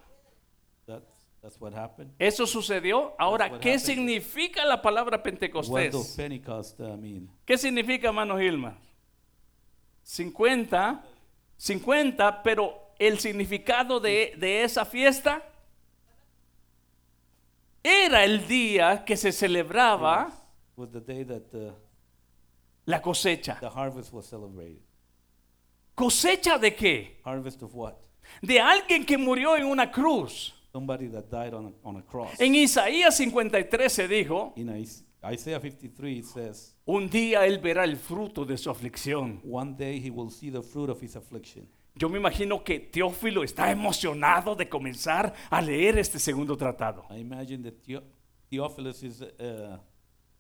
That's, 1.42 1.56
that's 1.56 1.62
what 1.62 1.74
happened. 1.74 2.12
¿Eso 2.20 2.46
sucedió? 2.46 3.14
Ahora, 3.18 3.48
what 3.50 3.60
¿qué 3.62 3.74
happened. 3.74 3.86
significa 3.86 4.66
la 4.66 4.82
palabra 4.82 5.18
What 5.18 5.24
does 5.24 5.40
Pentecostés? 5.40 6.16
Pentecost 6.16 6.80
uh, 6.80 6.98
mean? 6.98 7.30
¿Qué 7.46 7.58
significa, 7.58 8.08
hermano 8.10 8.38
Gilma? 8.38 8.78
50, 10.04 11.04
50, 11.58 12.44
pero 12.44 12.94
el 12.98 13.20
significado 13.20 14.00
de, 14.00 14.34
de 14.38 14.64
esa 14.64 14.86
fiesta 14.86 15.44
era 17.84 18.24
el 18.24 18.48
día 18.48 19.06
que 19.06 19.16
se 19.16 19.32
celebraba 19.32 20.32
Was 20.76 20.92
the 20.92 21.02
day 21.02 21.26
that 21.26 21.42
the, 21.52 21.74
la 22.86 23.02
cosecha. 23.02 23.60
the 23.60 23.70
harvest 23.70 24.14
was 24.14 24.26
celebrated. 24.26 24.82
¿Cosecha 25.94 26.58
de 26.58 26.74
qué? 26.74 27.20
Harvest 27.26 27.62
of 27.62 27.76
what? 27.76 27.96
De 28.42 28.60
alguien 28.60 29.06
que 29.06 29.18
murió 29.18 29.58
en 29.58 29.66
una 29.66 29.92
cruz. 29.92 30.54
Somebody 30.72 31.08
that 31.08 31.30
died 31.32 31.54
on 31.54 31.66
a, 31.68 31.88
on 31.88 31.98
a 31.98 32.02
cross. 32.04 32.40
En 32.40 32.54
Isaías 32.56 33.16
53 33.18 33.90
se 33.90 34.08
dijo, 34.08 34.54
In 34.56 34.70
Is- 34.76 35.04
Isaiah 35.24 35.60
53, 35.60 36.18
it 36.20 36.26
says, 36.26 36.76
un 36.86 37.10
día 37.10 37.46
él 37.46 37.58
verá 37.60 37.84
el 37.84 37.98
fruto 37.98 38.46
de 38.46 38.58
su 38.58 38.70
aflicción. 38.70 39.42
One 39.44 39.74
day 39.78 40.00
he 40.00 40.10
will 40.12 40.30
see 40.30 40.50
the 40.52 40.62
fruit 40.62 40.90
of 40.90 41.02
his 41.02 41.16
affliction. 41.16 41.68
Yo 41.96 42.08
me 42.08 42.20
imagino 42.20 42.64
que 42.64 42.80
Teófilo 42.80 43.44
está 43.44 43.70
emocionado 43.72 44.56
de 44.56 44.70
comenzar 44.70 45.34
a 45.50 45.62
leer 45.62 45.98
este 45.98 46.20
segundo 46.20 46.56
tratado. 46.56 47.04
I 47.10 47.20
imagine 47.20 47.64
that 47.64 47.74
Theo- 47.84 48.04
Theophilus 48.50 49.04
is 49.04 49.22
uh, 49.22 49.78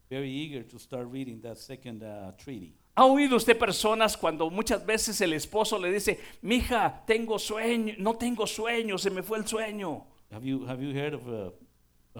very 0.10 0.30
eager 0.32 0.64
to 0.64 0.78
start 0.80 1.08
reading 1.12 1.42
that 1.42 1.58
second 1.58 2.02
uh, 2.04 2.32
treaty. 2.38 2.76
¿Ha 2.96 3.04
oído 3.06 3.36
usted 3.36 3.58
personas 3.58 4.16
cuando 4.16 4.50
muchas 4.50 4.86
veces 4.86 5.20
el 5.22 5.34
esposo 5.34 5.78
le 5.80 5.92
dice, 5.92 6.20
mija, 6.42 7.04
tengo 7.06 7.38
sueño, 7.40 7.96
no 7.98 8.16
tengo 8.16 8.46
sueño, 8.48 8.98
se 8.98 9.10
me 9.10 9.24
fue 9.24 9.40
el 9.40 9.48
sueño? 9.48 10.06
Have 10.32 10.46
you, 10.46 10.66
have 10.66 10.82
you 10.82 10.94
heard 10.94 11.14
of 11.14 11.28
uh, 11.28 11.50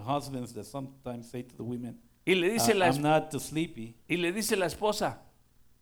husbands 0.02 0.52
that 0.54 0.64
sometimes 0.64 1.30
say 1.30 1.42
to 1.42 1.56
the 1.56 1.62
women, 1.62 1.98
Y 2.26 2.34
le 2.34 2.50
dice, 2.50 2.72
"Uh, 2.72 2.78
la, 2.78 2.86
I'm 2.86 3.00
not 3.02 3.30
too 3.30 3.38
sleepy? 3.40 3.94
y 4.08 4.16
le 4.16 4.32
dice 4.32 4.56
la 4.56 4.66
esposa, 4.66 5.18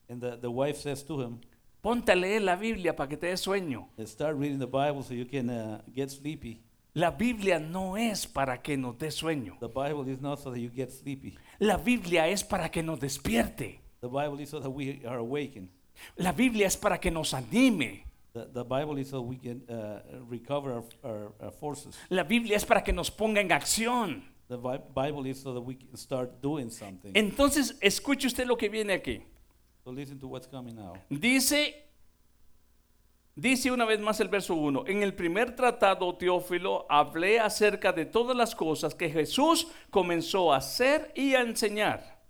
And 0.08 0.20
the, 0.20 0.36
the 0.36 0.50
wife 0.50 0.78
says 0.78 1.02
to 1.04 1.20
him, 1.20 1.40
ponte 1.82 2.10
a 2.10 2.16
leer 2.16 2.40
la 2.42 2.56
Biblia 2.56 2.94
para 2.96 3.08
que 3.08 3.16
te 3.16 3.26
dé 3.26 3.36
sueño. 3.36 3.88
"Uh, 3.98 4.06
Start 4.06 4.36
reading 4.38 4.58
the 4.58 4.66
Bible 4.66 5.02
so 5.02 5.14
you 5.14 5.26
can 5.26 5.50
uh, 5.50 5.80
get 5.94 6.10
sleepy. 6.10 6.62
La 6.94 7.10
Biblia 7.10 7.58
no 7.60 7.96
es 7.96 8.26
para 8.26 8.60
que 8.62 8.76
nos 8.76 8.96
dé 8.98 9.10
sueño. 9.10 9.56
The 9.60 9.68
Bible 9.68 10.10
is 10.10 10.20
not 10.20 10.38
so 10.40 10.50
that 10.50 10.58
you 10.58 10.70
get 10.70 10.90
sleepy. 10.90 11.36
La 11.60 11.76
Biblia 11.76 12.26
es 12.28 12.42
para 12.42 12.70
que 12.70 12.82
nos 12.82 12.98
despierte. 12.98 13.80
The 14.00 14.08
Bible 14.08 14.40
is 14.42 14.50
so 14.50 14.60
that 14.60 14.70
we 14.70 15.02
are 15.06 15.18
awakened. 15.18 15.68
La 16.16 16.32
Biblia 16.32 16.66
es 16.66 16.76
para 16.76 16.98
que 16.98 17.10
nos 17.10 17.34
anime. 17.34 18.04
The, 18.38 18.48
the 18.52 18.64
Bible 18.64 18.98
is 18.98 19.10
so 19.10 19.20
we 19.20 19.36
can 19.36 19.62
recover 20.28 20.72
our, 20.72 20.84
our, 21.02 21.32
our 21.40 21.50
forces. 21.50 21.96
La 22.10 22.22
Biblia 22.22 22.56
es 22.56 22.64
para 22.64 22.82
que 22.84 22.92
nos 22.92 23.10
ponga 23.10 23.40
en 23.40 23.50
acción. 23.50 24.22
The 24.48 24.56
Bi- 24.56 24.78
Bible 24.94 25.26
is 25.28 25.40
so 25.42 25.52
that 25.54 25.60
we 25.60 25.74
can 25.74 25.96
start 25.96 26.40
doing 26.40 26.70
something. 26.70 27.12
Entonces, 27.14 27.76
escuche 27.80 28.26
usted 28.26 28.46
lo 28.46 28.56
que 28.56 28.68
viene 28.68 28.92
aquí. 28.94 29.22
so 29.84 29.90
listen 29.90 30.18
to 30.20 30.28
what's 30.28 30.46
coming 30.46 30.76
now. 30.76 30.94
Dice, 31.10 31.74
dice 33.34 33.70
una 33.72 33.84
vez 33.84 33.98
más 34.00 34.20
el 34.20 34.28
verso 34.28 34.54
1, 34.54 34.84
en 34.86 35.02
el 35.02 35.14
primer 35.14 35.54
tratado, 35.56 36.16
Teófilo, 36.16 36.86
hablé 36.88 37.40
acerca 37.40 37.92
de 37.92 38.04
todas 38.06 38.36
las 38.36 38.54
cosas 38.54 38.94
que 38.94 39.10
Jesús 39.10 39.66
comenzó 39.90 40.52
a 40.52 40.58
hacer 40.58 41.12
y 41.16 41.34
a 41.34 41.40
enseñar. 41.42 42.20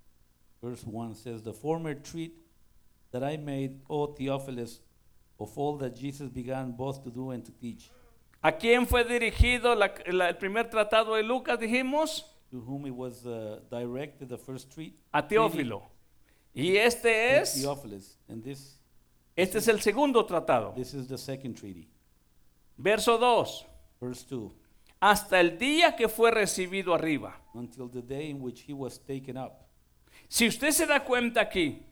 Verse 0.63 0.85
1 0.87 1.15
says, 1.17 1.43
The 1.43 1.53
former 1.53 1.95
treat 1.95 2.33
that 3.13 3.23
I 3.23 3.37
made, 3.37 3.81
O 3.89 4.07
Theophilus, 4.15 4.81
of 5.39 5.57
all 5.57 5.77
that 5.79 5.95
Jesus 5.95 6.29
began 6.29 6.73
both 6.73 7.03
to 7.05 7.11
do 7.11 7.31
and 7.31 7.45
to 7.45 7.53
teach, 7.53 7.91
¿A 8.43 8.53
quién 8.53 8.87
fue 8.87 9.05
dirigido 9.05 9.75
la- 9.75 9.93
la- 10.07 10.29
el 10.29 10.37
primer 10.37 10.69
tratado 10.71 11.15
de 11.17 11.23
Lucas, 11.23 11.59
dijimos? 11.59 12.25
to 12.51 12.61
whom 12.61 12.87
it 12.87 12.95
was 12.95 13.27
uh, 13.27 13.61
directed 13.71 14.29
the 14.29 14.39
first 14.39 14.71
treat. 14.73 14.95
A 15.13 15.23
Teófilo. 15.27 15.83
Y 16.55 16.77
este 16.77 17.39
es, 17.41 17.55
Theophilus. 17.61 18.17
And 18.29 18.43
this, 18.43 18.79
este 19.37 19.59
es 19.59 19.69
el 19.69 19.81
segundo 19.81 20.25
tratado. 20.25 20.73
this 20.75 20.95
is 20.95 21.09
the 21.09 21.19
second 21.19 21.57
treaty. 21.57 21.89
Verso 22.79 23.19
2. 23.19 23.67
Verse 24.01 24.25
2 24.29 24.53
Hasta 25.01 25.41
el 25.41 25.59
día 25.59 25.95
que 25.97 26.09
fue 26.09 26.31
recibido 26.31 26.95
arriba. 26.95 27.37
Until 27.55 27.89
the 27.91 28.03
day 28.03 28.31
in 28.31 28.41
which 28.41 28.63
he 28.67 28.73
was 28.73 28.99
taken 28.99 29.37
up. 29.37 29.67
Si 30.29 30.47
usted 30.47 30.71
se 30.73 30.87
da 30.87 31.05
cuenta 31.05 31.41
aquí, 31.41 31.83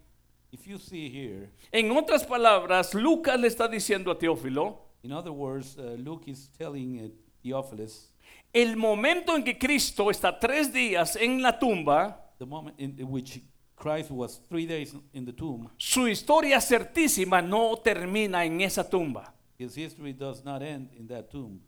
If 0.52 0.66
you 0.66 0.78
see 0.78 1.08
here, 1.08 1.50
en 1.72 1.90
otras 1.90 2.24
palabras, 2.24 2.94
Lucas 2.94 3.38
le 3.38 3.48
está 3.48 3.68
diciendo 3.68 4.10
a 4.10 4.18
Teófilo, 4.18 4.78
in 5.02 5.12
other 5.12 5.32
words, 5.32 5.76
uh, 5.76 5.96
Luke 5.98 6.30
is 6.30 6.48
telling 6.56 7.00
uh, 7.00 7.08
Theophilus 7.42 8.12
el 8.56 8.76
momento 8.76 9.36
en 9.36 9.44
que 9.44 9.58
Cristo 9.58 10.10
está 10.10 10.38
tres 10.38 10.72
días 10.72 11.16
en 11.16 11.42
la 11.42 11.58
tumba, 11.58 12.32
the 12.38 12.46
moment 12.46 12.74
in, 12.80 12.94
which 13.10 13.42
Christ 13.74 14.10
was 14.10 14.40
three 14.48 14.66
days 14.66 14.94
in 15.12 15.26
the 15.26 15.32
tomb, 15.32 15.68
su 15.76 16.06
historia 16.06 16.60
certísima 16.60 17.42
no 17.42 17.76
termina 17.76 18.44
en 18.46 18.62
esa 18.62 18.88
tumba. 18.88 19.34
his 19.58 19.74
history 19.74 20.14
does 20.14 20.42
not 20.44 20.62
end 20.62 20.88
in 20.98 21.06
that 21.06 21.30
tomb. 21.30 21.60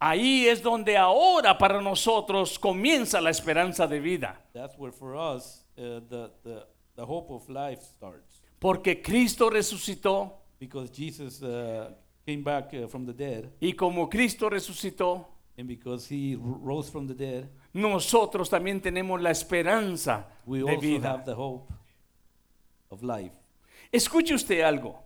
Ahí 0.00 0.46
es 0.46 0.62
donde 0.62 0.96
ahora 0.96 1.56
para 1.56 1.80
nosotros 1.80 2.58
comienza 2.58 3.20
la 3.20 3.30
esperanza 3.30 3.86
de 3.86 4.00
vida. 4.00 4.40
That's 4.52 4.76
where 4.76 4.92
for 4.92 5.14
us 5.14 5.64
uh, 5.78 6.00
the, 6.08 6.30
the, 6.42 6.66
the 6.96 7.04
hope 7.04 7.30
of 7.32 7.48
life 7.48 7.80
starts. 7.82 8.42
Porque 8.58 9.02
Cristo 9.02 9.50
resucitó 9.50 10.32
Because 10.58 10.90
Jesus 10.90 11.42
uh, 11.42 11.92
came 12.24 12.42
back 12.42 12.72
uh, 12.72 12.88
from 12.88 13.04
the 13.04 13.12
dead, 13.12 13.52
y 13.60 13.72
como 13.74 14.08
Cristo 14.08 14.48
resucitó, 14.48 15.26
and 15.58 15.68
because 15.68 16.08
he 16.08 16.34
rose 16.36 16.90
from 16.90 17.06
the 17.06 17.14
dead, 17.14 17.50
nosotros 17.74 18.48
también 18.48 18.80
tenemos 18.80 19.20
la 19.20 19.30
esperanza 19.30 20.26
we 20.46 20.60
de 20.60 20.70
also 20.70 20.80
vida. 20.80 21.12
have 21.12 21.24
the 21.26 21.34
hope 21.34 21.70
of 22.90 23.02
life. 23.02 23.34
Escuche 23.92 24.34
usted 24.34 24.62
algo. 24.62 24.98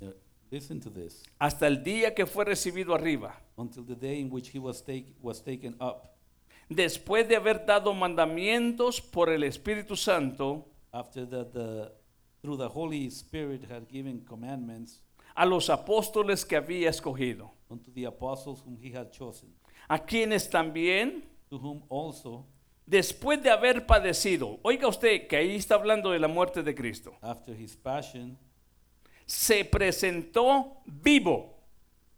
Uh, 0.00 0.10
listen 0.50 0.80
to 0.80 0.90
this. 0.90 1.22
Hasta 1.38 1.68
el 1.68 1.82
día 1.84 2.12
que 2.12 2.26
fue 2.26 2.44
recibido 2.44 2.92
arriba, 2.94 3.38
Until 3.56 3.84
the 3.84 3.94
day 3.94 4.18
in 4.20 4.30
which 4.32 4.48
he 4.52 4.58
was, 4.58 4.82
take, 4.82 5.14
was 5.22 5.40
taken 5.40 5.76
up, 5.80 6.10
después 6.68 7.28
de 7.28 7.36
haber 7.36 7.64
dado 7.64 7.94
mandamientos 7.94 9.00
por 9.00 9.30
el 9.30 9.44
Espíritu 9.44 9.94
Santo 9.96 10.66
after 10.92 11.24
that 11.26 11.52
the, 11.52 11.92
through 12.40 12.56
the 12.56 12.68
Holy 12.68 13.08
Spirit 13.10 13.64
had 13.70 13.88
given 13.88 14.20
commandments 14.20 15.00
a 15.34 15.46
los 15.46 15.68
apóstoles 15.70 16.44
que 16.44 16.56
había 16.56 16.90
escogido, 16.90 17.50
unto 17.70 17.90
the 17.92 18.04
apostles 18.04 18.62
whom 18.64 18.76
he 18.76 18.90
had 18.90 19.10
chosen, 19.10 19.48
a 19.88 19.98
quienes 19.98 20.48
también, 20.48 21.22
to 21.48 21.58
whom 21.58 21.82
also, 21.88 22.44
después 22.86 23.42
de 23.42 23.50
haber 23.50 23.86
padecido, 23.86 24.58
oiga 24.62 24.88
usted 24.88 25.26
que 25.26 25.36
ahí 25.36 25.56
está 25.56 25.76
hablando 25.76 26.10
de 26.10 26.18
la 26.18 26.28
muerte 26.28 26.62
de 26.62 26.74
Cristo, 26.74 27.14
after 27.22 27.54
his 27.54 27.74
passion, 27.74 28.36
se 29.24 29.64
presentó 29.64 30.82
vivo, 30.84 31.54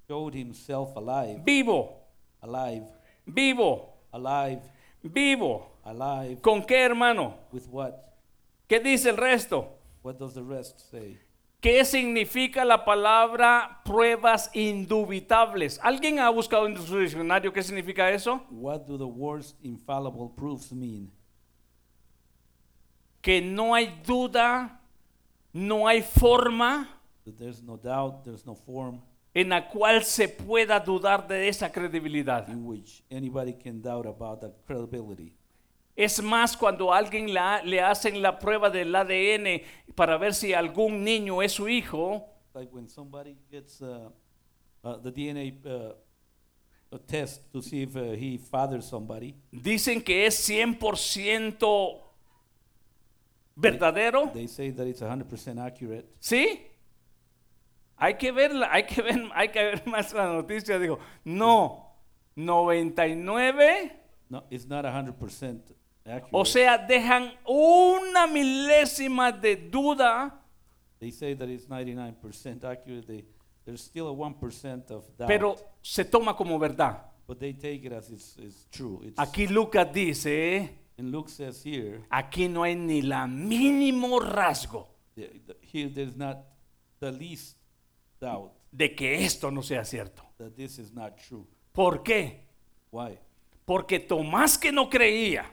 showed 0.08 0.34
himself 0.34 0.96
alive, 0.96 1.40
vivo, 1.44 2.00
alive, 2.42 2.86
vivo, 3.24 3.94
alive, 4.12 4.60
vivo. 5.02 5.74
alive. 5.84 6.40
¿Con 6.40 6.64
qué 6.64 6.82
hermano? 6.82 7.34
With 7.52 7.66
what? 7.68 8.13
¿Qué 8.66 8.80
dice 8.80 9.10
el 9.10 9.16
resto? 9.16 9.78
What 10.02 10.16
does 10.16 10.34
the 10.34 10.42
rest 10.42 10.78
say? 10.90 11.18
¿Qué 11.60 11.84
significa 11.84 12.62
la 12.64 12.84
palabra 12.84 13.80
pruebas 13.84 14.50
indubitables? 14.54 15.80
¿Alguien 15.82 16.18
ha 16.18 16.28
buscado 16.28 16.66
en 16.66 16.76
su 16.76 16.98
diccionario 16.98 17.52
qué 17.52 17.62
significa 17.62 18.10
eso? 18.10 18.42
What 18.50 18.82
do 18.86 18.98
the 18.98 19.04
words 19.04 19.56
infallible 19.62 20.30
proofs 20.36 20.72
mean? 20.72 21.10
Que 23.22 23.40
no 23.40 23.74
hay 23.74 23.98
duda, 24.06 24.78
no 25.54 25.88
hay 25.88 26.02
forma 26.02 27.00
That 27.24 27.38
there's 27.38 27.62
no 27.62 27.78
doubt, 27.78 28.24
there's 28.24 28.44
no 28.44 28.54
form 28.54 29.00
en 29.32 29.48
la 29.48 29.68
cual 29.68 30.04
se 30.04 30.28
pueda 30.28 30.78
dudar 30.78 31.26
de 31.26 31.48
esa 31.48 31.72
credibilidad. 31.72 32.46
in 32.48 32.66
which 32.66 33.02
anybody 33.10 33.54
can 33.54 33.80
doubt 33.80 34.06
about 34.06 34.40
that 34.42 34.52
credibility. 34.66 35.34
Es 35.96 36.20
más, 36.22 36.56
cuando 36.56 36.92
a 36.92 36.98
alguien 36.98 37.32
la- 37.32 37.62
le 37.62 37.80
hacen 37.80 38.20
la 38.20 38.38
prueba 38.38 38.68
del 38.70 38.94
ADN 38.94 39.62
para 39.94 40.16
ver 40.18 40.34
si 40.34 40.52
algún 40.52 41.04
niño 41.04 41.40
es 41.42 41.52
su 41.52 41.68
hijo, 41.68 42.28
Like 42.54 42.72
when 42.72 42.88
somebody 42.88 43.36
gets 43.50 43.80
uh, 43.80 44.10
uh, 44.84 44.96
the 45.02 45.10
DNA 45.10 45.58
uh, 45.64 45.94
a 46.92 46.98
test 46.98 47.50
to 47.52 47.60
see 47.60 47.82
if 47.82 47.96
uh, 47.96 48.12
he 48.12 48.38
fathers 48.38 48.84
somebody, 48.86 49.34
dicen 49.52 50.00
que 50.02 50.26
es 50.26 50.48
100% 50.48 52.00
verdadero. 53.56 54.30
they 54.32 54.46
say 54.46 54.70
that 54.70 54.86
it's 54.86 55.00
100% 55.00 55.58
accurate. 55.64 56.06
¿Sí? 56.20 56.60
Hay 57.96 58.14
que 58.14 58.32
verla, 58.32 58.68
hay 58.72 58.84
que 58.84 59.00
ver, 59.02 59.20
hay 59.34 59.48
que 59.48 59.62
ver 59.62 59.86
más 59.86 60.12
la 60.12 60.26
noticia. 60.32 60.78
Digo, 60.78 60.98
no, 61.24 61.92
99, 62.36 64.00
No, 64.28 64.44
it's 64.50 64.66
not 64.66 64.84
100% 64.84 65.12
accurate. 65.12 65.74
O 66.32 66.44
sea, 66.44 66.78
dejan 66.78 67.32
una 67.48 68.26
milésima 68.26 69.32
de 69.32 69.56
duda, 69.56 70.40
they 70.98 71.10
say 71.10 71.34
that 71.34 71.48
it's 71.48 71.66
99% 71.68 72.64
accurate. 72.64 73.06
They, 73.06 73.24
there's 73.64 73.82
still 73.82 74.08
a 74.08 74.12
1% 74.12 74.90
of 74.90 75.04
doubt. 75.16 75.28
pero 75.28 75.56
se 75.82 76.04
toma 76.04 76.34
como 76.36 76.58
verdad. 76.58 76.98
but 77.26 77.38
they 77.38 77.54
take 77.54 77.86
it 77.86 77.92
as 77.92 78.10
it's, 78.10 78.36
it's 78.38 78.66
true. 78.70 79.00
It's, 79.02 79.18
Aquí 79.18 79.46
Lucas 79.48 79.90
dice, 79.92 80.70
and 80.98 81.10
Luke 81.10 81.30
says 81.30 81.62
here, 81.64 82.02
aquí 82.10 82.48
no 82.50 82.62
hay 82.64 82.74
ni 82.74 83.00
la 83.02 83.26
mínimo 83.26 84.20
rasgo 84.20 84.88
the- 85.14 85.40
the- 85.46 85.56
here 85.62 85.88
there's 85.88 86.16
not 86.16 86.38
the 87.00 87.10
least 87.10 87.56
doubt 88.20 88.52
de 88.70 88.94
que 88.94 89.24
esto 89.24 89.50
no 89.50 89.62
sea 89.62 89.84
cierto. 89.84 90.22
that 90.36 90.54
this 90.54 90.78
is 90.78 90.92
not 90.92 91.16
true. 91.16 91.46
¿Por 91.72 92.02
qué? 92.02 92.40
Why? 92.90 93.18
Porque 93.64 93.98
Tomás 94.00 94.58
que 94.58 94.70
no 94.70 94.90
creía, 94.90 95.46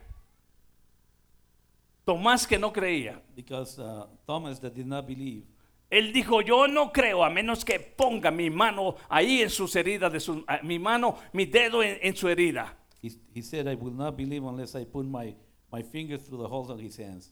Tomás 2.12 2.46
que 2.46 2.58
no 2.58 2.74
creía, 2.74 3.22
Because 3.36 3.80
uh, 3.80 4.06
Thomas 4.26 4.60
that 4.60 4.74
did 4.74 4.86
not 4.86 5.08
believe, 5.08 5.46
Él 5.90 6.12
dijo, 6.12 6.42
yo 6.42 6.68
no 6.68 6.92
creo 6.92 7.24
a 7.24 7.30
menos 7.30 7.64
que 7.64 7.80
ponga 7.80 8.32
mi 8.32 8.50
mano 8.50 8.96
ahí 9.10 9.42
en 9.42 9.50
sus 9.50 9.76
heridas, 9.76 10.12
de 10.12 10.20
su, 10.20 10.44
mi 10.64 10.78
mano, 10.78 11.18
mi 11.32 11.46
dedo 11.46 11.82
en, 11.82 11.98
en 12.02 12.16
su 12.16 12.28
herida. 12.28 12.78
he, 13.02 13.12
he 13.34 13.42
said, 13.42 13.68
I 13.68 13.76
will 13.76 13.94
not 13.94 14.18
believe 14.18 14.44
unless 14.44 14.76
I 14.76 14.84
put 14.84 15.06
my, 15.06 15.34
my 15.72 15.82
fingers 15.82 16.24
through 16.24 16.40
the 16.40 16.48
holes 16.48 16.70
of 16.70 16.80
his 16.80 16.98
hands. 16.98 17.32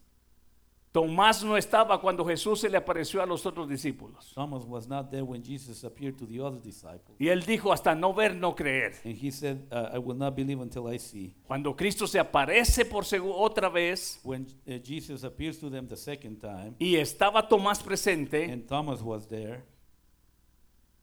Tomás 0.92 1.44
no 1.44 1.56
estaba 1.56 2.02
cuando 2.02 2.26
Jesús 2.26 2.62
se 2.62 2.70
le 2.70 2.76
apareció 2.76 3.22
a 3.22 3.26
los 3.26 3.46
otros 3.46 3.70
discípulos. 3.70 4.32
Thomas 4.34 4.64
was 4.66 4.88
not 4.88 5.12
there 5.12 5.24
when 5.24 5.44
Jesus 5.44 5.84
appeared 5.84 6.18
to 6.18 6.26
the 6.26 6.40
other 6.40 6.60
disciples. 6.60 7.16
Y 7.20 7.28
él 7.28 7.46
dijo, 7.46 7.72
hasta 7.72 7.94
no 7.94 8.12
ver, 8.12 8.36
no 8.36 8.56
creer. 8.56 8.96
And 9.06 9.16
he 9.16 9.30
said, 9.30 9.68
uh, 9.72 9.92
I 9.94 10.00
will 10.00 10.18
not 10.18 10.36
believe 10.36 10.60
until 10.60 10.88
I 10.88 10.98
see. 10.98 11.36
Cuando 11.46 11.76
Cristo 11.76 12.08
se 12.08 12.18
aparece 12.18 12.86
por 12.86 13.04
otra 13.04 13.70
vez 13.70 14.20
When 14.24 14.48
uh, 14.68 14.80
Jesus 14.84 15.24
appears 15.24 15.60
to 15.60 15.70
them 15.70 15.88
the 15.88 15.98
second 15.98 16.42
time, 16.42 16.76
y 16.80 16.96
estaba 16.96 17.48
Tomás 17.48 17.84
presente, 17.84 18.52
and 18.52 18.68
Thomas 18.68 19.02
was 19.02 19.28
there, 19.28 19.64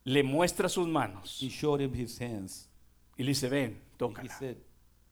le 0.03 0.21
muestra 0.21 0.67
sus 0.67 0.87
manos 0.87 1.39
he 1.39 1.49
showed 1.49 1.79
him 1.79 1.93
his 1.93 2.19
hands. 2.19 2.67
y 3.17 3.23
le 3.23 3.29
dice, 3.29 3.47
ven, 3.49 3.77
And 3.99 4.17
he 4.17 4.27
said, 4.27 4.57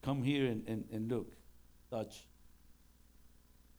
Come 0.02 0.22
here 0.22 0.48
and, 0.48 0.68
and, 0.68 0.86
and 0.92 1.10
look, 1.10 1.32
touch. 1.90 2.28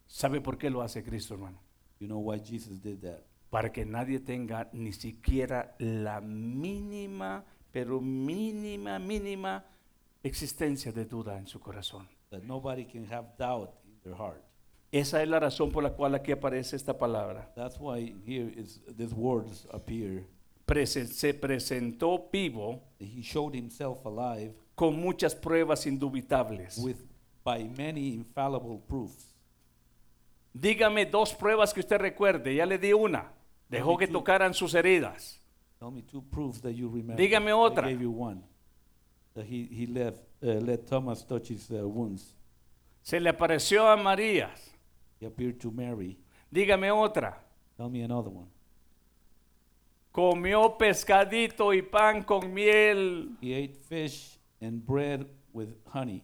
¿Sabe 0.07 0.40
por 0.40 0.57
qué 0.59 0.70
lo 0.70 0.82
hace 0.82 1.02
Cristo, 1.02 1.34
hermano? 1.34 1.59
You 1.98 2.07
know 2.07 2.18
why 2.20 2.38
Jesus 2.38 2.80
did 2.82 3.00
that? 3.00 3.20
Para 3.50 3.72
que 3.72 3.84
nadie 3.84 4.18
tenga 4.20 4.68
ni 4.72 4.92
siquiera 4.92 5.74
la 5.78 6.20
mínima, 6.20 7.44
pero 7.72 8.00
mínima, 8.00 8.98
mínima 8.98 9.64
existencia 10.22 10.92
de 10.92 11.04
duda 11.04 11.38
en 11.38 11.46
su 11.46 11.59
corazón. 11.61 12.09
That 12.30 12.42
nobody 12.42 12.84
can 12.84 13.07
have 13.12 13.28
doubt 13.38 13.70
in 13.84 14.00
their 14.02 14.14
heart. 14.16 14.42
Esa 14.92 15.22
es 15.22 15.28
la 15.28 15.38
razón 15.40 15.70
por 15.70 15.82
la 15.82 15.90
cual 15.90 16.14
aquí 16.14 16.32
aparece 16.32 16.76
esta 16.76 16.96
palabra. 16.96 17.52
That's 17.54 17.78
why 17.78 18.14
here 18.26 18.52
is 18.57 18.80
these 18.96 19.14
words 19.14 19.66
appear. 19.72 20.24
Prese- 20.66 21.07
se 21.07 21.32
presentó 21.34 22.28
vivo 22.32 22.82
He 22.98 23.22
showed 23.22 23.54
himself 23.54 24.04
alive 24.04 24.52
con 24.74 24.98
muchas 25.00 25.34
pruebas 25.34 25.86
indubitables. 25.86 26.78
with 26.78 26.96
by 27.44 27.64
many 27.64 28.12
infallible 28.14 28.80
proofs. 28.88 29.36
Dígame 30.59 31.04
dos 31.04 31.34
pruebas 31.34 31.74
que 31.74 31.80
usted 31.80 31.98
recuerde. 31.98 32.54
Ya 32.54 32.64
le 32.64 32.78
di 32.78 32.92
una. 32.92 33.30
Dejó 33.68 33.98
que 33.98 34.07
tocaran 34.07 34.54
sus 34.54 34.74
heridas. 34.74 35.38
Tell 35.78 35.90
me 35.90 36.00
two 36.02 36.22
proofs 36.22 36.62
that 36.62 36.72
you 36.72 36.88
remember. 36.88 37.16
Dígame 37.16 37.52
otra. 37.52 37.86
Se 43.02 43.20
le 43.20 43.28
apareció 43.28 43.86
a 43.86 43.96
María. 43.96 44.50
He 45.20 45.26
appeared 45.26 45.59
to 45.59 45.70
Mary. 45.70 46.18
Dígame 46.50 46.90
otra. 46.90 47.44
Tell 47.76 47.90
me 47.90 48.02
another 48.02 48.32
one. 48.32 48.48
Comió 50.11 50.78
pescadito 50.78 51.74
y 51.74 51.82
pan 51.82 52.22
con 52.22 52.54
miel. 52.54 53.36
He 53.42 53.54
ate 53.54 53.74
fish 53.74 54.38
and 54.62 54.86
bread 54.86 55.26
with 55.52 55.68
honey. 55.92 56.22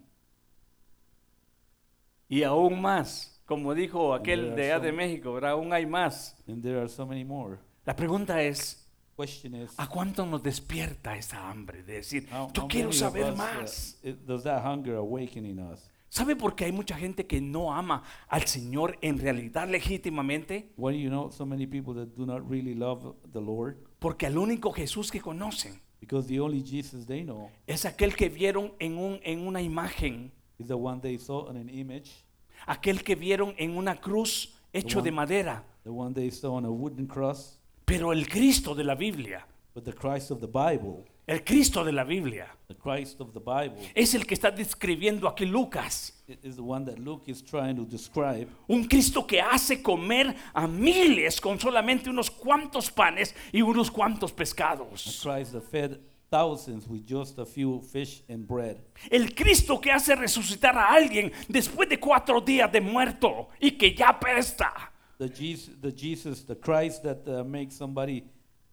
Y 2.30 2.42
aún 2.44 2.80
más. 2.80 3.41
Como 3.46 3.74
dijo 3.74 4.14
aquel 4.14 4.54
de 4.54 4.72
allá 4.72 4.80
de 4.80 4.92
México, 4.92 5.32
¿verdad? 5.32 5.52
Aún 5.52 5.72
hay 5.72 5.86
más. 5.86 6.36
And 6.48 6.62
there 6.62 6.78
are 6.78 6.88
so 6.88 7.06
many 7.06 7.24
more. 7.24 7.58
La 7.84 7.96
pregunta 7.96 8.42
es, 8.42 8.88
Question 9.16 9.54
is, 9.54 9.74
¿a 9.76 9.88
cuánto 9.88 10.24
nos 10.24 10.42
despierta 10.42 11.16
esa 11.16 11.50
hambre 11.50 11.82
de 11.82 11.94
decir, 11.94 12.26
how, 12.32 12.50
yo 12.52 12.62
how 12.62 12.68
quiero 12.68 12.92
saber 12.92 13.32
uh, 13.32 13.36
más? 13.36 13.98
does 14.26 14.42
that 14.44 14.64
hunger 14.64 14.96
awaken 14.96 15.44
in 15.44 15.58
us? 15.58 15.90
¿Sabe 16.08 16.36
por 16.36 16.54
qué 16.54 16.66
hay 16.66 16.72
mucha 16.72 16.96
gente 16.96 17.26
que 17.26 17.40
no 17.40 17.72
ama 17.74 18.02
al 18.28 18.46
Señor 18.46 18.98
en 19.00 19.18
realidad 19.18 19.66
legítimamente? 19.66 20.70
Why 20.76 20.92
do 20.92 20.98
you 20.98 21.08
know 21.08 21.30
so 21.30 21.46
many 21.46 21.66
people 21.66 21.94
that 21.94 22.14
do 22.14 22.26
not 22.26 22.42
really 22.48 22.74
love 22.74 23.16
the 23.32 23.40
Lord? 23.40 23.76
Porque 23.98 24.26
al 24.26 24.36
único 24.36 24.72
Jesús 24.72 25.10
que 25.10 25.20
conocen 25.20 25.80
Because 26.00 26.28
the 26.28 26.40
only 26.40 26.62
Jesus 26.62 27.06
they 27.06 27.22
know 27.22 27.48
es 27.66 27.84
aquel 27.84 28.14
que 28.14 28.28
vieron 28.28 28.74
en, 28.78 28.98
un, 28.98 29.20
en 29.22 29.46
una 29.46 29.62
imagen, 29.62 30.32
is 30.58 30.66
the 30.66 30.74
one 30.74 31.00
they 31.00 31.16
saw 31.16 31.48
in 31.48 31.56
an 31.56 31.70
image, 31.70 32.24
aquel 32.66 33.02
que 33.02 33.14
vieron 33.14 33.54
en 33.58 33.76
una 33.76 33.96
cruz 34.00 34.54
hecho 34.72 34.98
one- 34.98 35.04
de 35.04 35.12
madera, 35.12 35.64
the 35.84 35.90
one 35.90 36.14
they 36.14 36.30
saw 36.30 36.54
on 36.56 36.64
a 36.64 36.70
wooden 36.70 37.06
cross, 37.06 37.58
pero 37.84 38.12
el 38.12 38.26
Cristo 38.28 38.74
de 38.74 38.84
la 38.84 38.94
Biblia, 38.94 39.46
but 39.74 39.84
the 39.84 39.92
Christ 39.92 40.30
of 40.30 40.40
the 40.40 40.46
Bible, 40.46 41.04
el 41.26 41.42
Cristo 41.44 41.84
de 41.84 41.92
la 41.92 42.04
Biblia, 42.04 42.46
the 42.68 42.74
Christ 42.74 43.20
of 43.20 43.32
the 43.32 43.40
Bible, 43.40 43.78
es 43.94 44.14
el 44.14 44.26
que 44.26 44.34
está 44.34 44.50
describiendo 44.50 45.28
aquí 45.28 45.44
Lucas. 45.46 46.12
is 46.42 46.56
the 46.56 46.62
one 46.62 46.84
that 46.86 46.98
Luke 46.98 47.30
is 47.30 47.42
trying 47.44 47.76
to 47.76 47.84
describe. 47.84 48.48
Un 48.68 48.84
Cristo 48.88 49.26
que 49.26 49.40
hace 49.40 49.82
comer 49.82 50.34
a 50.54 50.66
miles 50.66 51.40
con 51.40 51.58
solamente 51.60 52.08
unos 52.08 52.30
cuantos 52.30 52.90
panes 52.90 53.34
y 53.52 53.60
unos 53.60 53.90
cuantos 53.90 54.32
A 54.32 54.36
pescados. 54.36 55.20
Christ 55.22 55.52
that 55.52 55.62
fed 55.70 55.98
thousands 56.32 56.88
with 56.88 57.06
just 57.06 57.38
a 57.38 57.44
few 57.44 57.82
fish 57.92 58.22
and 58.28 58.46
bread. 58.46 58.78
El 59.10 59.34
Cristo 59.34 59.78
que 59.78 59.92
hace 59.92 60.16
resucitar 60.16 60.74
a 60.76 60.94
alguien 60.94 61.30
después 61.46 61.88
de 61.90 61.98
cuatro 61.98 62.40
días 62.40 62.72
de 62.72 62.80
muerto 62.80 63.50
y 63.60 63.72
que 63.72 63.94
ya 63.94 64.08
apesta. 64.08 64.72
The 65.18 65.28
Jesus, 65.28 65.76
the, 65.80 65.92
Jesus, 65.92 66.44
the 66.44 66.56
Christ 66.56 67.02
that 67.02 67.28
uh, 67.28 67.44
makes 67.44 67.76
somebody 67.76 68.24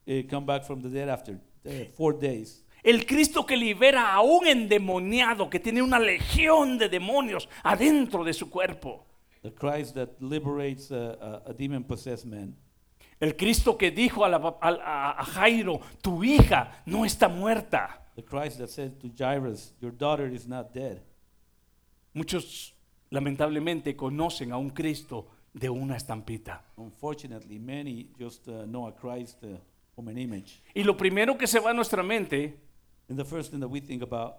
uh, 0.07 0.23
come 0.29 0.45
back 0.45 0.63
from 0.63 0.81
the 0.81 0.87
dead 0.87 1.09
after 1.09 1.33
uh, 1.67 1.69
four 1.97 2.13
days. 2.13 2.63
El 2.81 3.05
Cristo 3.05 3.45
que 3.45 3.57
libera 3.57 4.13
a 4.13 4.21
un 4.21 4.47
endemoniado 4.47 5.49
que 5.49 5.59
tiene 5.59 5.81
una 5.81 5.99
legión 5.99 6.77
de 6.77 6.87
demonios 6.87 7.49
adentro 7.63 8.23
de 8.23 8.31
su 8.31 8.49
cuerpo. 8.49 9.05
The 9.43 9.51
Christ 9.51 9.95
that 9.95 10.21
liberates 10.21 10.91
a, 10.91 11.41
a, 11.45 11.51
a 11.51 11.53
demon 11.53 11.83
possessed 11.83 12.25
man. 12.25 12.55
El 13.19 13.35
Cristo 13.35 13.77
que 13.77 13.91
dijo 13.91 14.23
a, 14.23 14.29
la- 14.29 14.57
a- 14.61 15.19
a 15.19 15.25
Jairo, 15.25 15.79
tu 16.01 16.23
hija 16.23 16.81
no 16.85 17.03
está 17.05 17.27
muerta. 17.27 18.05
The 18.15 18.23
Christ 18.23 18.57
that 18.59 18.67
said 18.69 18.99
to 19.01 19.09
Jairus, 19.15 19.73
Your 19.81 19.91
daughter 19.91 20.27
is 20.33 20.47
not 20.47 20.73
dead. 20.73 21.01
Muchos 22.13 22.73
lamentablemente 23.11 23.95
conocen 23.95 24.51
a 24.51 24.57
un 24.57 24.69
Cristo 24.71 25.27
de 25.53 25.69
una 25.69 25.95
estampita. 25.97 26.63
Unfortunately, 26.77 27.59
many 27.59 28.09
just 28.19 28.47
uh, 28.47 28.63
know 28.65 28.87
a 28.87 28.93
Christ 28.95 29.43
uh, 29.43 29.57
from 29.95 30.07
an 30.07 30.17
image. 30.17 30.61
Y 30.73 30.83
lo 30.83 30.95
primero 30.95 31.37
que 31.37 31.47
se 31.47 31.59
va 31.59 31.71
a 31.71 31.73
nuestra 31.73 32.03
mente 32.03 32.59
And 33.09 33.17
the 33.17 33.25
first 33.25 33.49
thing 33.51 33.59
that 33.61 33.69
we 33.69 33.81
think 33.81 34.03
about 34.03 34.35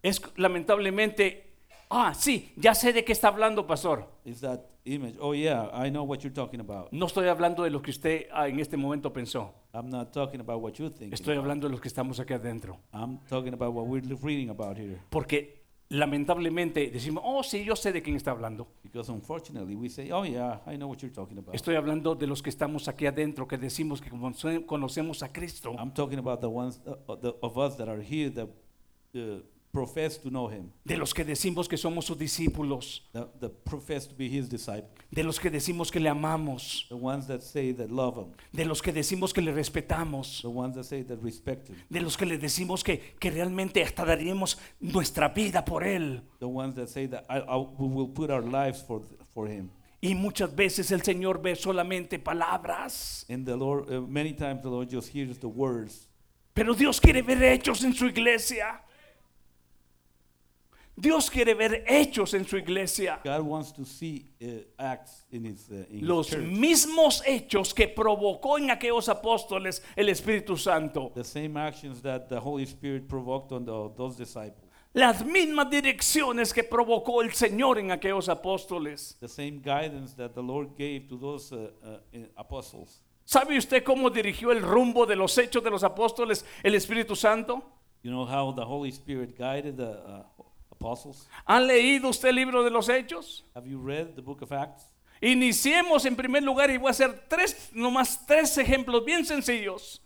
es 0.00 0.20
lamentablemente, 0.36 1.49
ah, 1.90 2.14
sí, 2.14 2.52
ya 2.56 2.74
sé 2.74 2.92
de 2.92 3.04
qué 3.04 3.12
está 3.12 3.28
hablando, 3.28 3.66
pastor. 3.66 4.06
is 4.24 4.40
that 4.40 4.60
image. 4.84 5.16
Oh, 5.20 5.34
yeah, 5.34 5.68
I 5.74 5.90
know 5.90 6.04
what 6.04 6.20
you're 6.22 6.32
talking 6.34 6.60
about. 6.60 6.92
No 6.92 7.06
estoy 7.06 7.28
hablando 7.28 7.64
de 7.64 7.70
lo 7.70 7.82
que 7.82 7.90
usted 7.90 8.26
ah, 8.32 8.48
en 8.48 8.58
este 8.60 8.76
momento 8.76 9.12
pensó. 9.12 9.52
I'm 9.74 9.90
not 9.90 10.12
talking 10.12 10.40
about 10.40 10.62
what 10.62 10.72
you 10.74 10.88
think. 10.90 11.12
Estoy 11.12 11.36
hablando 11.36 11.66
de 11.66 11.72
los 11.72 11.80
que 11.80 11.88
estamos 11.88 12.18
aquí 12.20 12.32
adentro. 12.32 12.78
I'm 12.92 13.18
talking 13.28 13.52
about 13.52 13.74
what 13.74 13.86
we're 13.86 14.02
reading 14.22 14.50
about 14.50 14.78
here. 14.78 14.98
Porque 15.10 15.60
lamentablemente 15.90 16.88
decimos, 16.90 17.22
oh, 17.26 17.42
sí, 17.42 17.64
yo 17.64 17.74
sé 17.76 17.92
de 17.92 18.02
quién 18.02 18.16
está 18.16 18.30
hablando. 18.30 18.68
Because 18.82 19.10
unfortunately, 19.10 19.74
we 19.74 19.88
say, 19.88 20.10
oh, 20.12 20.24
yeah, 20.24 20.60
I 20.66 20.76
know 20.76 20.88
what 20.88 20.98
you're 21.02 21.14
talking 21.14 21.38
about. 21.38 21.54
Estoy 21.54 21.74
hablando 21.76 22.14
de 22.14 22.26
los 22.26 22.42
que 22.42 22.50
estamos 22.50 22.88
aquí 22.88 23.06
adentro, 23.06 23.46
que 23.46 23.58
decimos 23.58 24.00
que 24.00 24.10
conoce- 24.10 24.64
conocemos 24.66 25.22
a 25.22 25.32
Cristo. 25.32 25.74
I'm 25.78 25.92
talking 25.92 26.18
about 26.18 26.40
the 26.40 26.48
ones 26.48 26.80
uh, 26.86 26.94
uh, 27.12 27.16
the, 27.16 27.34
of 27.42 27.58
us 27.58 27.76
that 27.76 27.88
are 27.88 28.02
here 28.02 28.30
that 28.30 28.48
uh, 29.14 29.42
profess 29.72 30.18
to 30.18 30.30
know 30.30 30.48
Him, 30.48 30.70
De 30.84 30.96
los 30.96 31.12
que 31.14 31.24
decimos 31.24 31.68
que 31.68 31.76
somos 31.76 32.04
sus 32.06 32.18
discípulos. 32.18 33.02
that, 33.12 33.28
that 33.40 33.50
profess 33.64 34.06
to 34.06 34.14
be 34.14 34.28
His 34.28 34.48
disciple, 34.48 34.88
De 35.10 35.22
los 35.22 35.38
que 35.38 35.50
decimos 35.50 35.90
que 35.90 36.00
le 36.00 36.08
amamos. 36.10 36.86
the 36.88 36.96
ones 36.96 37.26
that 37.26 37.40
say 37.42 37.72
that 37.72 37.90
love 37.90 38.16
Him, 38.18 38.32
De 38.52 38.64
los 38.64 38.82
que 38.82 38.92
decimos 38.92 39.32
que 39.32 39.40
le 39.42 39.52
respetamos. 39.52 40.42
the 40.42 40.48
ones 40.50 40.74
that 40.74 40.84
say 40.84 41.02
that 41.02 41.18
respect 41.22 41.68
Him, 41.68 41.76
De 41.88 42.00
los 42.00 42.16
que 42.16 42.26
le 42.26 42.38
decimos 42.38 42.82
que, 42.82 43.14
que 43.20 43.30
realmente 43.30 43.82
hasta 43.82 44.04
daríamos 44.04 44.58
nuestra 44.80 45.28
vida 45.28 45.64
por 45.64 45.84
Él. 45.84 46.22
the 46.40 46.46
ones 46.48 46.74
that 46.74 46.88
say 46.88 47.06
that 47.06 47.24
I, 47.28 47.38
I, 47.38 47.56
we 47.56 47.86
will 47.88 48.08
put 48.08 48.30
our 48.30 48.42
lives 48.42 48.82
for, 48.82 49.02
for 49.32 49.46
Him. 49.48 49.70
Y 50.02 50.14
muchas 50.14 50.54
veces 50.56 50.90
el 50.92 51.02
Señor 51.02 51.42
ve 51.42 51.54
solamente 51.54 52.18
palabras. 52.18 53.26
And 53.28 53.44
the 53.46 53.54
Lord, 53.56 53.90
uh, 53.92 54.00
many 54.00 54.32
times 54.32 54.62
the 54.62 54.68
Lord 54.70 54.88
just 54.90 55.08
hears 55.14 55.38
the 55.38 55.46
words, 55.48 56.08
Pero 56.54 56.74
Dios 56.74 56.98
quiere 57.00 57.22
ver 57.22 57.42
hechos 57.42 57.84
en 57.84 57.92
su 57.94 58.06
iglesia. 58.06 58.82
Dios 61.00 61.30
quiere 61.30 61.54
ver 61.54 61.84
hechos 61.88 62.34
en 62.34 62.44
su 62.46 62.56
iglesia. 62.58 63.20
God 63.24 63.40
wants 63.42 63.72
to 63.72 63.84
see 63.84 64.26
uh, 64.42 64.46
acts 64.78 65.24
in 65.32 65.44
His, 65.46 65.68
uh, 65.70 65.86
in 65.90 66.00
his 66.00 66.02
Los 66.02 66.28
church. 66.28 66.44
mismos 66.44 67.22
hechos 67.26 67.72
que 67.72 67.88
provocó 67.88 68.58
en 68.58 68.70
aquellos 68.70 69.08
apóstoles 69.08 69.82
el 69.96 70.08
Espíritu 70.08 70.58
Santo. 70.58 71.10
The 71.14 71.24
same 71.24 71.56
actions 71.56 72.02
that 72.02 72.28
the 72.28 72.38
Holy 72.38 72.64
Spirit 72.66 73.08
provoked 73.08 73.52
on 73.52 73.64
the, 73.64 73.90
those 73.96 74.16
disciples. 74.16 74.66
Las 74.92 75.24
mismas 75.24 75.70
direcciones 75.70 76.52
que 76.52 76.64
provocó 76.64 77.22
el 77.22 77.30
Señor 77.32 77.78
en 77.78 77.92
aquellos 77.92 78.28
apóstoles. 78.28 79.16
The 79.20 79.28
same 79.28 79.60
guidance 79.62 80.14
that 80.16 80.34
the 80.34 80.42
Lord 80.42 80.76
gave 80.76 81.08
to 81.08 81.16
those 81.16 81.52
uh, 81.52 81.70
uh, 81.82 82.18
uh, 82.18 82.26
apostles. 82.36 83.00
¿Sabe 83.24 83.56
usted 83.56 83.84
cómo 83.84 84.10
dirigió 84.10 84.50
el 84.50 84.60
rumbo 84.60 85.06
de 85.06 85.14
los 85.14 85.38
hechos 85.38 85.62
de 85.62 85.70
los 85.70 85.84
apóstoles 85.84 86.44
el 86.64 86.74
Espíritu 86.74 87.14
Santo? 87.16 87.62
You 88.02 88.10
know 88.10 88.26
how 88.26 88.52
the 88.52 88.64
Holy 88.64 88.90
Spirit 88.90 89.38
guided 89.38 89.76
the 89.76 89.92
uh, 90.04 90.22
apostles? 90.80 91.28
¿Han 91.46 91.66
leído 91.66 92.08
usted 92.08 92.30
el 92.30 92.36
libro 92.36 92.64
de 92.64 92.70
los 92.70 92.88
hechos? 92.88 93.44
Have 93.54 93.68
you 93.68 93.78
read 93.78 94.14
the 94.16 94.22
book 94.22 94.42
of 94.42 94.52
Acts? 94.52 94.84
Iniciemos 95.20 96.06
en 96.06 96.16
primer 96.16 96.42
lugar 96.42 96.70
y 96.70 96.78
voy 96.78 96.88
a 96.88 96.90
hacer 96.92 97.24
tres, 97.28 97.70
nomás 97.74 98.24
tres 98.26 98.56
ejemplos 98.56 99.04
bien 99.04 99.24
sencillos. 99.24 100.00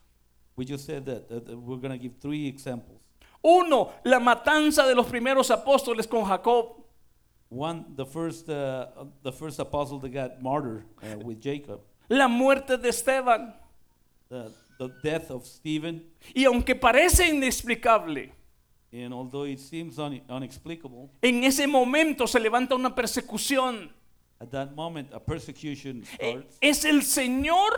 We 0.56 0.64
just 0.64 0.86
said 0.86 1.04
that, 1.06 1.30
we're 1.30 1.80
going 1.80 1.92
to 1.92 1.98
give 1.98 2.14
three 2.20 2.48
examples. 2.48 3.00
Uno, 3.42 3.92
la 4.04 4.18
matanza 4.18 4.86
de 4.86 4.94
los 4.94 5.06
primeros 5.06 5.50
apóstoles 5.50 6.06
con 6.08 6.24
Jacob. 6.24 6.82
One, 7.50 7.84
the 7.94 8.06
first, 8.06 8.48
uh, 8.48 8.86
uh, 8.96 9.04
the 9.22 9.32
first 9.32 9.60
apostle 9.60 10.00
that 10.00 10.10
got 10.10 10.42
martyred 10.42 10.84
uh, 11.02 11.18
with 11.18 11.40
Jacob, 11.40 11.80
La 12.08 12.26
muerte 12.26 12.76
de 12.76 12.88
Esteban. 12.88 13.54
the, 14.28 14.50
the 14.78 14.88
death 15.02 15.30
of 15.30 15.46
Stephen, 15.46 16.02
Y 16.34 16.44
aunque 16.44 16.74
parece 16.74 17.28
inexplicable, 17.28 18.32
and 18.94 19.12
although 19.12 19.44
it 19.44 19.58
seems 19.58 19.98
un- 19.98 20.22
unexplicable, 20.28 21.10
en 21.22 21.42
ese 21.44 21.66
momento 21.66 22.26
se 22.26 22.38
levanta 22.38 22.74
una 22.74 22.94
persecución. 22.94 23.90
at 24.40 24.50
that 24.50 24.72
moment 24.74 25.12
a 25.12 25.20
persecution 25.20 26.02
Eh, 26.18 26.30
starts. 26.32 26.58
Es 26.60 26.84
el 26.84 27.02
Señor 27.02 27.72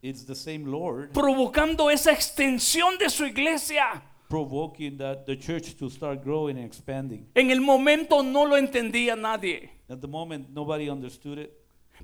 It's 0.00 0.24
the 0.24 0.34
same 0.34 0.64
Lord 0.66 1.12
provocando 1.12 1.90
esa 1.90 2.12
extensión 2.12 2.96
de 2.98 3.10
su 3.10 3.24
iglesia. 3.26 4.02
provoking 4.28 4.96
that 4.98 5.24
the 5.26 5.36
church 5.36 5.74
to 5.76 5.88
start 5.88 6.22
growing 6.22 6.56
and 6.58 6.66
expanding. 6.66 7.26
En 7.34 7.50
el 7.50 7.60
momento 7.60 8.22
no 8.22 8.44
lo 8.44 8.56
entendía 8.56 9.16
nadie. 9.16 9.70
At 9.88 10.00
the 10.00 10.06
moment, 10.06 10.50
nobody 10.50 10.88
understood 10.90 11.38
it. 11.38 11.50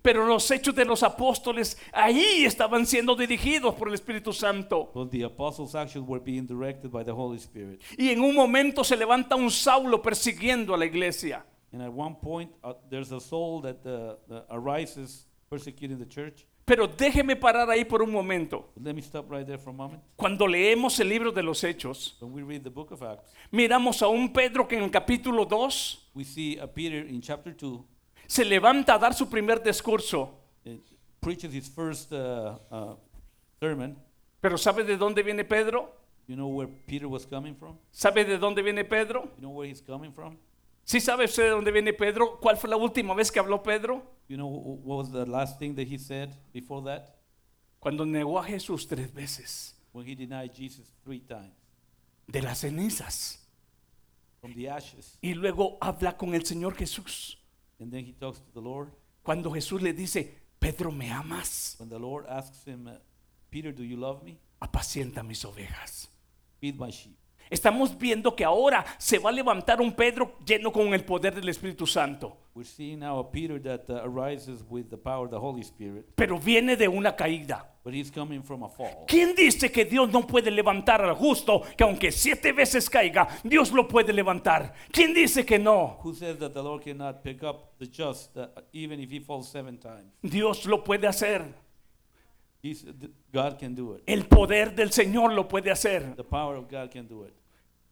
Pero 0.05 0.27
los 0.27 0.51
hechos 0.51 0.75
de 0.75 0.85
los 0.85 1.03
apóstoles 1.03 1.79
ahí 1.91 2.45
estaban 2.45 2.85
siendo 2.85 3.17
dirigidos 3.17 3.75
por 3.75 3.89
el 3.89 3.95
Espíritu 3.95 4.35
Santo. 4.35 4.91
But 4.93 5.11
the 5.11 5.25
apostles' 5.25 5.75
actions 5.75 6.07
were 6.07 6.23
being 6.23 6.47
directed 6.47 6.91
by 6.91 7.03
the 7.03 7.11
Holy 7.11 7.39
Spirit. 7.39 7.81
Y 7.97 8.11
en 8.11 8.21
un 8.21 8.35
momento 8.35 8.85
se 8.85 8.99
levanta 8.99 9.35
un 9.35 9.51
Saulo 9.51 10.03
persiguiendo 10.03 10.75
a 10.75 10.77
la 10.77 10.85
iglesia. 10.85 11.47
And 11.73 11.81
at 11.81 11.91
one 11.91 12.17
point, 12.21 12.53
uh, 12.63 12.75
there's 12.91 13.13
a 13.13 13.19
that 13.19 13.79
uh, 13.87 14.17
that 14.29 14.45
arises 14.51 15.27
persecuting 15.49 15.99
the 15.99 16.07
church. 16.07 16.45
Pero 16.67 16.87
déjeme 16.87 17.35
parar 17.35 17.71
ahí 17.71 17.87
por 17.87 18.03
un 18.03 18.13
momento. 18.13 18.73
Let 18.79 18.93
me 18.93 19.01
stop 19.01 19.31
right 19.31 19.47
there 19.47 19.59
for 19.59 19.71
a 19.71 19.73
moment. 19.73 20.03
Cuando 20.17 20.47
leemos 20.47 21.01
el 21.01 21.09
libro 21.09 21.33
de 21.33 21.43
los 21.43 21.65
Hechos, 21.65 22.19
When 22.21 22.35
we 22.35 22.43
read 22.43 22.63
the 22.63 22.71
book 22.71 22.93
of 22.93 23.03
Acts, 23.03 23.33
miramos 23.51 24.03
a 24.03 24.09
un 24.09 24.35
Pedro 24.35 24.69
que 24.69 24.77
en 24.77 24.83
el 24.83 24.91
capítulo 24.91 25.47
2 25.47 26.11
we 26.13 26.25
see 26.25 26.59
uh, 26.59 26.67
Peter 26.67 27.07
in 27.09 27.23
chapter 27.23 27.55
2 27.55 27.94
se 28.27 28.45
levanta 28.45 28.95
a 28.95 28.99
dar 28.99 29.15
su 29.15 29.29
primer 29.29 29.63
discurso. 29.63 30.41
preaches 31.21 31.53
his 31.55 31.69
first 31.69 32.13
uh, 32.13 32.59
uh, 32.71 32.97
sermon. 33.61 33.97
Pero 34.41 34.59
¿sabe 34.59 34.85
de 34.85 34.97
dónde 34.97 35.23
viene 35.23 35.45
Pedro? 35.45 35.91
You 36.27 36.37
know 36.37 36.49
where 36.49 36.71
Peter 36.87 37.07
was 37.07 37.27
coming 37.27 37.55
from? 37.55 37.77
¿Sabe 37.91 38.25
de 38.25 38.37
dónde 38.39 38.63
viene 38.63 38.85
Pedro? 38.85 39.25
You 39.37 39.41
know 39.41 39.51
where 39.51 39.67
he's 39.71 39.81
coming 39.83 40.13
from? 40.13 40.37
¿Sí 40.85 41.01
sabe 41.01 41.25
usted 41.25 41.45
de 41.45 41.51
dónde 41.51 41.71
viene 41.73 41.93
Pedro? 41.95 42.39
¿Cuál 42.41 42.57
fue 42.59 42.69
la 42.69 42.77
última 42.77 43.15
vez 43.15 43.31
que 43.33 43.39
habló 43.41 43.63
Pedro? 43.63 44.03
You 44.29 44.37
know 44.37 44.49
wh- 44.49 44.85
what 44.87 44.99
was 44.99 45.13
the 45.13 45.25
last 45.27 45.59
thing 45.59 45.75
that 45.77 45.87
he 45.87 45.99
said 45.99 46.31
before 46.53 46.83
that? 46.85 47.17
Cuando 47.81 48.05
negó 48.05 48.39
a 48.39 48.45
Jesús 48.45 48.87
tres 48.87 49.13
veces 49.13 49.75
When 49.93 50.07
he 50.07 50.15
denied 50.15 50.53
Jesus 50.55 50.93
three 51.05 51.21
times 51.21 51.53
de 52.27 52.43
las 52.43 52.59
cenizas. 52.61 53.39
from 54.41 54.55
the 54.55 54.69
ashes. 54.69 55.19
Y 55.23 55.33
luego 55.35 55.79
habla 55.81 56.17
con 56.19 56.35
el 56.35 56.45
Señor 56.45 56.75
Jesús. 56.75 57.39
And 57.85 57.93
then 57.93 58.07
he 58.07 58.13
talks 58.13 58.39
to 58.39 58.51
the 58.55 58.63
Lord. 58.63 58.89
Cuando 59.23 59.51
Jesús 59.51 59.83
le 59.83 59.93
dice, 59.93 60.27
Pedro, 60.59 60.91
¿me 60.91 61.11
amas? 61.11 61.77
When 61.79 61.91
the 61.91 61.99
Lord 61.99 62.25
asks 62.27 62.65
him, 62.65 62.89
Peter, 63.51 63.73
do 63.73 63.85
you 63.85 63.99
love 63.99 64.25
me? 64.25 64.39
Apacienta 64.59 65.23
mis 65.23 65.45
ovejas. 65.45 66.09
Feed 66.63 66.79
my 66.79 66.91
sheep. 66.91 67.19
Estamos 67.55 67.97
viendo 67.97 68.35
que 68.37 68.45
ahora 68.45 68.85
se 68.99 69.19
va 69.19 69.31
a 69.31 69.33
levantar 69.33 69.81
un 69.81 69.93
Pedro 69.93 70.37
lleno 70.45 70.71
con 70.73 70.93
el 70.93 71.05
poder 71.05 71.35
del 71.35 71.49
Espíritu 71.49 71.87
Santo. 71.87 72.37
We're 72.55 72.65
seeing 72.69 73.01
now 73.01 73.19
a 73.19 73.25
Peter 73.33 73.61
that 73.63 73.89
uh, 73.91 74.03
arises 74.09 74.63
with 74.71 74.89
the 74.89 74.97
power 74.97 75.25
of 75.25 75.31
the 75.33 75.41
Holy 75.41 75.63
Spirit, 75.63 76.07
Pero 76.15 76.39
viene 76.39 76.77
de 76.77 76.87
una 76.87 77.17
caída. 77.17 77.67
but 77.83 77.93
he's 77.93 78.11
coming 78.11 78.43
from 78.43 78.63
a 78.63 78.69
fall. 78.69 79.05
¿Quién 79.09 79.35
dice 79.35 79.71
que 79.73 79.85
Dios 79.85 80.09
no 80.11 80.27
puede 80.27 80.51
levantar 80.51 81.03
al 81.03 81.15
justo, 81.17 81.63
que 81.77 81.83
aunque 81.85 82.13
siete 82.13 82.53
veces 82.53 82.89
caiga, 82.89 83.27
Dios 83.43 83.73
lo 83.73 83.87
puede 83.89 84.13
levantar? 84.13 84.73
¿Quién 84.93 85.13
dice 85.13 85.45
que 85.45 85.59
no? 85.59 85.99
Who 86.05 86.15
says 86.15 86.39
that 86.39 86.53
the 86.55 86.63
Lord 86.63 86.83
cannot 86.85 87.23
pick 87.23 87.43
up 87.43 87.77
the 87.79 87.87
just 87.87 88.37
uh, 88.37 88.47
even 88.73 89.01
if 89.01 89.11
he 89.11 89.19
falls 89.21 89.49
seven 89.49 89.77
times? 89.79 90.13
Dios 90.23 90.65
lo 90.65 90.83
puede 90.85 91.07
hacer. 91.09 91.43
He's, 92.63 92.83
th- 92.83 93.11
God 93.33 93.59
can 93.59 93.75
do 93.75 93.95
it. 93.97 94.03
El 94.07 94.25
poder 94.27 94.75
del 94.75 94.91
Señor 94.91 95.33
lo 95.35 95.47
puede 95.49 95.71
hacer. 95.71 96.15
The 96.17 96.25
power 96.25 96.57
of 96.57 96.71
God 96.71 96.91
can 96.91 97.07
do 97.07 97.25
it. 97.25 97.35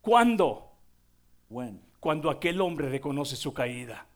¿Cuándo? 0.03 0.69
When? 1.49 1.81
Cuando 2.01 2.29
aquel 2.29 2.61
hombre 2.61 2.89
reconoce 2.89 3.37
su 3.37 3.53
caída. 3.53 4.07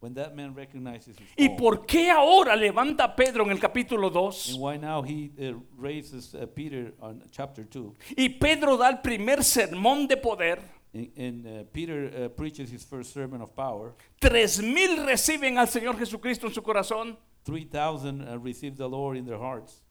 When 0.00 0.14
that 0.14 0.34
man 0.34 0.54
recognizes 0.54 1.16
his 1.18 1.26
¿Y 1.36 1.50
por 1.50 1.86
qué 1.86 2.10
ahora 2.10 2.54
levanta 2.54 3.04
a 3.04 3.16
Pedro 3.16 3.44
en 3.44 3.50
el 3.50 3.58
capítulo 3.58 4.08
And 4.08 4.14
2? 4.14 4.56
why 4.58 4.76
now 4.76 5.02
he 5.02 5.30
uh, 5.38 5.58
raises 5.76 6.34
uh, 6.34 6.46
Peter 6.46 6.92
on 7.00 7.22
chapter 7.30 7.64
2. 7.64 7.94
Y 8.16 8.28
Pedro 8.38 8.76
da 8.76 8.88
el 8.88 9.00
primer 9.00 9.42
sermón 9.42 10.06
de 10.06 10.16
poder. 10.16 10.60
And, 10.94 11.46
and 11.46 11.72
Peter 11.72 12.30
preaches 12.30 12.70
his 12.70 12.84
first 12.84 13.12
sermon 13.12 13.42
of 13.42 13.54
power. 13.54 13.94
Tres 14.18 14.62
mil 14.62 15.04
reciben 15.04 15.58
al 15.58 15.68
Señor 15.68 15.98
Jesucristo 15.98 16.46
en 16.46 16.54
su 16.54 16.62
corazón. 16.62 17.18
3,000 17.44 18.22
uh, 18.22 18.38
receive 18.38 18.76
the 18.76 18.88
Lord 18.88 19.16
in 19.16 19.24
their 19.24 19.38
hearts. 19.38 19.82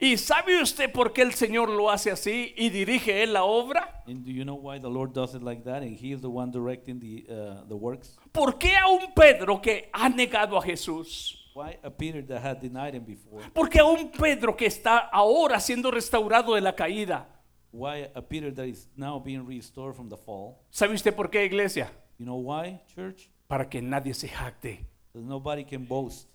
¿Y 0.00 0.16
sabe 0.16 0.62
usted 0.62 0.92
por 0.92 1.12
qué 1.12 1.22
el 1.22 1.34
Señor 1.34 1.68
lo 1.68 1.90
hace 1.90 2.10
así 2.10 2.54
y 2.56 2.70
dirige 2.70 3.22
él 3.22 3.32
la 3.32 3.44
obra? 3.44 4.02
And 4.06 4.24
do 4.24 4.30
you 4.30 4.44
know 4.44 4.56
why 4.56 4.78
the 4.78 4.88
Lord 4.88 5.12
does 5.12 5.34
it 5.34 5.42
like 5.42 5.64
that? 5.64 5.82
And 5.82 5.98
he 5.98 6.12
is 6.12 6.20
the 6.20 6.30
one 6.30 6.52
directing 6.52 7.00
the, 7.00 7.26
uh, 7.28 7.66
the 7.68 7.74
works. 7.74 8.16
¿Por 8.32 8.58
qué 8.58 8.76
a 8.76 8.86
un 8.88 9.12
Pedro 9.14 9.60
que 9.60 9.90
ha 9.92 10.08
negado 10.08 10.56
a 10.56 10.62
Jesús? 10.62 11.34
Why 11.54 11.76
a 11.82 11.90
Peter 11.90 12.22
that 12.26 12.42
had 12.42 12.60
denied 12.60 12.94
him 12.94 13.04
before? 13.04 13.42
¿Por 13.52 13.68
qué 13.68 13.80
a 13.80 13.84
un 13.84 14.10
Pedro 14.12 14.56
que 14.56 14.66
está 14.66 14.98
ahora 14.98 15.58
siendo 15.58 15.90
restaurado 15.90 16.54
de 16.54 16.60
la 16.60 16.76
caída? 16.76 17.26
Why 17.72 18.08
a 18.14 18.22
Peter 18.22 18.54
that 18.54 18.66
is 18.66 18.88
now 18.96 19.18
being 19.18 19.44
restored 19.44 19.96
from 19.96 20.08
the 20.08 20.16
fall? 20.16 20.60
¿Sabe 20.70 20.94
usted 20.94 21.14
por 21.14 21.30
qué, 21.30 21.44
iglesia? 21.44 21.90
You 22.18 22.24
know 22.24 22.36
why, 22.36 22.80
church? 22.94 23.30
Para 23.48 23.68
que 23.68 23.82
nadie 23.82 24.14
se 24.14 24.28
jacte. 24.28 24.86
That 25.12 25.22
nobody 25.22 25.64
can 25.64 25.84
boast. 25.84 26.28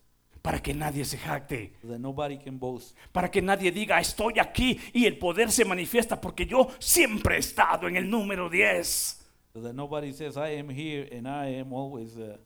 Para 0.43 0.61
que 0.61 0.73
nadie 0.73 1.05
se 1.05 1.17
jacte. 1.17 1.73
That 1.87 1.99
nobody 1.99 2.37
can 2.37 2.59
boast. 2.59 2.95
Para 3.11 3.31
que 3.31 3.41
nadie 3.41 3.71
diga, 3.71 3.99
estoy 3.99 4.39
aquí 4.39 4.77
y 4.93 5.05
el 5.05 5.17
poder 5.17 5.49
se 5.51 5.63
manifiesta 5.63 6.19
porque 6.19 6.45
yo 6.45 6.67
siempre 6.79 7.37
he 7.37 7.39
estado 7.39 7.87
en 7.87 7.95
el 7.95 8.09
número 8.09 8.49
10. 8.49 9.21
So 9.53 9.61
that 9.61 9.73
nobody 9.73 10.11
says, 10.11 10.35
I 10.35 10.59
am 10.59 10.69
here 10.69 11.07
and 11.17 11.27
I 11.27 11.59
am 11.59 11.71
always, 11.73 12.17
uh, 12.17 12.37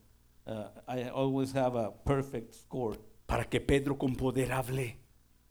uh, 0.46 0.68
I 0.86 1.10
always 1.10 1.52
have 1.54 1.76
a 1.76 1.90
perfect 1.90 2.54
score. 2.54 2.96
Para 3.26 3.44
que 3.44 3.60
Pedro 3.60 3.98
con 3.98 4.14
poder 4.14 4.52
hable 4.52 4.96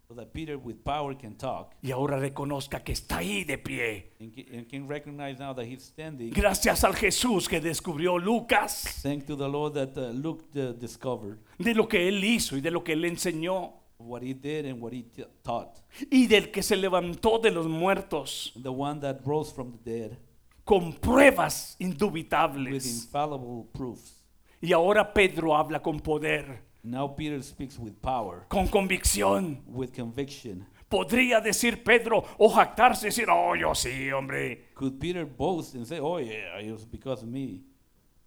So 0.10 0.16
that 0.16 0.32
Peter 0.32 0.58
with 0.58 0.86
power 0.86 1.18
can 1.18 1.36
talk 1.36 1.76
y 1.84 1.92
ahora 1.92 2.18
reconozca 2.18 2.82
que 2.82 2.94
está 2.94 3.18
ahí 3.18 3.44
de 3.44 3.58
pie. 3.58 4.14
and 4.22 4.34
can, 4.34 4.46
and 4.60 4.70
can 4.70 4.88
recognize 4.88 5.38
now 5.38 5.54
that 5.54 5.66
he's 5.66 5.84
standing. 5.84 6.30
Gracias 6.32 6.86
al 6.86 6.94
Jesús 6.96 7.50
que 7.50 7.60
descubrió 7.60 8.18
Lucas 8.18 9.02
Thanks 9.04 9.26
to 9.26 9.36
the 9.36 9.50
Lord 9.50 9.74
that 9.74 9.98
uh, 9.98 10.14
Luke 10.14 10.46
uh, 10.56 10.72
discovered 10.80 11.40
de 11.60 11.74
lo 11.76 11.90
que 11.90 12.08
él 12.08 12.24
hizo 12.24 12.56
y 12.56 12.62
de 12.62 12.72
lo 12.72 12.86
que 12.86 12.94
él 12.94 13.04
enseñó 13.04 13.74
what 13.98 14.22
he 14.24 14.34
did 14.34 14.66
and 14.66 14.82
what 14.82 14.94
he 14.94 15.04
taught. 15.44 15.76
y 16.10 16.28
del 16.28 16.52
que 16.52 16.64
se 16.64 16.78
levantó 16.78 17.38
de 17.40 17.52
los 17.52 17.68
muertos 17.68 18.54
The 18.64 18.70
one 18.70 19.02
that 19.02 19.18
rose 19.26 19.52
from 19.54 19.74
the 19.74 19.92
dead 19.92 20.18
con 20.64 20.94
pruebas 20.94 21.76
with 21.82 21.86
indubitables. 21.86 22.86
infallible 22.86 23.66
proofs. 23.74 24.24
Y 24.62 24.72
ahora 24.72 25.14
Pedro 25.14 25.54
habla 25.56 25.82
con 25.82 26.00
poder, 26.00 26.64
Now 26.90 27.16
Peter 27.16 27.42
speaks 27.44 27.78
with 27.78 27.94
power, 28.02 28.46
con 28.48 28.68
convicción. 28.68 29.62
with 29.68 29.92
conviction. 29.92 30.66
Podría 30.90 31.42
decir 31.42 31.84
Pedro 31.84 32.24
o 32.38 32.50
jactarse 32.50 33.08
y 33.08 33.10
decir, 33.10 33.28
oh, 33.30 33.56
yo 33.56 33.76
sí, 33.76 34.10
hombre. 34.10 34.70
Could 34.74 34.98
Peter 35.00 35.26
boast 35.26 35.76
and 35.76 35.86
say, 35.86 36.00
"Oh 36.00 36.18
yeah, 36.20 36.62
it 36.62 36.72
was 36.72 36.86
because 36.90 37.24
of 37.24 37.30
me"? 37.30 37.62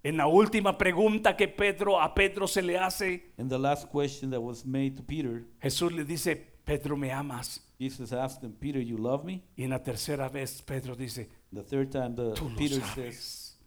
En 0.02 0.18
la 0.18 0.26
última 0.26 0.76
pregunta 0.76 1.36
que 1.36 1.48
Pedro 1.48 1.98
a 2.00 2.14
Pedro 2.14 2.46
se 2.46 2.60
le 2.60 2.76
hace, 2.76 3.32
And 3.38 3.48
the 3.50 3.58
last 3.58 3.88
question 3.90 4.30
that 4.30 4.40
was 4.40 4.66
made 4.66 4.94
to 4.96 5.02
Peter, 5.02 5.46
Jesús 5.62 5.92
le 5.92 6.04
dice, 6.04 6.36
Pedro, 6.64 6.96
¿me 6.96 7.10
amas? 7.10 7.60
Jesus 7.78 8.12
asked 8.12 8.42
him, 8.44 8.52
"Peter, 8.52 8.80
you 8.82 8.98
love 8.98 9.24
me?" 9.24 9.42
Y 9.56 9.64
en 9.64 9.70
la 9.70 9.82
tercera 9.82 10.28
vez 10.28 10.60
Pedro 10.62 10.94
dice, 10.94 11.28
The 11.52 11.62
third 11.62 11.90
time, 11.90 12.14
the 12.14 12.34
tú 12.34 12.50
lo 12.50 12.56
Peter 12.56 12.80
says, 12.80 12.94
sabes. 12.94 13.58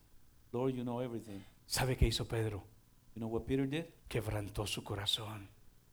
"Lord, 0.51 0.75
you 0.75 0.83
know 0.83 1.01
everything." 1.01 1.41
¿Sabe 1.65 1.97
qué 1.97 2.07
hizo 2.07 2.25
Pedro? 2.27 2.63
You 3.15 3.21
know 3.21 3.27
what 3.27 3.45
Peter 3.45 3.67
did? 3.67 3.85
Quebrantó 4.07 4.67
su 4.67 4.83
corazón 4.83 5.49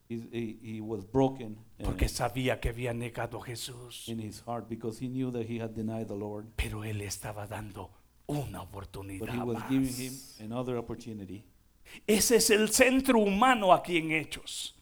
He, 0.09 0.21
he, 0.33 0.73
he 0.75 0.81
was 0.81 1.05
broken 1.05 1.57
uh, 1.79 1.83
porque 1.83 2.09
sabía 2.09 2.59
que 2.59 2.69
había 2.69 2.93
negado 2.93 3.41
a 3.41 3.45
Jesús. 3.45 4.09
in 4.09 4.19
his 4.19 4.41
heart 4.45 4.67
because 4.67 4.99
he 4.99 5.07
knew 5.07 5.31
that 5.31 5.45
he 5.45 5.57
had 5.57 5.73
denied 5.73 6.07
the 6.07 6.15
Lord. 6.15 6.47
Pero 6.57 6.83
él 6.83 7.01
estaba 7.01 7.47
dando 7.47 7.91
una 8.27 8.59
But 8.59 8.67
oportunidad 8.67 9.33
he 9.33 9.39
was 9.39 9.63
giving 9.69 9.93
him 9.93 10.13
another 10.39 10.77
opportunity. 10.77 11.45
Ese 12.05 12.37
es 12.37 12.49
el 12.49 12.69
centro 12.69 13.19
humano 13.19 13.71
aquí 13.71 13.97
en 13.97 14.11
Hechos. 14.11 14.75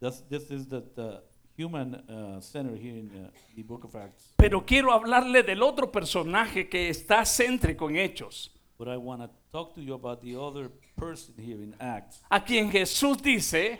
That's, 0.00 0.20
this 0.28 0.50
is 0.50 0.68
the, 0.68 0.82
the 0.94 1.22
human 1.56 1.94
uh, 2.08 2.40
center 2.40 2.76
here 2.76 2.96
in 2.96 3.10
uh, 3.10 3.30
the 3.56 3.62
book 3.62 3.84
of 3.84 3.96
Acts. 3.96 4.34
Pero 4.36 4.64
quiero 4.64 4.92
hablarle 4.92 5.42
del 5.42 5.62
otro 5.62 5.90
personaje 5.90 6.68
que 6.68 6.90
está 6.90 7.24
céntrico 7.24 7.88
en 7.88 7.96
Hechos, 7.96 8.52
But 8.78 8.88
I 8.88 8.96
want 8.98 9.22
to 9.22 9.30
talk 9.52 9.74
to 9.74 9.80
you 9.80 9.94
about 9.94 10.20
the 10.20 10.36
other 10.38 10.70
person 10.96 11.34
here 11.38 11.62
in 11.62 11.74
Acts 11.80 12.20
a 12.30 12.40
quien 12.40 12.70
Jesús 12.70 13.16
dice, 13.22 13.78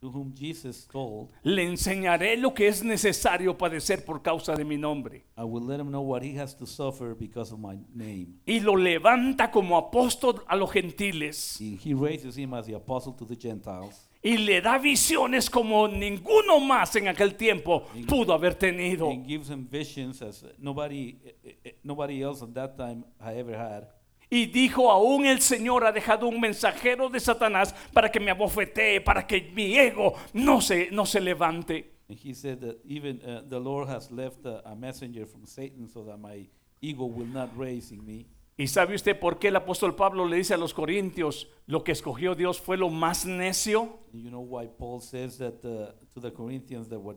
to 0.00 0.10
whom 0.10 0.34
Jesus 0.34 0.86
told, 0.86 1.30
le 1.42 1.62
enseñaré 1.64 2.36
lo 2.36 2.52
que 2.54 2.68
es 2.68 2.82
necesario 2.82 3.56
padecer 3.56 4.04
por 4.04 4.22
causa 4.22 4.54
de 4.54 4.64
mi 4.64 4.76
nombre. 4.76 5.24
I 5.36 5.44
will 5.44 5.64
let 5.64 5.80
him 5.80 5.90
know 5.90 6.02
what 6.02 6.22
he 6.22 6.34
has 6.38 6.54
to 6.56 6.66
suffer 6.66 7.14
because 7.14 7.52
of 7.52 7.58
my 7.58 7.78
name. 7.94 8.38
Y 8.46 8.60
lo 8.60 8.76
levanta 8.76 9.50
como 9.50 9.76
apóstol 9.76 10.42
a 10.46 10.56
los 10.56 10.70
gentiles 10.72 11.56
He, 11.60 11.76
he 11.82 11.94
raises 11.94 12.36
him 12.36 12.54
as 12.54 12.66
the 12.66 12.74
apostle 12.74 13.12
to 13.14 13.24
the 13.26 13.36
Gentiles 13.36 14.06
y 14.22 14.38
le 14.38 14.60
da 14.60 14.76
visiones 14.78 15.48
como 15.48 15.86
ninguno 15.86 16.58
más 16.58 16.96
en 16.96 17.06
aquel 17.06 17.36
tiempo 17.36 17.84
pudo 18.08 18.32
haber 18.32 18.54
tenido. 18.56 19.08
and 19.08 19.24
gives 19.26 19.48
him 19.48 19.66
visions 19.70 20.20
as 20.20 20.44
nobody, 20.58 21.16
eh, 21.44 21.56
eh, 21.64 21.72
nobody 21.84 22.22
else 22.22 22.42
at 22.42 22.52
that 22.52 22.76
time 22.76 23.04
had 23.20 23.36
ever 23.36 23.56
had. 23.56 23.86
Y 24.28 24.46
dijo, 24.46 24.90
aún 24.90 25.24
el 25.24 25.40
Señor 25.40 25.84
ha 25.84 25.92
dejado 25.92 26.26
un 26.26 26.40
mensajero 26.40 27.08
de 27.08 27.20
Satanás 27.20 27.74
para 27.92 28.10
que 28.10 28.18
me 28.18 28.32
abofetee, 28.32 29.00
para 29.00 29.26
que 29.26 29.52
mi 29.54 29.76
ego 29.78 30.14
no 30.32 30.60
se, 30.60 30.90
no 30.90 31.06
se 31.06 31.20
levante. 31.20 31.92
And 32.08 32.18
he 32.18 32.34
said 32.34 32.60
that 32.60 32.78
even 32.84 33.20
uh, 33.22 33.42
the 33.48 33.58
Lord 33.58 33.88
has 33.88 34.10
left 34.10 34.44
a, 34.46 34.62
a 34.68 34.76
messenger 34.76 35.26
from 35.26 35.44
Satan 35.44 35.88
so 35.88 36.04
that 36.04 36.18
my 36.18 36.46
ego 36.80 37.04
will 37.04 37.26
not 37.26 37.50
raise 37.56 37.92
in 37.92 38.04
me. 38.04 38.26
¿Y 38.58 38.68
sabe 38.68 38.94
usted 38.94 39.18
por 39.18 39.38
qué 39.38 39.48
el 39.48 39.56
apóstol 39.56 39.94
Pablo 39.96 40.24
le 40.24 40.36
dice 40.36 40.54
a 40.54 40.56
los 40.56 40.72
corintios, 40.72 41.46
lo 41.66 41.84
que 41.84 41.92
escogió 41.92 42.34
Dios 42.34 42.58
fue 42.58 42.78
lo 42.78 42.88
más 42.88 43.26
necio? 43.26 43.98
You 44.12 44.30
know 44.30 44.40
why 44.40 44.66
Paul 44.66 45.00
says 45.00 45.36
that 45.38 45.62
uh, 45.62 45.92
to 46.14 46.20
the 46.20 46.30
Corinthians 46.30 46.88
that 46.88 46.98
what 46.98 47.16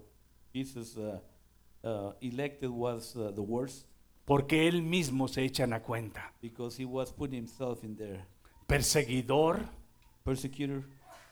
Jesus 0.53 0.97
uh, 0.97 1.19
uh, 1.83 2.11
elected 2.19 2.69
was 2.69 3.15
uh, 3.15 3.31
the 3.33 3.41
worst? 3.41 3.85
Porque 4.29 4.67
él 4.67 4.83
mismo 4.83 5.27
se 5.27 5.43
echa 5.43 5.63
en 5.63 5.71
la 5.71 5.81
cuenta. 5.81 6.33
Because 6.39 6.81
he 6.81 6.85
was 6.85 7.11
putting 7.11 7.39
himself 7.39 7.83
in 7.83 7.95
there. 7.95 8.25
Perseguidor 8.67 9.67
Persecutor 10.23 10.83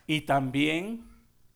y 0.08 0.22
también, 0.22 1.06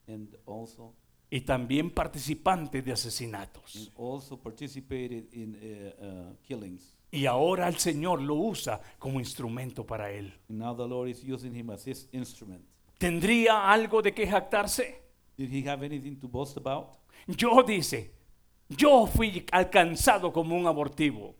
and 0.07 0.36
also 0.47 0.95
y 1.28 1.40
también 1.40 1.90
participante 1.90 2.82
de 2.82 2.90
and 2.90 2.99
asesinatos. 2.99 3.90
also 3.97 4.40
participated 4.40 5.32
in 5.32 5.57
uh, 5.57 6.05
uh, 6.05 6.36
killings. 6.43 6.95
Y 7.11 7.26
ahora 7.26 7.66
el 7.66 7.78
Señor 7.78 8.22
lo 8.22 8.36
usa 8.36 8.80
como 8.99 9.18
instrumento 9.18 9.84
para 9.84 10.12
él. 10.12 10.32
And 10.49 10.59
now 10.61 10.76
the 10.76 10.86
Lord 10.86 11.09
is 11.09 11.24
using 11.24 11.53
him 11.53 11.70
as 11.70 11.84
his 11.84 12.09
instrument. 12.12 12.64
¿Tendría 12.99 13.68
algo 13.68 14.03
de 14.03 14.14
qué 14.14 14.26
jactarse? 14.26 15.03
Did 15.36 15.51
he 15.51 15.68
have 15.68 15.84
anything 15.84 16.16
to 16.20 16.28
boast 16.28 16.57
about? 16.57 16.99
Yo 17.26 17.62
dice, 17.64 18.12
yo 18.77 19.07
fui 19.07 19.45
alcanzado 19.53 20.33
como 20.33 20.57
un 20.57 20.66
abortivo. 20.66 21.35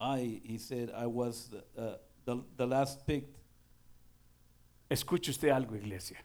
I, 0.00 0.40
he 0.44 0.58
said, 0.58 0.90
I 0.94 1.06
was 1.06 1.50
uh, 1.76 1.96
the, 2.24 2.42
the 2.56 2.66
last 2.66 3.04
picked. 3.06 3.36
Escuche 4.90 5.30
usted 5.30 5.50
algo, 5.50 5.74
iglesia. 5.74 6.18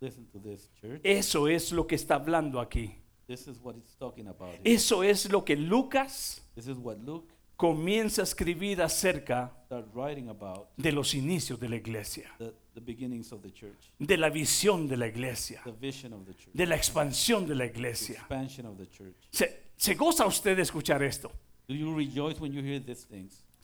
Listen 0.00 0.26
to 0.32 0.38
this, 0.38 0.70
church. 0.80 1.00
Eso 1.02 1.46
es 1.46 1.72
lo 1.72 1.86
que 1.86 1.96
está 1.96 2.16
hablando 2.16 2.60
aquí. 2.60 2.94
This 3.26 3.48
is 3.48 3.58
what 3.62 3.76
it's 3.76 3.94
talking 3.96 4.28
about. 4.28 4.50
here. 4.62 4.74
Eso 4.74 5.02
es 5.02 5.30
lo 5.30 5.44
que 5.44 5.56
Lucas 5.56 6.42
This 6.54 6.68
is 6.68 6.78
what 6.78 6.98
Luke 7.04 7.32
comienza 7.56 8.22
a 8.22 8.24
escribir 8.24 8.82
acerca 8.82 9.52
de 10.76 10.92
los 10.92 11.14
inicios 11.14 11.58
de 11.58 11.68
la 11.68 11.76
iglesia, 11.76 12.30
de 13.98 14.16
la 14.16 14.30
visión 14.30 14.86
de 14.86 14.96
la 14.96 15.06
iglesia, 15.06 15.62
de 16.52 16.66
la 16.66 16.76
expansión 16.76 17.46
de 17.46 17.54
la 17.54 17.64
iglesia. 17.66 18.16
expansion 18.16 18.66
of 18.66 18.76
the 18.76 18.86
church. 18.88 19.16
¿Se, 19.30 19.70
se 19.76 19.94
goza 19.94 20.26
usted 20.26 20.56
de 20.56 20.62
escuchar 20.62 21.02
esto? 21.02 21.32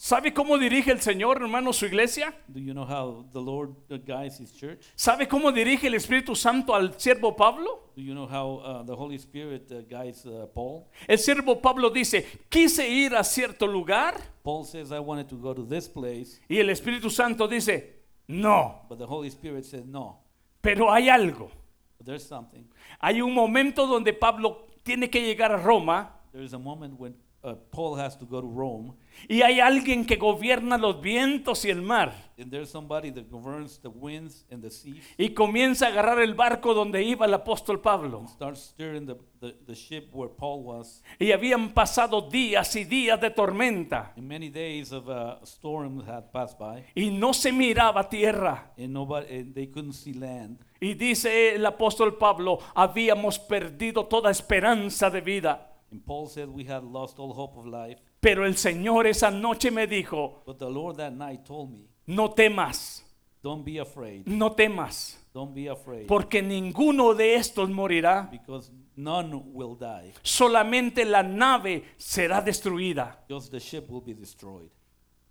¿Sabe 0.04 0.34
cómo 0.34 0.58
dirige 0.58 0.90
el 0.90 1.00
Señor, 1.00 1.40
hermano, 1.40 1.72
su 1.72 1.86
iglesia? 1.86 2.34
Do 2.48 2.58
you 2.58 2.72
know 2.72 2.84
how 2.84 3.24
the 3.32 3.38
Lord 3.38 3.76
guides 4.04 4.40
His 4.40 4.52
church? 4.52 4.80
¿Sabe 4.96 5.28
cómo 5.28 5.52
dirige 5.52 5.86
el 5.86 5.94
Espíritu 5.94 6.34
Santo 6.34 6.74
al 6.74 6.98
siervo 6.98 7.36
Pablo? 7.36 7.92
Do 7.94 8.02
you 8.02 8.12
know 8.12 8.26
how 8.26 8.58
uh, 8.64 8.84
the 8.84 8.96
Holy 8.96 9.14
Spirit 9.14 9.70
uh, 9.70 9.82
guides 9.88 10.26
uh, 10.26 10.48
Paul? 10.52 10.88
El 11.06 11.18
siervo 11.18 11.62
Pablo 11.62 11.88
dice, 11.88 12.26
quise 12.48 12.88
ir 12.88 13.14
a 13.14 13.22
cierto 13.22 13.68
lugar 13.68 14.20
Paul 14.42 14.64
says, 14.64 14.90
I 14.90 14.98
wanted 14.98 15.28
to 15.28 15.36
go 15.36 15.54
to 15.54 15.64
this 15.64 15.88
place, 15.88 16.40
y 16.48 16.58
el 16.58 16.70
Espíritu 16.70 17.08
Santo 17.08 17.46
dice, 17.46 18.00
no, 18.26 18.84
but 18.88 18.98
the 18.98 19.06
Holy 19.06 19.28
Spirit 19.28 19.64
said, 19.64 19.86
no, 19.86 20.18
pero 20.60 20.92
hay 20.92 21.10
algo. 21.10 21.48
but 21.96 22.06
there's 22.06 22.26
something. 22.26 22.66
Hay 23.00 23.22
un 23.22 23.32
momento 23.32 23.86
donde 23.86 24.12
Pablo 24.12 24.66
tiene 24.82 25.08
que 25.08 25.20
llegar 25.20 25.52
a 25.52 25.58
Roma 25.58 26.18
There 26.32 26.42
is 26.42 26.54
a 26.54 26.58
moment 26.58 26.98
when 26.98 27.14
uh, 27.42 27.54
Paul 27.70 27.98
has 27.98 28.16
to 28.18 28.26
go 28.26 28.40
to 28.40 28.46
Rome, 28.46 28.94
y 29.28 29.42
hay 29.42 29.60
alguien 29.60 30.06
que 30.06 30.16
gobierna 30.16 30.78
los 30.78 31.00
vientos 31.00 31.64
y 31.64 31.70
el 31.70 31.82
mar 31.82 32.12
and 32.42 32.50
there's 32.50 32.70
somebody 32.70 33.10
that 33.10 33.30
governs 33.30 33.78
the 33.78 33.90
winds 33.90 34.44
and 34.50 34.62
the 34.62 34.70
seas, 34.70 35.04
y 35.16 35.28
comienza 35.30 35.86
a 35.86 35.88
agarrar 35.90 36.20
el 36.20 36.34
barco 36.34 36.74
donde 36.74 37.02
iba 37.02 37.26
el 37.26 37.34
apóstol 37.34 37.80
Pablo. 37.80 38.26
starts 38.28 38.60
steering 38.60 39.06
the, 39.06 39.16
the, 39.40 39.54
the 39.66 39.74
ship 39.74 40.08
where 40.12 40.28
Paul 40.30 40.62
was. 40.64 41.02
Y 41.18 41.32
habían 41.32 41.72
pasado 41.72 42.28
días 42.28 42.74
y 42.76 42.84
días 42.84 43.20
de 43.20 43.30
tormenta 43.30 44.12
And 44.16 44.26
many 44.26 44.50
days 44.50 44.92
of 44.92 45.08
uh, 45.08 45.36
storm 45.44 46.04
had 46.06 46.32
passed 46.32 46.58
by, 46.58 46.84
y 46.94 47.10
no 47.10 47.32
se 47.32 47.52
miraba 47.52 48.08
tierra. 48.08 48.72
and 48.76 48.92
nobody, 48.92 49.38
and 49.38 49.54
they 49.54 49.66
couldn't 49.66 49.94
see 49.94 50.12
land. 50.12 50.58
Y 50.80 50.94
dice 50.94 51.54
el 51.54 51.64
apóstol 51.64 52.18
Pablo, 52.18 52.58
habíamos 52.74 53.38
perdido 53.38 54.06
toda 54.06 54.30
esperanza 54.30 55.10
de 55.10 55.20
vida. 55.20 55.71
And 55.92 56.04
Paul 56.04 56.26
said, 56.26 56.48
We 56.48 56.64
had 56.64 56.82
lost 56.84 57.18
all 57.18 57.32
hope 57.34 57.56
of 57.58 57.66
life. 57.66 58.00
Pero 58.20 58.46
el 58.46 58.54
Señor 58.56 59.06
esa 59.06 59.30
noche 59.30 59.70
me 59.70 59.86
dijo, 59.86 60.42
But 60.46 60.58
the 60.58 60.70
Lord 60.70 60.96
that 60.96 61.12
night 61.12 61.44
told 61.44 61.70
me, 61.70 61.86
no 62.06 62.28
temas, 62.30 63.04
Don't 63.42 63.64
be 63.64 63.78
afraid. 63.78 64.26
no 64.26 64.50
temas, 64.54 65.18
Don't 65.34 65.52
be 65.54 65.68
afraid. 65.68 66.06
porque 66.06 66.40
ninguno 66.42 67.14
de 67.14 67.34
estos 67.34 67.68
morirá, 67.68 68.28
Because 68.30 68.70
none 68.96 69.34
will 69.52 69.76
die. 69.76 70.12
solamente 70.22 71.04
la 71.04 71.22
nave 71.22 71.84
será 71.98 72.40
destruida. 72.40 73.18
Just 73.28 73.50
the 73.50 73.60
ship 73.60 73.90
will 73.90 74.02
be 74.02 74.14
destroyed. 74.14 74.70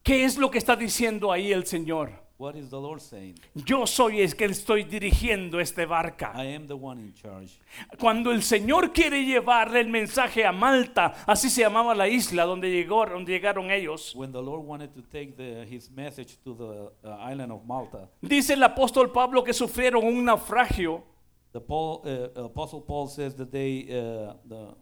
¿Qué 0.04 0.24
es 0.26 0.38
lo 0.38 0.50
que 0.52 0.58
está 0.60 0.76
diciendo 0.76 1.32
ahí 1.32 1.52
el 1.52 1.66
Señor? 1.66 2.12
What 2.42 2.56
is 2.56 2.72
the 2.72 2.80
Lord 2.80 3.02
saying? 3.02 3.36
Yo 3.54 3.86
soy 3.86 4.20
el 4.20 4.36
que 4.36 4.46
estoy 4.46 4.84
dirigiendo 4.84 5.60
esta 5.60 5.86
barca. 5.86 6.34
I 6.36 6.56
am 6.56 6.66
the 6.66 6.74
one 6.74 7.00
in 7.00 7.14
charge. 7.14 7.60
Cuando 8.00 8.32
el 8.32 8.42
Señor 8.42 8.92
quiere 8.92 9.24
llevarle 9.24 9.80
el 9.80 9.90
mensaje 9.90 10.44
a 10.44 10.52
Malta, 10.52 11.14
así 11.28 11.52
se 11.52 11.62
llamaba 11.62 11.94
la 11.94 12.08
isla 12.08 12.46
donde, 12.46 12.72
llegó, 12.72 13.06
donde 13.06 13.32
llegaron 13.32 13.70
ellos, 13.70 14.16
When 14.16 14.32
the 14.32 14.42
Lord 14.42 14.66
wanted 14.66 14.92
to 14.96 15.04
take 15.04 15.38
the, 15.38 15.68
his 15.70 15.92
message 15.92 16.40
to 16.44 16.56
the 16.56 17.08
uh, 17.08 17.16
island 17.20 17.52
of 17.52 17.64
Malta, 17.64 18.10
dice 18.24 18.54
el 18.54 18.64
apóstol 18.64 19.12
Pablo 19.12 19.44
que 19.44 19.54
sufrieron 19.54 20.04
un 20.04 20.26
naufragio 20.26 21.04
the 21.54 21.62
Paul, 21.62 22.02
uh, 22.06 22.46
Apostle 22.46 22.82
Paul 22.82 23.08
says 23.08 23.36
that 23.36 23.52
they 23.52 23.84
uh, 23.84 24.34
the, 24.48 24.74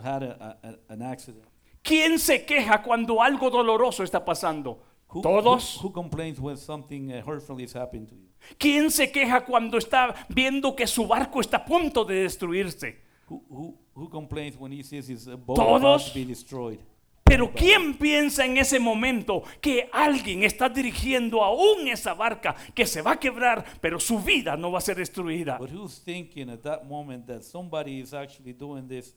had 0.00 0.22
a, 0.22 0.56
a, 0.62 0.92
an 0.92 1.02
accident. 1.02 1.46
¿Quién 1.82 2.20
se 2.20 2.44
queja 2.46 2.80
cuando 2.80 3.20
algo 3.20 3.50
doloroso 3.50 4.04
está 4.04 4.24
pasando? 4.24 4.91
Who, 5.12 5.20
Todos. 5.20 5.76
Who, 5.76 5.88
who 5.88 5.92
complains 5.92 6.40
when 6.40 6.56
something 6.56 7.12
uh, 7.12 7.22
hurtful 7.22 7.60
is 7.60 7.74
happening 7.74 8.06
to 8.06 8.14
you? 8.14 8.28
¿Quién 8.58 8.90
se 8.90 9.12
queja 9.12 9.44
cuando 9.44 9.78
está 9.78 10.14
viendo 10.28 10.74
que 10.74 10.86
su 10.86 11.06
barco 11.06 11.40
está 11.40 11.58
a 11.58 11.64
punto 11.64 12.04
de 12.04 12.22
destruirse? 12.22 12.96
Who, 13.28 13.44
who, 13.48 13.78
who 13.94 14.08
complains 14.08 14.56
when 14.56 14.72
he 14.72 14.82
sees 14.82 15.08
his 15.08 15.28
uh, 15.28 15.36
boat 15.36 15.56
Todos. 15.56 15.80
about 15.80 16.12
to 16.12 16.14
be 16.14 16.24
destroyed? 16.24 16.78
Pero 17.24 17.50
¿quién 17.52 17.94
piensa 17.94 18.44
en 18.44 18.58
ese 18.58 18.78
momento 18.78 19.42
que 19.60 19.88
alguien 19.92 20.42
está 20.42 20.68
dirigiendo 20.68 21.42
aún 21.42 21.88
esa 21.88 22.14
barca 22.14 22.54
que 22.74 22.84
se 22.84 23.00
va 23.00 23.12
a 23.12 23.16
quebrar, 23.18 23.64
pero 23.80 23.98
su 24.00 24.18
vida 24.18 24.56
no 24.56 24.72
va 24.72 24.78
a 24.78 24.82
ser 24.82 24.96
destruida? 24.96 25.56
But 25.58 25.70
who's 25.70 25.98
thinking 25.98 26.50
at 26.50 26.62
that 26.62 26.84
moment 26.84 27.26
that 27.26 27.42
somebody 27.42 28.00
is 28.00 28.12
actually 28.12 28.52
doing 28.52 28.86
this 28.86 29.14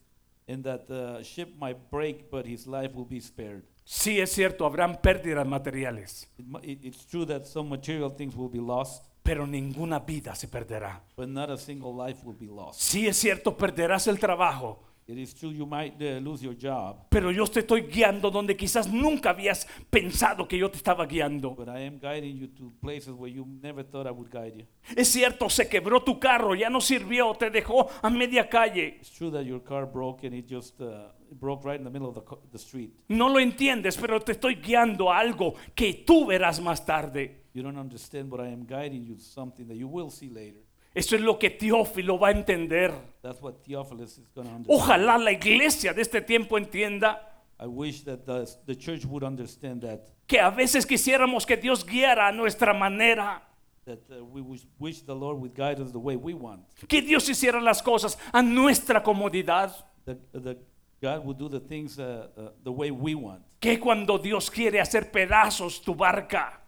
and 0.48 0.64
that 0.64 0.88
the 0.88 1.24
ship 1.24 1.58
might 1.60 1.89
break, 1.89 2.30
but 2.30 2.46
his 2.46 2.68
life 2.68 2.93
will 2.93 3.08
be 3.08 3.20
spared? 3.20 3.64
Sí 3.88 4.20
es 4.20 4.32
cierto, 4.32 4.66
habrán 4.66 5.00
pérdidas 5.00 5.48
materiales, 5.48 6.28
It, 6.64 6.84
it's 6.84 7.06
true 7.06 7.26
that 7.28 7.46
some 7.46 7.70
material 7.70 8.12
things 8.16 8.36
will 8.36 8.50
be 8.50 8.60
lost, 8.60 9.06
pero 9.22 9.46
ninguna 9.46 10.00
vida 10.00 10.34
se 10.36 10.48
perderá. 10.48 11.04
but 11.16 11.28
not 11.30 11.50
a 11.52 11.58
single 11.58 11.94
life 11.94 12.20
will 12.26 12.36
be 12.38 12.48
lost. 12.48 12.80
Sí 12.82 13.08
es 13.08 13.16
cierto, 13.18 13.56
perderás 13.56 14.08
el 14.08 14.20
trabajo, 14.20 14.80
It 15.08 15.20
is 15.20 15.36
true 15.36 15.51
you 15.51 15.68
might 15.68 16.01
uh, 16.01 16.20
lose 16.20 16.41
your 16.43 16.56
job, 16.60 17.10
pero 17.10 17.30
yo 17.32 17.45
te 17.45 17.60
estoy 17.60 17.84
guiando 17.84 18.32
donde 18.32 18.56
quizás 18.58 18.91
nunca 18.91 19.30
habías 19.30 19.68
pensado 19.91 20.47
que 20.47 20.58
yo 20.58 20.72
te 20.72 20.78
estaba 20.78 21.06
guiando. 21.06 21.53
but 21.56 21.68
I 21.70 21.86
am 21.86 21.99
guiding 21.99 22.36
you 22.38 22.47
to 22.47 22.72
places 22.82 23.10
where 23.14 23.32
you 23.32 23.45
never 23.62 23.84
thought 23.84 24.08
I 24.08 24.12
would 24.12 24.32
guide 24.32 24.56
you. 24.58 24.66
Es 24.95 25.10
cierto, 25.10 25.47
se 25.47 25.70
quebró 25.70 26.01
tu 26.03 26.20
carro, 26.20 26.56
ya 26.56 26.72
no 26.72 26.82
sirvió, 26.82 27.36
te 27.36 27.51
dejó 27.51 27.88
a 28.01 28.10
media 28.10 28.49
calle. 28.49 28.97
It's 28.99 29.12
true 29.12 29.30
that 29.30 29.43
your 29.45 29.62
car 29.64 29.86
broke 29.86 30.24
and 30.26 30.34
it 30.34 30.47
just 30.49 30.82
uh, 30.82 31.12
it 31.30 31.39
broke 31.39 31.64
right 31.64 31.78
in 31.80 31.84
the 31.84 31.91
middle 31.91 32.10
of 32.10 32.16
the, 32.16 32.22
co- 32.22 32.41
the 32.51 32.58
street. 32.58 32.91
No 33.08 33.30
lo 33.30 33.39
entiendes, 33.39 33.97
pero 33.97 34.20
te 34.22 34.32
estoy 34.32 34.56
guiando 34.56 35.12
a 35.12 35.20
algo 35.20 35.53
que 35.76 36.03
tú 36.03 36.26
verás 36.26 36.60
más 36.60 36.84
tarde. 36.84 37.43
You 37.53 37.62
don't 37.62 37.78
understand, 37.78 38.32
but 38.32 38.39
I 38.39 38.47
am 38.51 38.66
guiding 38.66 39.06
you 39.06 39.14
to 39.18 39.22
something 39.22 39.68
that 39.68 39.78
you 39.78 39.88
will 39.88 40.10
see 40.10 40.30
later. 40.30 40.64
Eso 40.96 41.18
es 41.18 41.22
lo 41.22 41.38
que 41.38 41.50
Teófilo 41.50 42.18
va 42.18 42.30
a 42.30 42.32
entender. 42.32 42.93
That's 43.22 43.41
what 43.41 43.56
Theophilus 43.66 44.18
is 44.18 44.30
going 44.34 44.48
to 44.48 44.56
understand. 44.56 44.82
Ojalá 44.82 45.18
la 45.18 45.32
iglesia 45.32 45.93
de 45.93 46.02
este 46.02 46.22
tiempo 46.22 46.58
entienda 46.58 47.34
I 47.60 47.68
wish 47.68 48.04
that 48.04 48.26
the, 48.26 48.50
the 48.66 48.76
church 48.76 49.06
would 49.06 49.24
understand 49.24 49.82
that 49.82 50.08
que 50.28 50.39
a 50.39 50.50
veces 50.50 50.86
quisiéramos 50.86 51.46
que 51.46 51.58
Dios 51.58 51.86
guiara 51.86 52.28
a 52.30 52.32
nuestra 52.32 52.74
manera, 52.74 53.41
that 53.86 54.00
uh, 54.10 54.24
we 54.24 54.41
wish, 54.80 55.02
the 55.02 55.16
Lord 55.16 55.38
would 55.39 55.54
guide 55.54 55.80
us 55.80 55.91
the 55.91 56.00
way 56.00 56.16
we 56.16 56.34
want. 56.34 56.62
que 56.88 57.02
Dios 57.02 57.28
hiciera 57.30 57.62
las 57.62 57.82
cosas 57.82 58.18
a 58.34 58.41
nuestra 58.41 59.04
comodidad, 59.04 59.72
that 60.06 60.58
God 61.02 61.26
would 61.26 61.38
do 61.38 61.50
the 61.50 61.60
things 61.60 62.00
uh, 62.00 62.28
uh, 62.38 62.50
the 62.64 62.72
way 62.72 62.89
we 62.89 63.16
want. 63.16 63.41
que 63.60 63.80
cuando 63.80 64.18
Dios 64.18 64.50
quiere 64.50 64.80
hacer 64.80 65.12
pedazos 65.12 65.82
tu 65.82 65.93
barca 65.93 66.62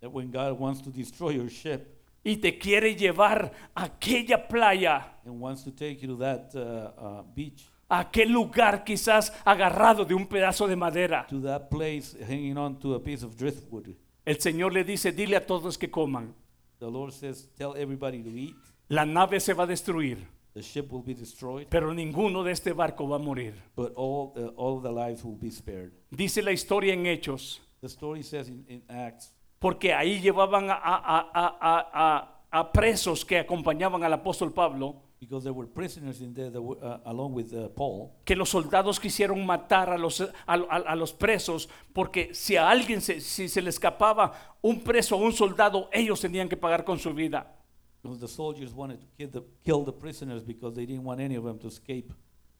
That 0.00 0.10
when 0.10 0.30
God 0.30 0.58
wants 0.58 0.80
to 0.82 0.90
destroy 0.90 1.30
your 1.30 1.50
ship 1.50 1.99
y 2.24 2.36
te 2.36 2.58
quiere 2.58 2.94
llevar 2.94 3.52
a 3.74 3.84
aquella 3.84 4.46
playa, 4.48 5.18
and 5.24 5.40
wants 5.40 5.64
to 5.64 5.70
take 5.70 6.00
you 6.02 6.08
to 6.08 6.16
that 6.18 6.54
uh, 6.54 6.92
uh, 7.20 7.22
beach, 7.34 7.68
a 7.88 8.00
aquel 8.00 8.30
lugar 8.30 8.84
quizás 8.84 9.32
agarrado 9.44 10.04
de 10.04 10.14
un 10.14 10.26
pedazo 10.26 10.66
de 10.68 10.76
madera, 10.76 11.26
to 11.28 11.40
that 11.40 11.68
place 11.70 12.16
hanging 12.28 12.56
on 12.56 12.78
to 12.78 12.94
a 12.94 13.00
piece 13.02 13.24
of 13.24 13.36
driftwood, 13.36 13.88
el 14.24 14.36
Señor 14.40 14.72
le 14.72 14.84
dice, 14.84 15.12
dile 15.12 15.36
a 15.36 15.46
todos 15.46 15.78
que 15.78 15.90
coman, 15.90 16.34
the 16.78 16.90
Lord 16.90 17.12
says, 17.12 17.48
Tell 17.56 17.74
everybody 17.76 18.22
to 18.22 18.30
eat. 18.30 18.56
la 18.88 19.04
nave 19.04 19.40
se 19.40 19.54
va 19.54 19.64
a 19.64 19.66
destruir, 19.66 20.18
The 20.52 20.62
ship 20.62 20.90
will 20.92 21.02
be 21.02 21.14
destroyed, 21.14 21.68
pero 21.70 21.94
ninguno 21.94 22.42
de 22.42 22.52
este 22.52 22.72
barco 22.72 23.08
va 23.08 23.16
a 23.16 23.18
morir. 23.20 23.54
but 23.76 23.92
all, 23.96 24.32
uh, 24.36 24.48
all 24.56 24.80
the 24.80 24.90
lives 24.90 25.24
will 25.24 25.38
be 25.40 25.50
spared. 25.50 25.92
Dice 26.10 26.42
la 26.42 26.50
historia 26.52 26.92
en 26.92 27.06
Hechos, 27.06 27.60
The 27.80 27.88
story 27.88 28.22
says 28.22 28.48
in, 28.48 28.64
in 28.68 28.82
Acts 28.88 29.32
porque 29.60 29.94
ahí 29.94 30.20
llevaban 30.20 30.66
a, 30.70 32.26
presos 32.72 33.24
que 33.24 33.38
acompañaban 33.38 34.02
al 34.02 34.12
apóstol 34.12 34.52
Pablo, 34.52 34.96
because 35.20 35.44
there 35.44 35.52
were 35.52 35.68
prisoners 35.68 36.20
in 36.22 36.32
there 36.34 36.50
that 36.50 36.60
were, 36.62 36.78
uh, 36.82 36.98
along 37.04 37.34
with 37.34 37.52
uh, 37.52 37.68
Paul. 37.68 38.10
que 38.24 38.34
los 38.34 38.48
soldados 38.48 38.98
quisieron 38.98 39.44
matar 39.44 39.90
a 39.90 39.98
los, 39.98 40.20
a, 40.22 40.30
a- 40.46 40.54
a 40.56 40.96
los 40.96 41.12
presos, 41.12 41.68
porque 41.92 42.34
si 42.34 42.56
a 42.56 42.70
alguien 42.70 43.00
se, 43.02 43.20
si 43.20 43.48
se 43.48 43.60
le 43.60 43.68
escapaba 43.70 44.32
un 44.62 44.80
preso 44.80 45.16
o 45.16 45.20
un 45.20 45.32
soldado, 45.32 45.88
ellos 45.92 46.20
tenían 46.20 46.48
que 46.48 46.56
pagar 46.56 46.84
con 46.84 46.98
su 46.98 47.12
vida. 47.12 47.54
Because 48.02 48.18
the 48.18 48.28
soldiers 48.28 48.72
wanted 48.72 48.98
to 48.98 49.06
kill 49.18 49.30
the, 49.30 49.42
kill 49.62 49.84
the 49.84 49.92
prisoners 49.92 50.42
because 50.42 50.74
they 50.74 50.86
didn't 50.86 51.04
want 51.04 51.20
any 51.20 51.36
of 51.36 51.44
them 51.44 51.58
to 51.58 51.68
escape. 51.68 52.10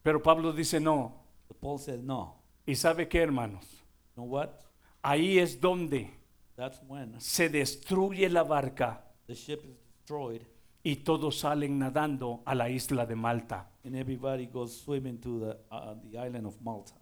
Pero 0.02 0.22
Pablo 0.22 0.52
dice 0.52 0.78
no. 0.80 1.14
But 1.48 1.58
Paul 1.60 1.78
said, 1.78 2.00
No. 2.04 2.36
¿Y 2.66 2.74
sabe 2.74 3.08
qué, 3.08 3.22
hermanos? 3.22 3.64
You 4.14 4.22
know 4.22 4.26
what? 4.26 4.50
Ahí 5.02 5.38
es 5.38 5.58
donde 5.58 6.10
That's 6.60 6.78
when 6.86 7.18
se 7.18 7.48
destruye 7.48 8.28
la 8.28 8.42
barca 8.42 9.02
the 9.26 9.34
ship 9.34 9.64
is 9.64 9.78
destroyed 9.96 10.42
y 10.82 10.96
todos 10.96 11.38
salen 11.38 11.78
nadando 11.78 12.42
a 12.44 12.54
la 12.54 12.68
isla 12.68 13.06
de 13.06 13.16
Malta. 13.16 13.66
and 13.82 13.96
everybody 13.96 14.44
goes 14.46 14.78
swimming 14.78 15.18
to 15.22 15.40
the, 15.40 15.58
uh, 15.74 15.94
the 16.10 16.18
island 16.18 16.46
of 16.46 16.60
Malta. 16.60 16.92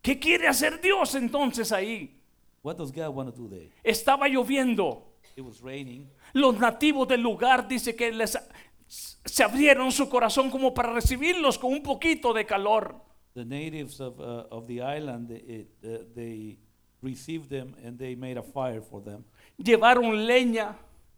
¿Qué 0.00 0.20
quiere 0.20 0.46
hacer 0.46 0.80
Dios 0.80 1.16
entonces 1.16 1.72
ahí? 1.72 2.20
What 2.62 2.76
does 2.76 2.92
God 2.92 3.08
want 3.08 3.34
to 3.34 3.42
do 3.42 3.48
there? 3.48 3.68
Estaba 3.82 4.28
lloviendo. 4.28 5.08
It 5.34 5.42
was 5.44 5.60
raining. 5.60 6.08
Los 6.32 6.56
nativos 6.60 7.08
del 7.08 7.20
lugar 7.20 7.66
dice 7.66 7.96
que 7.96 8.12
les 8.12 8.38
se 8.86 9.42
abrieron 9.42 9.90
su 9.90 10.08
corazón 10.08 10.50
como 10.50 10.72
para 10.72 10.92
recibirlos 10.92 11.58
con 11.58 11.72
un 11.72 11.82
poquito 11.82 12.32
de 12.32 12.46
calor. 12.46 12.94
The 13.34 13.44
natives 13.44 14.00
of, 14.00 14.20
uh, 14.20 14.46
of 14.50 14.68
the 14.68 14.82
island, 14.82 15.32
it, 15.32 15.68
uh, 15.84 16.04
they 16.14 16.58
received 17.02 17.48
them 17.50 17.74
and 17.84 17.98
they 17.98 18.14
made 18.14 18.36
a 18.38 18.42
fire 18.42 18.80
for 18.80 19.00
them. 19.02 19.24
Llevaron 19.58 20.26
leña 20.26 20.76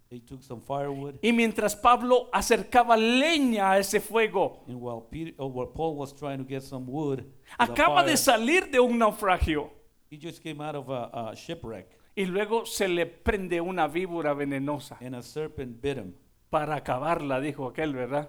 They 0.09 0.19
took 0.21 0.43
some 0.43 0.61
firewood. 0.61 1.19
y 1.23 1.33
mientras 1.33 1.77
Pablo 1.77 2.29
acercaba 2.33 2.97
leña 2.97 3.71
a 3.73 3.79
ese 3.79 4.01
fuego, 4.01 4.65
And 4.67 4.81
while, 4.81 5.03
Peter, 5.09 5.33
or 5.39 5.49
while 5.51 5.69
Paul 5.69 5.97
was 5.97 6.13
trying 6.13 6.39
to 6.39 6.45
get 6.45 6.63
some 6.63 6.87
wood, 6.87 7.19
with 7.21 7.35
a 7.59 7.65
acaba 7.65 8.01
fire, 8.03 8.07
de 8.11 8.17
salir 8.17 8.71
de 8.71 8.81
un 8.81 8.99
naufragio. 8.99 9.71
He 10.11 10.17
just 10.19 10.43
came 10.43 10.61
out 10.61 10.75
of 10.75 10.89
a, 10.91 11.31
a 11.31 11.37
shipwreck, 11.37 11.87
y 12.17 12.25
luego 12.25 12.65
se 12.67 12.89
le 12.89 13.07
prende 13.07 13.61
una 13.61 13.87
víbora 13.87 14.35
venenosa 14.35 14.97
and 15.01 15.15
a 15.15 15.23
serpent 15.23 15.81
bit 15.81 15.97
him 15.97 16.15
para 16.51 16.75
acabarla, 16.75 17.41
dijo 17.41 17.69
aquel, 17.73 17.95
¿verdad? 17.95 18.29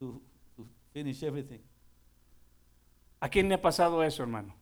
to, 0.00 0.20
to 0.56 0.66
finish 0.92 1.22
everything. 1.22 1.60
¿A 3.20 3.28
quién 3.28 3.48
le 3.48 3.54
ha 3.54 3.62
pasado 3.62 4.02
eso, 4.02 4.22
hermano? 4.24 4.54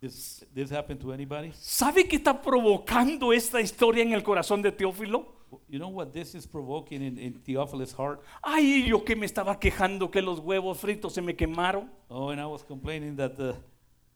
This, 0.00 0.44
this 0.54 0.70
happened 0.70 1.00
to 1.02 1.12
anybody? 1.12 1.52
¿Sabe 1.52 2.08
qué 2.08 2.16
está 2.16 2.40
provocando 2.40 3.34
esta 3.34 3.60
historia 3.60 4.02
en 4.02 4.12
el 4.14 4.22
corazón 4.22 4.62
de 4.62 4.72
Teófilo? 4.72 5.26
You 5.68 5.78
know 5.78 5.88
what 5.88 6.12
this 6.12 6.34
is 6.34 6.46
provoking 6.46 7.02
in, 7.02 7.18
in 7.18 7.34
Theophilus' 7.34 7.92
heart? 7.92 8.22
Ay, 8.42 8.86
yo 8.88 9.04
que 9.04 9.14
me 9.14 9.26
estaba 9.26 9.58
quejando 9.58 10.10
que 10.10 10.22
los 10.22 10.38
huevos 10.38 10.78
fritos 10.78 11.12
se 11.12 11.20
me 11.20 11.34
quemaron. 11.34 11.90
Oh, 12.08 12.30
and 12.30 12.40
I 12.40 12.46
was 12.46 12.62
complaining 12.62 13.16
that 13.16 13.36
the, 13.36 13.56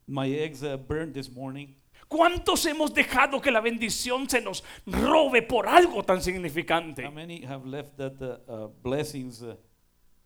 my 0.07 0.27
eggs 0.27 0.63
uh, 0.63 0.77
burned 0.77 1.13
this 1.13 1.29
morning. 1.29 1.75
¿Cuántos 2.07 2.65
hemos 2.65 2.93
dejado 2.93 3.41
que 3.41 3.51
la 3.51 3.61
bendición 3.61 4.29
se 4.29 4.39
nos 4.41 4.63
robe 4.85 5.41
por 5.41 5.67
algo 5.67 6.03
tan 6.03 6.17
How 6.17 6.21
significante? 6.23 7.09
many 7.11 7.41
have 7.45 7.65
left 7.65 7.97
that 7.97 8.17
the 8.17 8.39
uh, 8.47 8.67
blessings, 8.81 9.41
uh, 9.43 9.51
uh, 9.51 9.55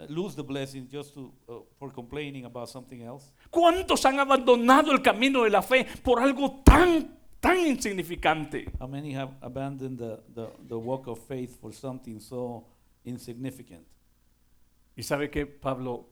lose 0.07 0.35
the 0.35 0.43
blessings 0.43 0.89
just 0.89 1.13
to, 1.13 1.31
uh, 1.47 1.53
for 1.77 1.91
complaining 1.91 2.45
about 2.45 2.69
something 2.69 3.01
else? 3.01 3.31
¿Cuántos 3.49 4.05
han 4.05 4.19
abandonado 4.19 4.91
el 4.91 5.01
camino 5.01 5.43
de 5.43 5.49
la 5.49 5.61
fe 5.61 5.85
por 6.03 6.21
algo 6.21 6.61
tan, 6.63 7.19
tan 7.39 7.57
insignificante? 7.65 8.71
How 8.79 8.87
many 8.87 9.13
have 9.13 9.33
abandoned 9.41 9.97
the, 9.97 10.21
the, 10.33 10.49
the 10.67 10.77
walk 10.77 11.07
of 11.07 11.19
faith 11.19 11.59
for 11.59 11.73
something 11.73 12.19
so 12.19 12.65
insignificant? 13.03 13.85
Y 14.95 15.03
sabe 15.03 15.29
que 15.29 15.45
Pablo 15.45 16.07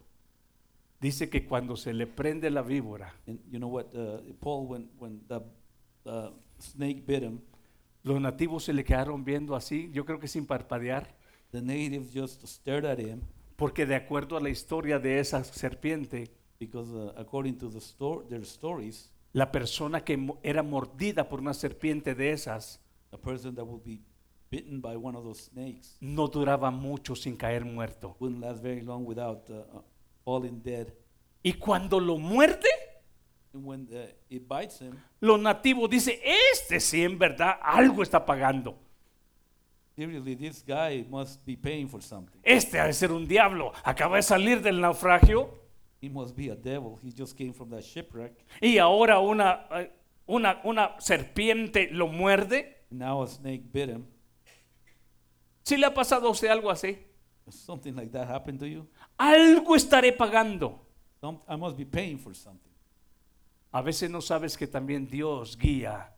dice 1.00 1.30
que 1.30 1.46
cuando 1.46 1.76
se 1.76 1.94
le 1.94 2.08
prende 2.08 2.50
la 2.50 2.62
víbora, 2.62 3.14
And 3.28 3.40
you 3.50 3.60
know 3.60 3.70
what, 3.70 3.94
uh, 3.94 4.20
Paul, 4.40 4.68
when, 4.68 4.90
when 4.98 5.22
the 5.28 5.42
uh, 6.06 6.32
snake 6.60 7.06
bit 7.06 7.24
him, 7.24 7.42
los 8.04 8.20
nativos 8.20 8.64
se 8.64 8.74
le 8.74 8.84
quedaron 8.84 9.24
viendo 9.24 9.56
así, 9.56 9.90
yo 9.94 10.06
creo 10.06 10.20
que 10.20 10.28
sin 10.28 10.46
parpadear, 10.46 11.16
the 11.52 11.62
natives 11.62 12.14
just 12.14 12.46
stared 12.48 12.86
at 12.86 13.00
him 13.00 13.22
porque 13.58 13.86
de 13.86 13.96
acuerdo 13.96 14.38
a 14.38 14.40
la 14.40 14.50
historia 14.50 15.00
de 15.00 15.20
esa 15.20 15.44
serpiente, 15.44 16.32
because 16.60 16.90
uh, 16.94 17.12
according 17.18 17.58
to 17.58 17.70
the 17.70 17.82
sto- 17.82 18.24
their 18.30 18.44
stories, 18.46 19.12
la 19.34 19.52
persona 19.52 20.04
que 20.06 20.16
mo- 20.16 20.40
era 20.44 20.64
mordida 20.64 21.28
por 21.28 21.42
una 21.42 21.54
serpiente 21.54 22.16
de 22.16 22.32
esas 22.32 22.80
a 23.12 23.18
person 23.18 23.54
that 23.56 23.66
would 23.66 23.84
be 23.84 24.00
bitten 24.50 24.80
by 24.82 24.96
one 24.96 25.18
of 25.18 25.24
those 25.26 25.42
snakes 25.52 25.98
no 26.00 26.28
duraba 26.30 26.72
mucho 26.72 27.16
sin 27.16 27.36
caer 27.36 27.66
muerto. 27.66 28.16
wouldn't 28.20 28.42
last 28.42 28.64
very 28.64 28.82
long 28.82 29.06
without 29.06 29.50
uh, 29.50 29.56
uh, 29.76 29.82
falling 30.24 30.62
dead. 30.64 30.94
Y 31.44 31.54
cuando 31.54 32.00
lo 32.00 32.18
muerde, 32.18 32.68
And 33.54 33.66
when 33.66 33.88
uh, 33.92 34.08
it 34.30 34.48
bites 34.48 34.80
him, 34.82 34.94
los 35.20 35.40
nativos 35.40 35.90
dicen, 35.90 36.16
este 36.54 36.80
sí 36.80 37.04
en 37.04 37.18
verdad 37.18 37.58
algo 37.62 38.04
está 38.04 38.26
pagando. 38.26 38.78
Seriously, 39.98 40.36
this 40.36 40.62
guy 40.62 41.04
must 41.10 41.44
be 41.46 41.56
paying 41.56 41.88
for 41.90 42.02
something. 42.02 42.40
Este 42.44 42.80
ha 42.80 42.86
de 42.86 42.94
ser 42.94 43.12
un 43.12 43.28
diablo. 43.28 43.74
Acaba 43.84 44.18
de 44.18 44.24
salir 44.24 44.62
del 44.62 44.80
naufragio 44.80 45.50
He 46.00 46.10
must 46.10 46.36
be 46.36 46.50
a 46.50 46.56
devil. 46.56 47.00
He 47.04 47.12
just 47.12 47.36
came 47.36 47.52
from 47.54 47.72
that 47.72 47.84
shipwreck. 47.84 48.32
y 48.62 48.78
ahora 48.78 49.20
una, 49.20 49.66
eh, 49.72 49.92
una, 50.28 50.62
una 50.64 50.96
serpiente 51.00 51.90
lo 51.92 52.08
muerde. 52.08 52.86
Now 52.92 53.24
a 53.24 53.28
snake 53.28 53.64
bit 53.74 53.90
him. 53.90 54.06
Si 55.64 55.76
le 55.76 55.88
ha 55.88 55.94
pasado 55.94 56.28
a 56.28 56.30
usted 56.32 56.50
algo 56.50 56.70
así, 56.70 57.00
Something 57.50 57.96
like 57.96 58.12
that 58.12 58.28
happened 58.30 58.60
to 58.60 58.68
you? 58.68 58.86
algo 59.18 59.76
estaré 59.76 60.12
pagando. 60.12 60.80
Some, 61.20 61.40
I 61.48 61.56
must 61.56 61.76
be 61.76 61.86
paying 61.86 62.20
for 62.20 62.36
something. 62.36 62.72
A 63.72 63.82
veces 63.82 64.10
no 64.12 64.22
sabes 64.22 64.56
que 64.56 64.68
también 64.68 65.08
Dios 65.10 65.58
guía 65.58 66.14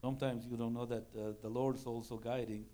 Sometimes 0.00 0.46
you 0.46 0.56
don't 0.56 0.72
know 0.72 0.86
that 0.86 1.04
uh, 1.14 1.34
the 1.42 1.48
Lord's 1.48 1.86
also 1.86 2.16
guiding 2.16 2.64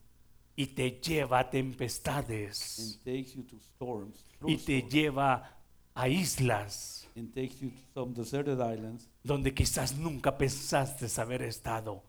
y 0.56 0.66
te 0.66 1.00
lleva 1.00 1.40
a 1.40 1.50
tempestades 1.50 2.78
and 2.78 3.04
takes 3.04 3.34
you 3.34 3.42
to 3.44 3.56
storms, 3.60 4.24
y 4.40 4.56
te 4.56 4.78
storms, 4.78 4.92
lleva 4.92 5.56
a 5.94 6.08
islas 6.08 7.06
and 7.14 7.32
takes 7.32 7.60
you 7.60 7.70
to 7.70 7.76
some 7.94 8.14
deserted 8.14 8.58
islands 8.60 9.08
donde 9.22 9.52
quizás 9.54 9.96
nunca 9.96 10.36
pensaste 10.36 11.06
haber 11.20 11.42
estado. 11.42 12.02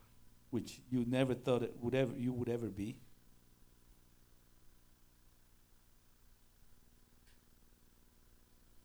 which 0.52 0.82
you 0.89 1.04
never 1.06 1.36
thought 1.36 1.62
it 1.62 1.76
would 1.82 1.93
ever 1.93 2.14
you 2.18 2.34
would 2.34 2.50
ever 2.50 2.70
be. 2.70 2.95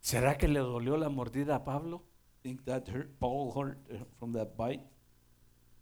¿Será 0.00 0.36
que 0.36 0.48
le 0.48 0.58
dolió 0.60 0.96
la 0.96 1.08
mordida 1.08 1.54
a 1.56 1.64
Pablo? 1.64 2.02
Think 2.42 2.64
that 2.64 2.88
hurt 2.88 3.18
Paul 3.20 3.52
hurt 3.52 3.78
uh, 3.90 4.04
from 4.18 4.32
that 4.32 4.56
bite? 4.56 4.82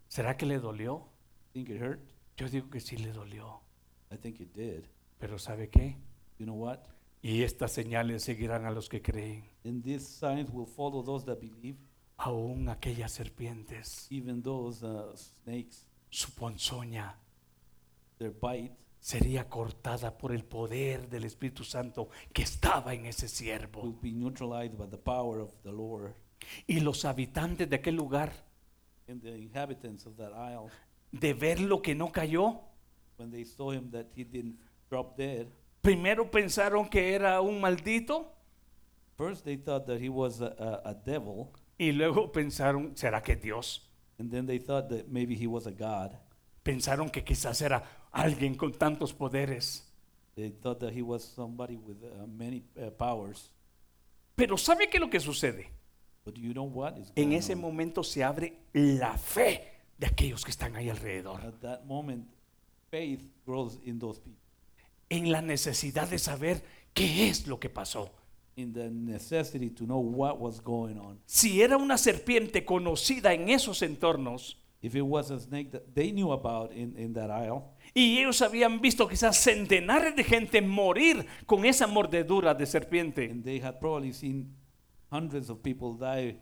¿Será 0.07 0.37
que 0.37 0.45
le 0.45 0.59
dolió? 0.59 1.09
Think 1.53 1.69
it 1.69 1.81
hurt? 1.81 1.99
Yo 2.37 2.47
digo 2.47 2.69
que 2.69 2.79
sí 2.79 2.97
le 2.97 3.11
dolió. 3.11 3.61
I 4.11 4.17
think 4.17 4.39
it 4.41 4.53
did. 4.53 4.83
Pero 5.19 5.37
¿sabe 5.39 5.69
qué? 5.69 5.95
You 6.37 6.45
know 6.45 6.55
what? 6.55 6.79
Y 7.21 7.43
estas 7.43 7.71
señales 7.71 8.23
seguirán 8.23 8.65
a 8.65 8.71
los 8.71 8.89
que 8.89 9.01
creen. 9.01 9.45
And 9.63 9.83
these 9.83 10.05
signs 10.05 10.49
will 10.51 10.65
follow 10.65 11.03
those 11.03 11.25
that 11.25 11.39
believe, 11.39 11.77
Aún 12.17 12.69
aquellas 12.69 13.11
serpientes, 13.11 14.07
even 14.11 14.43
those 14.43 14.85
uh, 14.85 15.15
snakes, 15.15 15.87
su 16.09 16.31
ponzoña 16.35 17.15
their 18.19 18.31
bite 18.31 18.75
sería 18.99 19.49
cortada 19.49 20.15
por 20.15 20.31
el 20.31 20.43
poder 20.43 21.09
del 21.09 21.23
Espíritu 21.23 21.63
Santo 21.63 22.09
que 22.31 22.43
estaba 22.43 22.93
en 22.93 23.07
ese 23.07 23.25
will 23.25 23.31
siervo. 23.31 23.99
be 24.01 24.11
neutralized 24.11 24.77
by 24.77 24.87
the 24.87 24.97
power 24.97 25.39
of 25.39 25.51
the 25.63 25.71
Lord. 25.71 26.13
Y 26.67 26.79
los 26.81 27.05
habitantes 27.05 27.67
de 27.69 27.77
aquel 27.77 27.95
lugar, 27.95 28.31
And 29.07 29.21
the 29.21 29.35
inhabitants 29.35 30.05
of 30.05 30.15
that 30.17 30.31
isle, 30.33 30.69
de 31.11 31.33
ver 31.33 31.59
lo 31.59 31.81
que 31.81 31.95
no 31.95 32.11
cayó, 32.11 32.61
when 33.17 33.31
they 33.31 33.43
saw 33.45 33.71
him 33.71 33.89
that 33.91 34.07
he 34.15 34.23
didn't 34.23 34.57
drop 34.89 35.17
dead, 35.17 35.47
primero 35.81 36.29
pensaron 36.29 36.89
que 36.89 37.13
era 37.13 37.41
un 37.41 37.59
maldito 37.59 38.31
first 39.17 39.43
they 39.45 39.55
thought 39.57 39.85
that 39.85 39.99
he 39.99 40.09
was 40.09 40.41
a, 40.41 40.81
a, 40.85 40.89
a 40.91 40.93
devil, 40.93 41.51
y 41.77 41.91
luego 41.91 42.31
pensaron, 42.31 42.95
¿será 42.95 43.21
que 43.23 43.35
Dios? 43.35 43.87
and 44.19 44.29
then 44.31 44.45
they 44.45 44.59
thought 44.59 44.87
that 44.89 45.09
maybe 45.11 45.33
he 45.35 45.47
was 45.47 45.65
a 45.65 45.71
god. 45.71 46.15
Pensaron 46.63 47.09
que 47.11 47.23
quizás 47.23 47.59
era 47.61 47.83
alguien 48.13 48.55
con 48.55 48.71
tantos 48.71 49.13
poderes. 49.13 49.83
They 50.35 50.49
thought 50.51 50.79
that 50.81 50.93
he 50.93 51.01
was 51.01 51.23
somebody 51.23 51.75
with 51.75 51.97
uh, 52.03 52.27
many 52.27 52.63
uh, 52.77 52.91
powers. 52.91 53.49
Pero 54.35 54.57
¿sabe 54.57 54.89
qué 54.89 54.97
es 54.97 55.01
lo 55.01 55.09
que 55.09 55.19
sucede? 55.19 55.71
But 56.23 56.37
you 56.37 56.53
know 56.53 56.65
what 56.65 56.97
is 56.99 57.11
En 57.15 57.29
going 57.29 57.37
ese 57.37 57.53
on? 57.53 57.61
momento 57.61 58.03
se 58.03 58.23
abre 58.23 58.53
la 58.73 59.17
fe 59.17 59.63
de 59.97 60.05
aquellos 60.05 60.43
que 60.45 60.51
están 60.51 60.75
ahí 60.75 60.89
alrededor. 60.89 61.41
At 61.41 61.59
that 61.61 61.85
moment, 61.85 62.27
faith 62.91 63.21
grows 63.45 63.79
in 63.85 63.97
those 63.99 64.19
people, 64.19 64.39
En 65.09 65.31
la 65.31 65.41
necesidad 65.41 66.09
de 66.09 66.19
saber 66.19 66.61
qué 66.93 67.29
es 67.29 67.47
lo 67.47 67.59
que 67.59 67.69
pasó. 67.69 68.11
in 68.57 68.73
the 68.73 68.89
necessity 68.91 69.69
to 69.69 69.85
know 69.85 69.99
what 69.99 70.37
was 70.39 70.61
going 70.61 70.97
on. 70.97 71.17
Si 71.25 71.61
era 71.61 71.77
una 71.77 71.97
serpiente 71.97 72.65
conocida 72.65 73.33
en 73.33 73.49
esos 73.49 73.81
entornos 73.81 74.57
If 74.83 74.95
it 74.95 75.03
was 75.03 75.29
a 75.29 75.39
snake 75.39 75.71
that 75.71 75.93
they 75.93 76.11
knew 76.11 76.31
about 76.31 76.71
in, 76.73 76.95
in 76.97 77.13
that 77.13 77.29
isle, 77.29 77.61
y 77.93 78.17
ellos 78.17 78.41
habían 78.41 78.81
visto 78.81 79.07
quizás 79.07 79.37
centenares 79.37 80.15
de 80.15 80.23
gente 80.23 80.59
morir 80.59 81.25
con 81.45 81.65
esa 81.65 81.85
mordedura 81.85 82.55
de 82.55 82.65
serpiente, 82.65 83.29
and 83.29 83.43
they 83.43 83.59
had 83.61 83.79
probably 83.79 84.11
seen 84.11 84.55
hundreds 85.11 85.49
of 85.51 85.61
people 85.61 85.93
die 85.97 86.35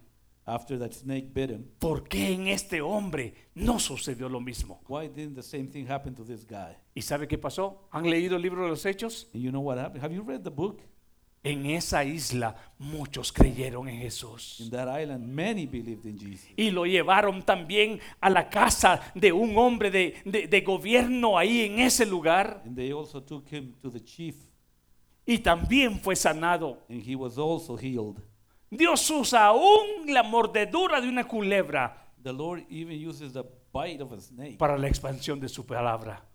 after 0.50 0.78
that 0.80 0.92
snake 0.92 1.34
bit 1.34 1.50
him, 1.52 1.66
¿por 1.80 2.08
qué 2.08 2.34
en 2.34 2.48
este 2.48 2.82
hombre 2.82 3.34
no 3.56 3.80
sucedió 3.80 4.28
lo 4.30 4.40
mismo? 4.42 4.82
why 4.88 5.08
didn't 5.08 5.36
the 5.36 5.44
same 5.44 5.68
thing 5.68 5.86
happen 5.90 6.14
to 6.16 6.24
this 6.24 6.46
guy? 6.46 6.76
¿Y 6.96 7.02
sabe 7.02 7.28
qué 7.28 7.38
pasó? 7.38 7.88
¿Han 7.92 8.10
leído 8.10 8.36
el 8.36 8.42
libro 8.42 8.64
de 8.64 8.70
los 8.70 8.86
Hechos? 8.86 9.30
And 9.34 9.44
you 9.44 9.52
know 9.52 9.62
what 9.62 9.78
happened? 9.78 10.04
Have 10.04 10.14
you 10.14 10.24
read 10.24 10.42
the 10.44 10.50
book? 10.50 10.82
En 11.42 11.66
esa 11.68 12.04
isla 12.04 12.54
muchos 12.78 13.32
creyeron 13.32 13.88
en 13.88 14.00
Jesús. 14.02 14.60
In 14.60 14.70
that 14.72 14.90
island, 15.02 15.26
many 15.26 15.66
believed 15.66 16.06
in 16.06 16.18
Jesus. 16.20 16.50
Y 16.58 16.70
lo 16.70 16.86
llevaron 16.86 17.44
también 17.44 18.02
a 18.20 18.30
la 18.30 18.50
casa 18.50 19.00
de 19.16 19.32
un 19.32 19.58
hombre 19.58 19.90
de, 19.90 20.16
de- 20.26 20.48
de 20.50 20.62
gobierno 20.62 21.38
ahí 21.38 21.62
en 21.62 21.80
ese 21.80 22.06
lugar. 22.06 22.62
And 22.66 22.76
they 22.76 22.92
also 22.92 23.22
took 23.24 23.48
him 23.50 23.72
to 23.82 23.90
the 23.90 24.02
chief, 24.04 24.36
Y 25.26 25.38
también 25.38 26.02
fue 26.02 26.18
sanado. 26.18 26.80
and 26.90 27.02
he 27.02 27.16
was 27.16 27.38
also 27.38 27.78
healed. 27.78 28.18
Dios 28.72 29.10
usa 29.10 29.46
aún 29.48 30.06
la 30.08 30.24
mordedura 30.24 31.02
de 31.02 31.10
una 31.10 31.24
culebra 31.28 32.06
The 32.22 32.34
Lord 32.34 32.66
even 32.70 33.08
uses 33.08 33.34
the 33.34 33.44
bite 33.74 34.02
of 34.02 34.12
a 34.12 34.20
snake 34.20 34.58
para 34.58 34.78
la 34.78 34.88
expansión 34.88 35.40
de 35.40 35.48
su 35.48 35.66
palabra. 35.66 36.26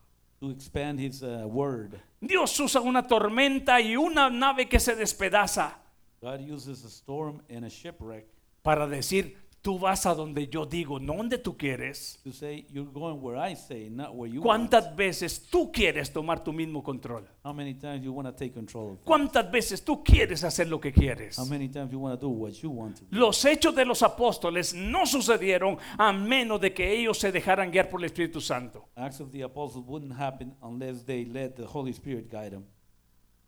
to 0.41 0.51
expand 0.51 0.99
his 0.99 1.22
uh, 1.22 1.47
word. 1.47 2.01
Dios 2.20 2.59
usa 2.61 2.80
una 2.80 3.07
tormenta 3.07 3.80
y 3.80 3.97
una 3.97 4.28
nave 4.30 4.68
que 4.68 4.78
se 4.80 4.95
despedaza 4.97 5.78
God 6.20 6.41
uses 6.41 6.85
a 6.85 6.89
storm 6.89 7.43
and 7.51 7.64
a 7.64 7.68
shipwreck 7.68 8.26
para 8.62 8.87
decir, 8.87 9.37
Tú 9.64 9.78
vas 9.78 10.04
a 10.04 10.14
donde 10.14 10.46
yo 10.46 10.66
digo, 10.66 11.00
no 11.00 11.14
donde 11.14 11.38
tú 11.38 11.56
quieres. 11.56 12.20
to 12.22 12.30
say 12.32 12.66
you're 12.70 12.92
going 12.92 13.18
where 13.22 13.38
I 13.38 13.56
say, 13.56 13.88
not 13.88 14.14
where 14.14 14.30
you 14.30 14.42
want. 14.42 14.70
¿Cuántas 14.70 14.94
veces 14.94 15.48
tú 15.48 15.72
quieres 15.72 16.12
tomar 16.12 16.44
tu 16.44 16.52
mismo 16.52 16.82
control? 16.82 17.26
How 17.42 17.54
many 17.54 17.72
times 17.72 18.04
you 18.04 18.12
want 18.12 18.28
to 18.28 18.32
take 18.34 18.52
control 18.52 18.90
of 18.90 18.98
things? 18.98 19.06
¿Cuántas 19.06 19.50
veces 19.50 19.82
tú 19.82 20.04
quieres 20.04 20.44
hacer 20.44 20.68
lo 20.68 20.78
que 20.78 20.92
quieres? 20.92 21.38
How 21.38 21.46
many 21.46 21.70
times 21.70 21.90
you 21.90 21.98
want 21.98 22.20
to 22.20 22.26
do 22.26 22.30
what 22.30 22.52
you 22.62 22.68
want 22.68 22.98
to 22.98 23.06
do? 23.06 23.18
Los 23.18 23.42
hechos 23.46 23.74
de 23.74 23.86
los 23.86 24.02
apóstoles 24.02 24.74
no 24.74 25.06
sucedieron 25.06 25.78
a 25.96 26.12
menos 26.12 26.60
de 26.60 26.74
que 26.74 26.92
ellos 26.92 27.16
se 27.18 27.32
dejaran 27.32 27.70
guiar 27.70 27.88
por 27.88 28.00
el 28.00 28.04
Espíritu 28.04 28.42
Santo. 28.42 28.90
Acts 28.96 29.20
of 29.20 29.30
the 29.32 29.44
Apostles 29.44 29.86
wouldn't 29.86 30.12
happen 30.20 30.54
unless 30.60 31.06
they 31.06 31.24
let 31.24 31.56
the 31.56 31.64
Holy 31.64 31.92
Spirit 31.92 32.30
guide 32.30 32.50
them. 32.50 32.66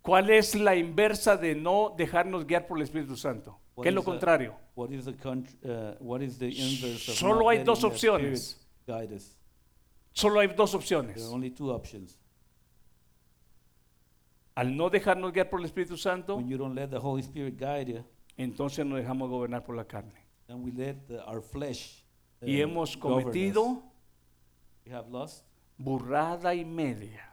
¿Cuál 0.00 0.30
es 0.30 0.54
la 0.54 0.76
inversa 0.76 1.36
de 1.36 1.54
no 1.54 1.94
dejarnos 1.94 2.46
guiar 2.46 2.66
por 2.66 2.78
el 2.78 2.84
Espíritu 2.84 3.16
Santo? 3.18 3.60
What 3.76 3.82
¿Qué 3.84 3.88
es 3.90 3.94
lo 3.94 4.00
is 4.00 4.04
the- 4.06 4.10
contrario? 4.10 4.56
Uh, 4.74 4.86
Solo 6.96 7.48
hay 7.50 7.62
dos 7.62 7.84
opciones. 7.84 8.58
Solo 10.12 10.40
hay 10.40 10.48
dos 10.48 10.74
opciones. 10.74 11.22
are 11.22 11.34
only 11.34 11.50
two 11.50 11.70
options. 11.70 12.18
Al 14.54 14.74
no 14.74 14.88
dejarnos 14.88 15.30
guiar 15.34 15.50
por 15.50 15.60
el 15.60 15.66
Espíritu 15.66 15.98
Santo, 15.98 16.36
When 16.36 16.48
you 16.48 16.56
don't 16.56 16.74
let 16.74 16.88
the 16.88 16.98
Holy 16.98 17.20
Spirit 17.22 17.58
guide 17.58 17.88
you, 17.92 18.04
entonces 18.38 18.86
nos 18.86 18.98
dejamos 18.98 19.28
gobernar 19.28 19.62
por 19.62 19.76
la 19.76 19.84
carne. 19.84 20.14
then 20.46 20.62
we 20.62 20.70
let 20.72 21.06
the, 21.08 21.18
our 21.26 21.42
flesh 21.42 22.02
uh, 22.40 22.46
Y 22.46 22.60
hemos 22.62 22.96
cometido 22.96 23.82
We 24.86 24.92
have 24.92 25.10
lust, 25.10 25.44
burrada 25.76 26.54
y 26.54 26.64
media, 26.64 27.28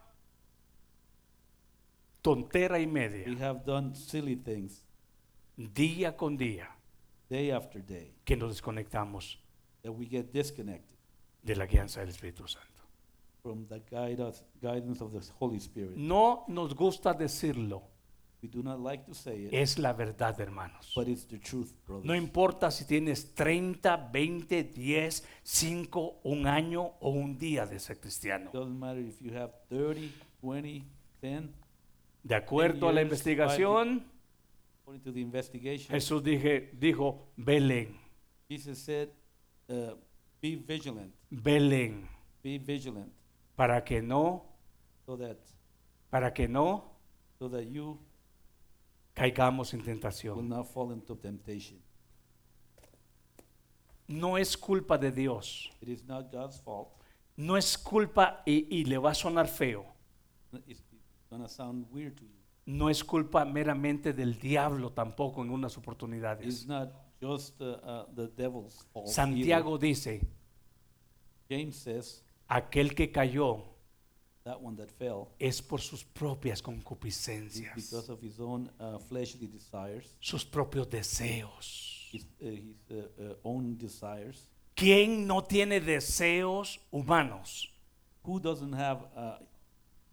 tontera 2.21 2.79
y 2.79 2.85
we 2.85 2.91
media, 2.91 3.37
have 3.39 3.63
done 3.65 3.95
silly 3.95 4.35
things 4.35 4.83
día 5.57 6.15
con 6.15 6.37
día, 6.37 6.69
day 7.29 7.51
after 7.51 7.85
day, 7.85 8.13
que 8.23 8.35
nos 8.35 8.49
desconectamos 8.51 9.39
that 9.81 9.91
we 9.91 10.05
get 10.05 10.31
disconnected 10.31 10.95
de 11.41 11.55
la 11.55 11.65
guianza 11.65 11.99
del 11.99 12.09
Espíritu 12.09 12.47
Santo. 12.47 12.69
from 13.41 13.67
the 13.67 13.81
guidance 13.91 15.01
of 15.01 15.11
the 15.11 15.19
Holy 15.37 15.57
Spirit. 15.59 15.97
No 15.97 16.45
nos 16.47 16.73
gusta 16.73 17.13
decirlo, 17.13 17.83
We 18.41 18.49
do 18.49 18.61
not 18.61 18.79
like 18.81 19.05
to 19.05 19.13
say 19.13 19.45
it, 19.45 19.53
es 19.53 19.77
la 19.77 19.93
verdad, 19.93 20.37
hermanos. 20.39 20.91
but 20.95 21.07
it's 21.07 21.25
the 21.27 21.39
truth. 21.39 21.71
No 22.03 22.13
importa 22.15 22.71
si 22.71 22.85
tienes 22.85 23.33
30, 23.35 24.09
20, 24.11 24.63
10, 24.63 25.23
5, 25.43 26.19
un 26.23 26.47
año 26.47 26.93
o 26.99 27.09
un 27.11 27.37
día 27.37 27.65
de 27.65 27.79
ser 27.79 27.99
cristiano. 27.99 28.49
doesn't 28.51 28.77
matter 28.77 29.01
if 29.01 29.21
you 29.21 29.33
have 29.33 29.53
30, 29.69 30.09
20, 30.41 30.83
10. 31.21 31.49
De 32.23 32.35
acuerdo 32.35 32.87
a 32.89 32.93
la 32.93 33.01
investigación, 33.01 34.05
According 34.93 35.05
to 35.05 35.11
the 35.11 35.21
investigation, 35.21 35.95
Jesús 35.95 36.21
dije, 36.21 36.69
dijo, 36.79 37.19
velen, 37.35 37.97
Jesus 38.47 38.77
said, 38.77 39.09
uh, 39.67 39.95
be 40.39 40.55
vigilant, 40.55 41.11
velen, 41.31 42.07
be 42.43 42.59
vigilant, 42.59 43.11
para 43.55 43.83
que 43.83 44.01
no, 44.03 44.43
so 45.03 45.15
that, 45.17 45.37
para 46.11 46.31
que 46.31 46.47
no 46.47 46.83
so 47.39 47.49
that 47.49 47.63
you 47.65 47.97
caigamos 49.15 49.73
en 49.73 49.79
will 49.79 49.85
tentación. 49.87 50.47
not 50.47 50.67
fall 50.71 50.91
into 50.91 51.15
temptation. 51.15 51.79
No 54.07 54.37
es 54.37 54.55
culpa 54.55 54.97
de 54.99 55.11
Dios, 55.11 55.71
It 55.81 55.89
is 55.89 56.03
not 56.07 56.31
God's 56.31 56.59
fault. 56.59 56.89
no 57.35 57.55
es 57.57 57.75
culpa, 57.79 58.43
y, 58.45 58.67
y 58.69 58.83
le 58.85 58.99
va 58.99 59.09
a 59.09 59.15
sonar 59.15 59.47
feo, 59.47 59.85
It's, 60.67 60.81
it's 60.91 61.25
gonna 61.31 61.49
sound 61.49 61.87
weird 61.91 62.15
to 62.17 62.23
you. 62.23 62.42
No 62.65 62.89
es 62.89 63.03
culpa 63.03 63.43
meramente 63.45 64.13
del 64.13 64.39
diablo 64.39 64.91
tampoco 64.91 65.41
en 65.43 65.49
unas 65.49 65.73
It's 65.73 65.77
oportunidades. 65.79 66.65
not 66.67 66.89
just 67.21 67.59
uh, 67.61 67.65
uh, 67.83 68.05
the 68.15 68.27
devil's 68.35 68.85
fault. 68.93 69.05
either. 69.07 69.13
Santiago 69.13 69.77
dice, 69.77 70.21
James 71.49 71.75
says 71.75 72.23
aquel 72.47 72.95
que 72.95 73.11
cayó 73.11 73.63
that 74.43 74.61
one 74.61 74.75
that 74.75 74.89
fell 74.89 75.29
es 75.39 75.61
por 75.61 75.79
sus 75.81 76.03
propias 76.03 76.59
is 76.59 76.61
concupiscencias, 76.63 77.75
because 77.75 78.09
of 78.11 78.21
his 78.21 78.39
own 78.39 78.69
uh, 78.79 78.97
fleshly 78.99 79.47
desires, 79.47 80.15
sus 80.19 80.45
propios 80.45 80.89
deseos. 80.89 82.09
his, 82.11 82.25
uh, 82.41 82.45
his 82.45 82.75
uh, 82.91 82.95
uh, 83.21 83.35
own 83.43 83.77
desires. 83.77 84.49
¿Quién 84.75 85.27
no 85.27 85.43
tiene 85.43 85.79
deseos 85.79 86.79
humanos? 86.91 87.69
Who 88.23 88.39
doesn't 88.39 88.73
have 88.73 89.05
uh, 89.15 89.37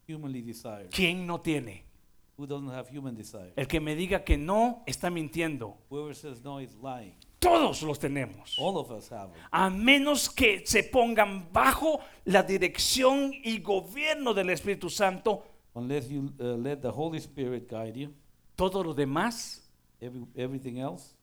humanly 0.06 0.42
desires? 0.42 0.90
¿Quién 0.90 1.26
no 1.26 1.38
tiene? 1.40 1.84
Who 2.40 2.46
doesn't 2.46 2.70
have 2.70 2.88
human 2.88 3.14
desires? 3.14 3.52
El 3.54 3.66
que 3.66 3.80
me 3.80 3.94
diga 3.94 4.24
que 4.24 4.38
no 4.38 4.82
está 4.86 5.10
mintiendo. 5.10 5.76
Whoever 5.90 6.14
says 6.14 6.42
no 6.42 6.58
is 6.58 6.74
lying. 6.74 7.14
Todos 7.38 7.82
los 7.82 7.98
tenemos. 7.98 8.56
All 8.58 8.78
of 8.78 8.90
us 8.90 9.12
have. 9.12 9.30
A 9.50 9.68
menos 9.68 10.30
que 10.30 10.64
se 10.64 10.84
pongan 10.84 11.52
bajo 11.52 12.00
la 12.24 12.42
dirección 12.42 13.30
y 13.44 13.60
gobierno 13.60 14.32
del 14.32 14.48
Espíritu 14.48 14.88
Santo, 14.88 15.44
Unless 15.74 16.08
you 16.08 16.32
uh, 16.40 16.56
let 16.56 16.76
the 16.80 16.88
Holy 16.88 17.18
Spirit 17.18 17.68
guide 17.68 17.94
you, 17.94 18.14
todo 18.56 18.82
lo 18.82 18.94
demás 18.94 19.70
every, 20.00 20.24
everything 20.34 20.78
else 20.78 21.14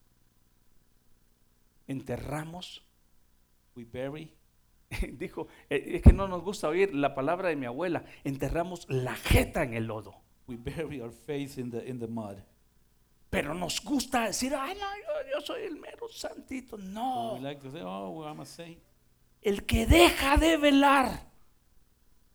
enterramos. 1.87 2.83
we 3.75 3.85
bury. 3.85 4.31
Dijo, 5.17 5.47
eh, 5.67 5.95
es 5.95 6.01
que 6.03 6.13
no 6.13 6.27
nos 6.27 6.43
gusta 6.43 6.69
oír 6.69 6.93
la 6.93 7.15
palabra 7.15 7.49
de 7.49 7.55
mi 7.55 7.65
abuela, 7.65 8.05
enterramos 8.23 8.85
la 8.87 9.15
jeta 9.15 9.63
en 9.63 9.73
el 9.73 9.87
lodo. 9.87 10.26
We 10.47 10.55
bury 10.55 11.01
our 11.01 11.11
face 11.11 11.57
in 11.59 11.69
the 11.69 11.85
in 11.85 11.99
the 11.99 12.07
mud. 12.07 12.37
Pero 13.29 13.53
nos 13.53 13.81
gusta 13.83 14.27
decir, 14.27 14.55
ay, 14.55 14.75
no, 14.75 14.87
yo, 14.95 15.29
yo 15.33 15.41
soy 15.45 15.63
el 15.63 15.75
mero 15.75 16.07
santito. 16.09 16.77
No, 16.77 17.33
we 17.35 17.41
like 17.41 17.61
to 17.61 17.69
say, 17.69 17.81
"Oh, 17.83 18.11
well, 18.11 18.27
I'm 18.29 18.39
a 18.39 18.45
saint." 18.45 18.79
el 19.41 19.65
que 19.65 19.85
deja 19.85 20.37
de 20.37 20.57
velar, 20.57 21.27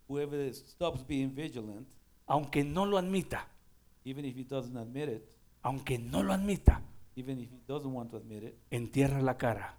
Whoever 0.09 0.53
stops 0.55 1.03
being 1.07 1.35
vigilant, 1.35 1.87
aunque 2.27 2.65
no 2.65 2.85
lo 2.85 2.99
admita, 2.99 3.49
even 4.05 4.25
if 4.25 4.37
he 4.37 4.45
doesn't 4.45 4.77
admit 4.77 5.09
it, 5.09 5.37
aunque 5.63 5.99
no 5.99 6.23
lo 6.23 6.33
admita, 6.33 6.83
even 7.17 7.41
if 7.41 7.51
he 7.51 7.61
doesn't 7.67 7.93
want 7.93 8.11
to 8.11 8.17
admit 8.19 8.43
it, 8.45 8.59
entierra 8.71 9.21
la 9.23 9.37
cara. 9.37 9.79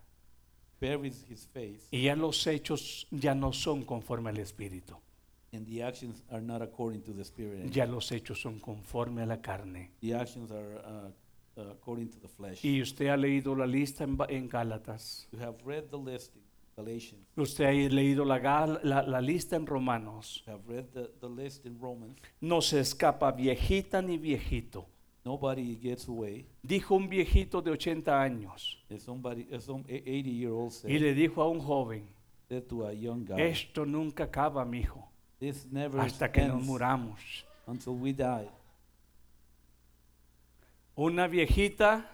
buries 0.82 1.24
his 1.30 1.48
face, 1.48 1.88
Y 1.92 2.04
ya 2.04 2.16
los 2.16 2.46
hechos 2.48 3.08
ya 3.12 3.36
no 3.36 3.54
son 3.54 3.84
conforme 3.84 4.32
al 4.32 4.38
Espíritu. 4.40 4.98
And 5.54 5.66
the 5.68 5.84
actions 5.84 6.24
are 6.32 6.42
not 6.42 6.62
according 6.62 7.02
to 7.04 7.14
the 7.14 7.24
Spirit. 7.24 7.70
Ya 7.72 7.86
los 7.86 8.12
hechos 8.12 8.42
son 8.42 8.60
conforme 8.60 9.22
a 9.22 9.26
la 9.26 9.38
carne. 9.38 9.92
The 10.02 10.16
actions 10.16 10.52
are 10.52 10.78
uh, 10.84 11.62
uh, 11.62 11.72
according 11.72 12.10
to 12.10 12.20
the 12.20 12.28
flesh. 12.28 12.64
Y 12.66 12.82
usted 12.82 13.08
ha 13.10 13.18
leído 13.18 13.56
la 13.56 13.66
lista 13.66 14.04
en, 14.04 14.18
en 14.30 14.50
Gálatas. 14.50 15.28
You 15.32 15.40
have 15.40 15.56
read 15.66 15.90
the 15.92 15.98
list 15.98 16.36
in 16.36 16.42
Galatians. 16.76 17.22
Usted 17.38 17.66
ha 17.66 17.72
leído 17.94 18.26
la, 18.26 18.40
la- 18.84 19.04
la 19.04 19.22
lista 19.22 19.56
en 19.56 19.66
Romanos. 19.68 20.44
You 20.48 20.54
have 20.54 20.68
read 20.68 20.86
the, 20.94 21.12
the 21.20 21.30
list 21.30 21.66
in 21.66 21.80
Romans. 21.80 22.18
No 22.42 22.62
se 22.62 22.80
escapa 22.80 23.32
viejita 23.32 24.02
ni 24.02 24.18
viejito. 24.18 24.88
Nobody 25.26 25.78
gets 25.78 26.10
away. 26.10 26.46
Dijo 26.64 26.96
un 26.96 27.08
viejito 27.08 27.62
de 27.62 27.72
80 27.72 28.22
años 28.22 28.84
somebody, 29.00 29.48
some 29.62 29.84
80 29.88 30.30
year 30.30 30.52
old 30.52 30.72
y 30.72 30.76
said, 30.76 31.02
le 31.02 31.14
dijo 31.14 31.42
a 31.42 31.48
un 31.50 31.62
joven, 31.62 32.10
said 32.50 32.64
to 32.68 32.86
a 32.86 32.92
young 32.94 33.24
guy, 33.26 33.40
esto 33.42 33.86
nunca 33.86 34.26
acaba, 34.26 34.66
mijo, 34.66 35.10
this 35.44 35.66
never 35.72 36.00
hasta 36.00 36.32
que 36.32 36.46
nos 36.48 36.64
muramos. 36.64 37.20
until 37.68 37.94
we 37.96 38.14
die. 38.14 38.48
Una 40.96 41.28
viejita 41.28 42.06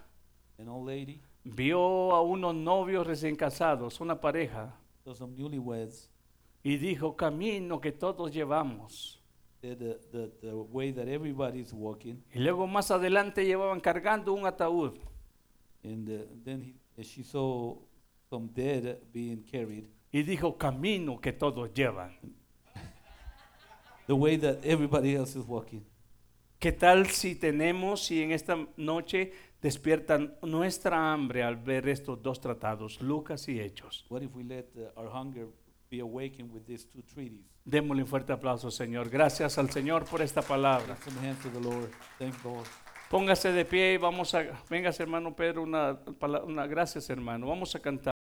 An 0.58 0.68
old 0.70 0.88
lady, 0.88 1.22
vio 1.44 2.14
a 2.14 2.22
unos 2.22 2.54
novios 2.56 3.06
recién 3.08 3.36
casados, 3.36 4.02
una 4.02 4.20
pareja, 4.20 4.74
so 5.06 5.14
some 5.16 5.34
newlyweds, 5.38 6.10
y 6.64 6.78
dijo, 6.78 7.16
camino 7.16 7.80
que 7.80 7.92
todos 7.94 8.32
llevamos. 8.32 9.22
the, 9.62 9.76
the, 9.76 10.32
the 10.42 10.54
way 10.54 10.92
that 10.92 11.08
everybody's 11.08 11.72
walking, 11.74 12.22
Y 12.34 12.40
luego 12.40 12.68
más 12.68 12.92
adelante 12.92 13.46
llevaban 13.46 13.80
cargando 13.80 14.34
un 14.34 14.46
ataúd. 14.46 15.00
and 15.84 16.10
uh, 16.10 16.26
then 16.44 16.74
he, 16.98 17.04
she 17.04 17.24
saw 17.24 17.78
some 18.30 18.50
dead 18.54 18.98
being 19.14 19.44
carried, 19.50 19.86
Y 20.12 20.24
dijo, 20.24 20.58
camino 20.58 21.20
que 21.22 21.32
todos 21.32 21.74
llevan. 21.74 22.18
The 24.10 24.16
way 24.16 24.38
that 24.38 24.66
everybody 24.66 25.16
else 25.16 25.36
is 25.36 25.46
walking. 25.46 25.86
¿Qué 26.60 26.72
tal 26.72 27.06
si 27.12 27.36
tenemos, 27.36 28.04
si 28.04 28.24
en 28.24 28.32
esta 28.32 28.58
noche 28.76 29.32
despiertan 29.62 30.34
nuestra 30.42 31.14
hambre 31.14 31.44
al 31.44 31.58
ver 31.58 31.88
estos 31.88 32.22
dos 32.22 32.42
tratados, 32.42 33.00
Lucas 33.02 33.48
y 33.48 33.60
Hechos? 33.60 34.06
What 34.10 34.24
if 34.24 34.36
we 34.36 34.44
let 34.44 34.66
uh, 34.76 35.00
our 35.00 35.10
hunger 35.10 35.48
be 35.92 36.00
awakened 36.00 36.52
with 36.52 36.66
these 36.66 36.88
two 36.88 37.04
treaties? 37.04 37.46
Démosle 37.64 38.02
un 38.02 38.08
fuerte 38.08 38.34
aplauso, 38.34 38.72
Señor. 38.72 39.12
Gracias 39.12 39.60
al 39.60 39.70
Señor 39.70 40.06
por 40.06 40.24
esta 40.24 40.42
palabra. 40.42 40.96
Lift 40.96 41.04
some 41.04 41.28
hands 41.28 41.44
to 41.44 41.50
the 41.52 41.62
Lord. 41.62 41.92
Thank 42.18 42.36
the 42.42 42.50
Lord. 42.50 42.68
Póngase 43.12 43.54
de 43.54 43.64
pie 43.64 43.94
y 43.94 43.98
vamos 43.98 44.34
a, 44.34 44.44
vengas 44.72 45.00
hermano 45.00 45.36
Pedro, 45.36 45.62
una, 45.62 46.00
una 46.46 46.66
gracias 46.66 47.12
hermano. 47.12 47.48
Vamos 47.48 47.76
a 47.76 47.80
cantar. 47.80 48.19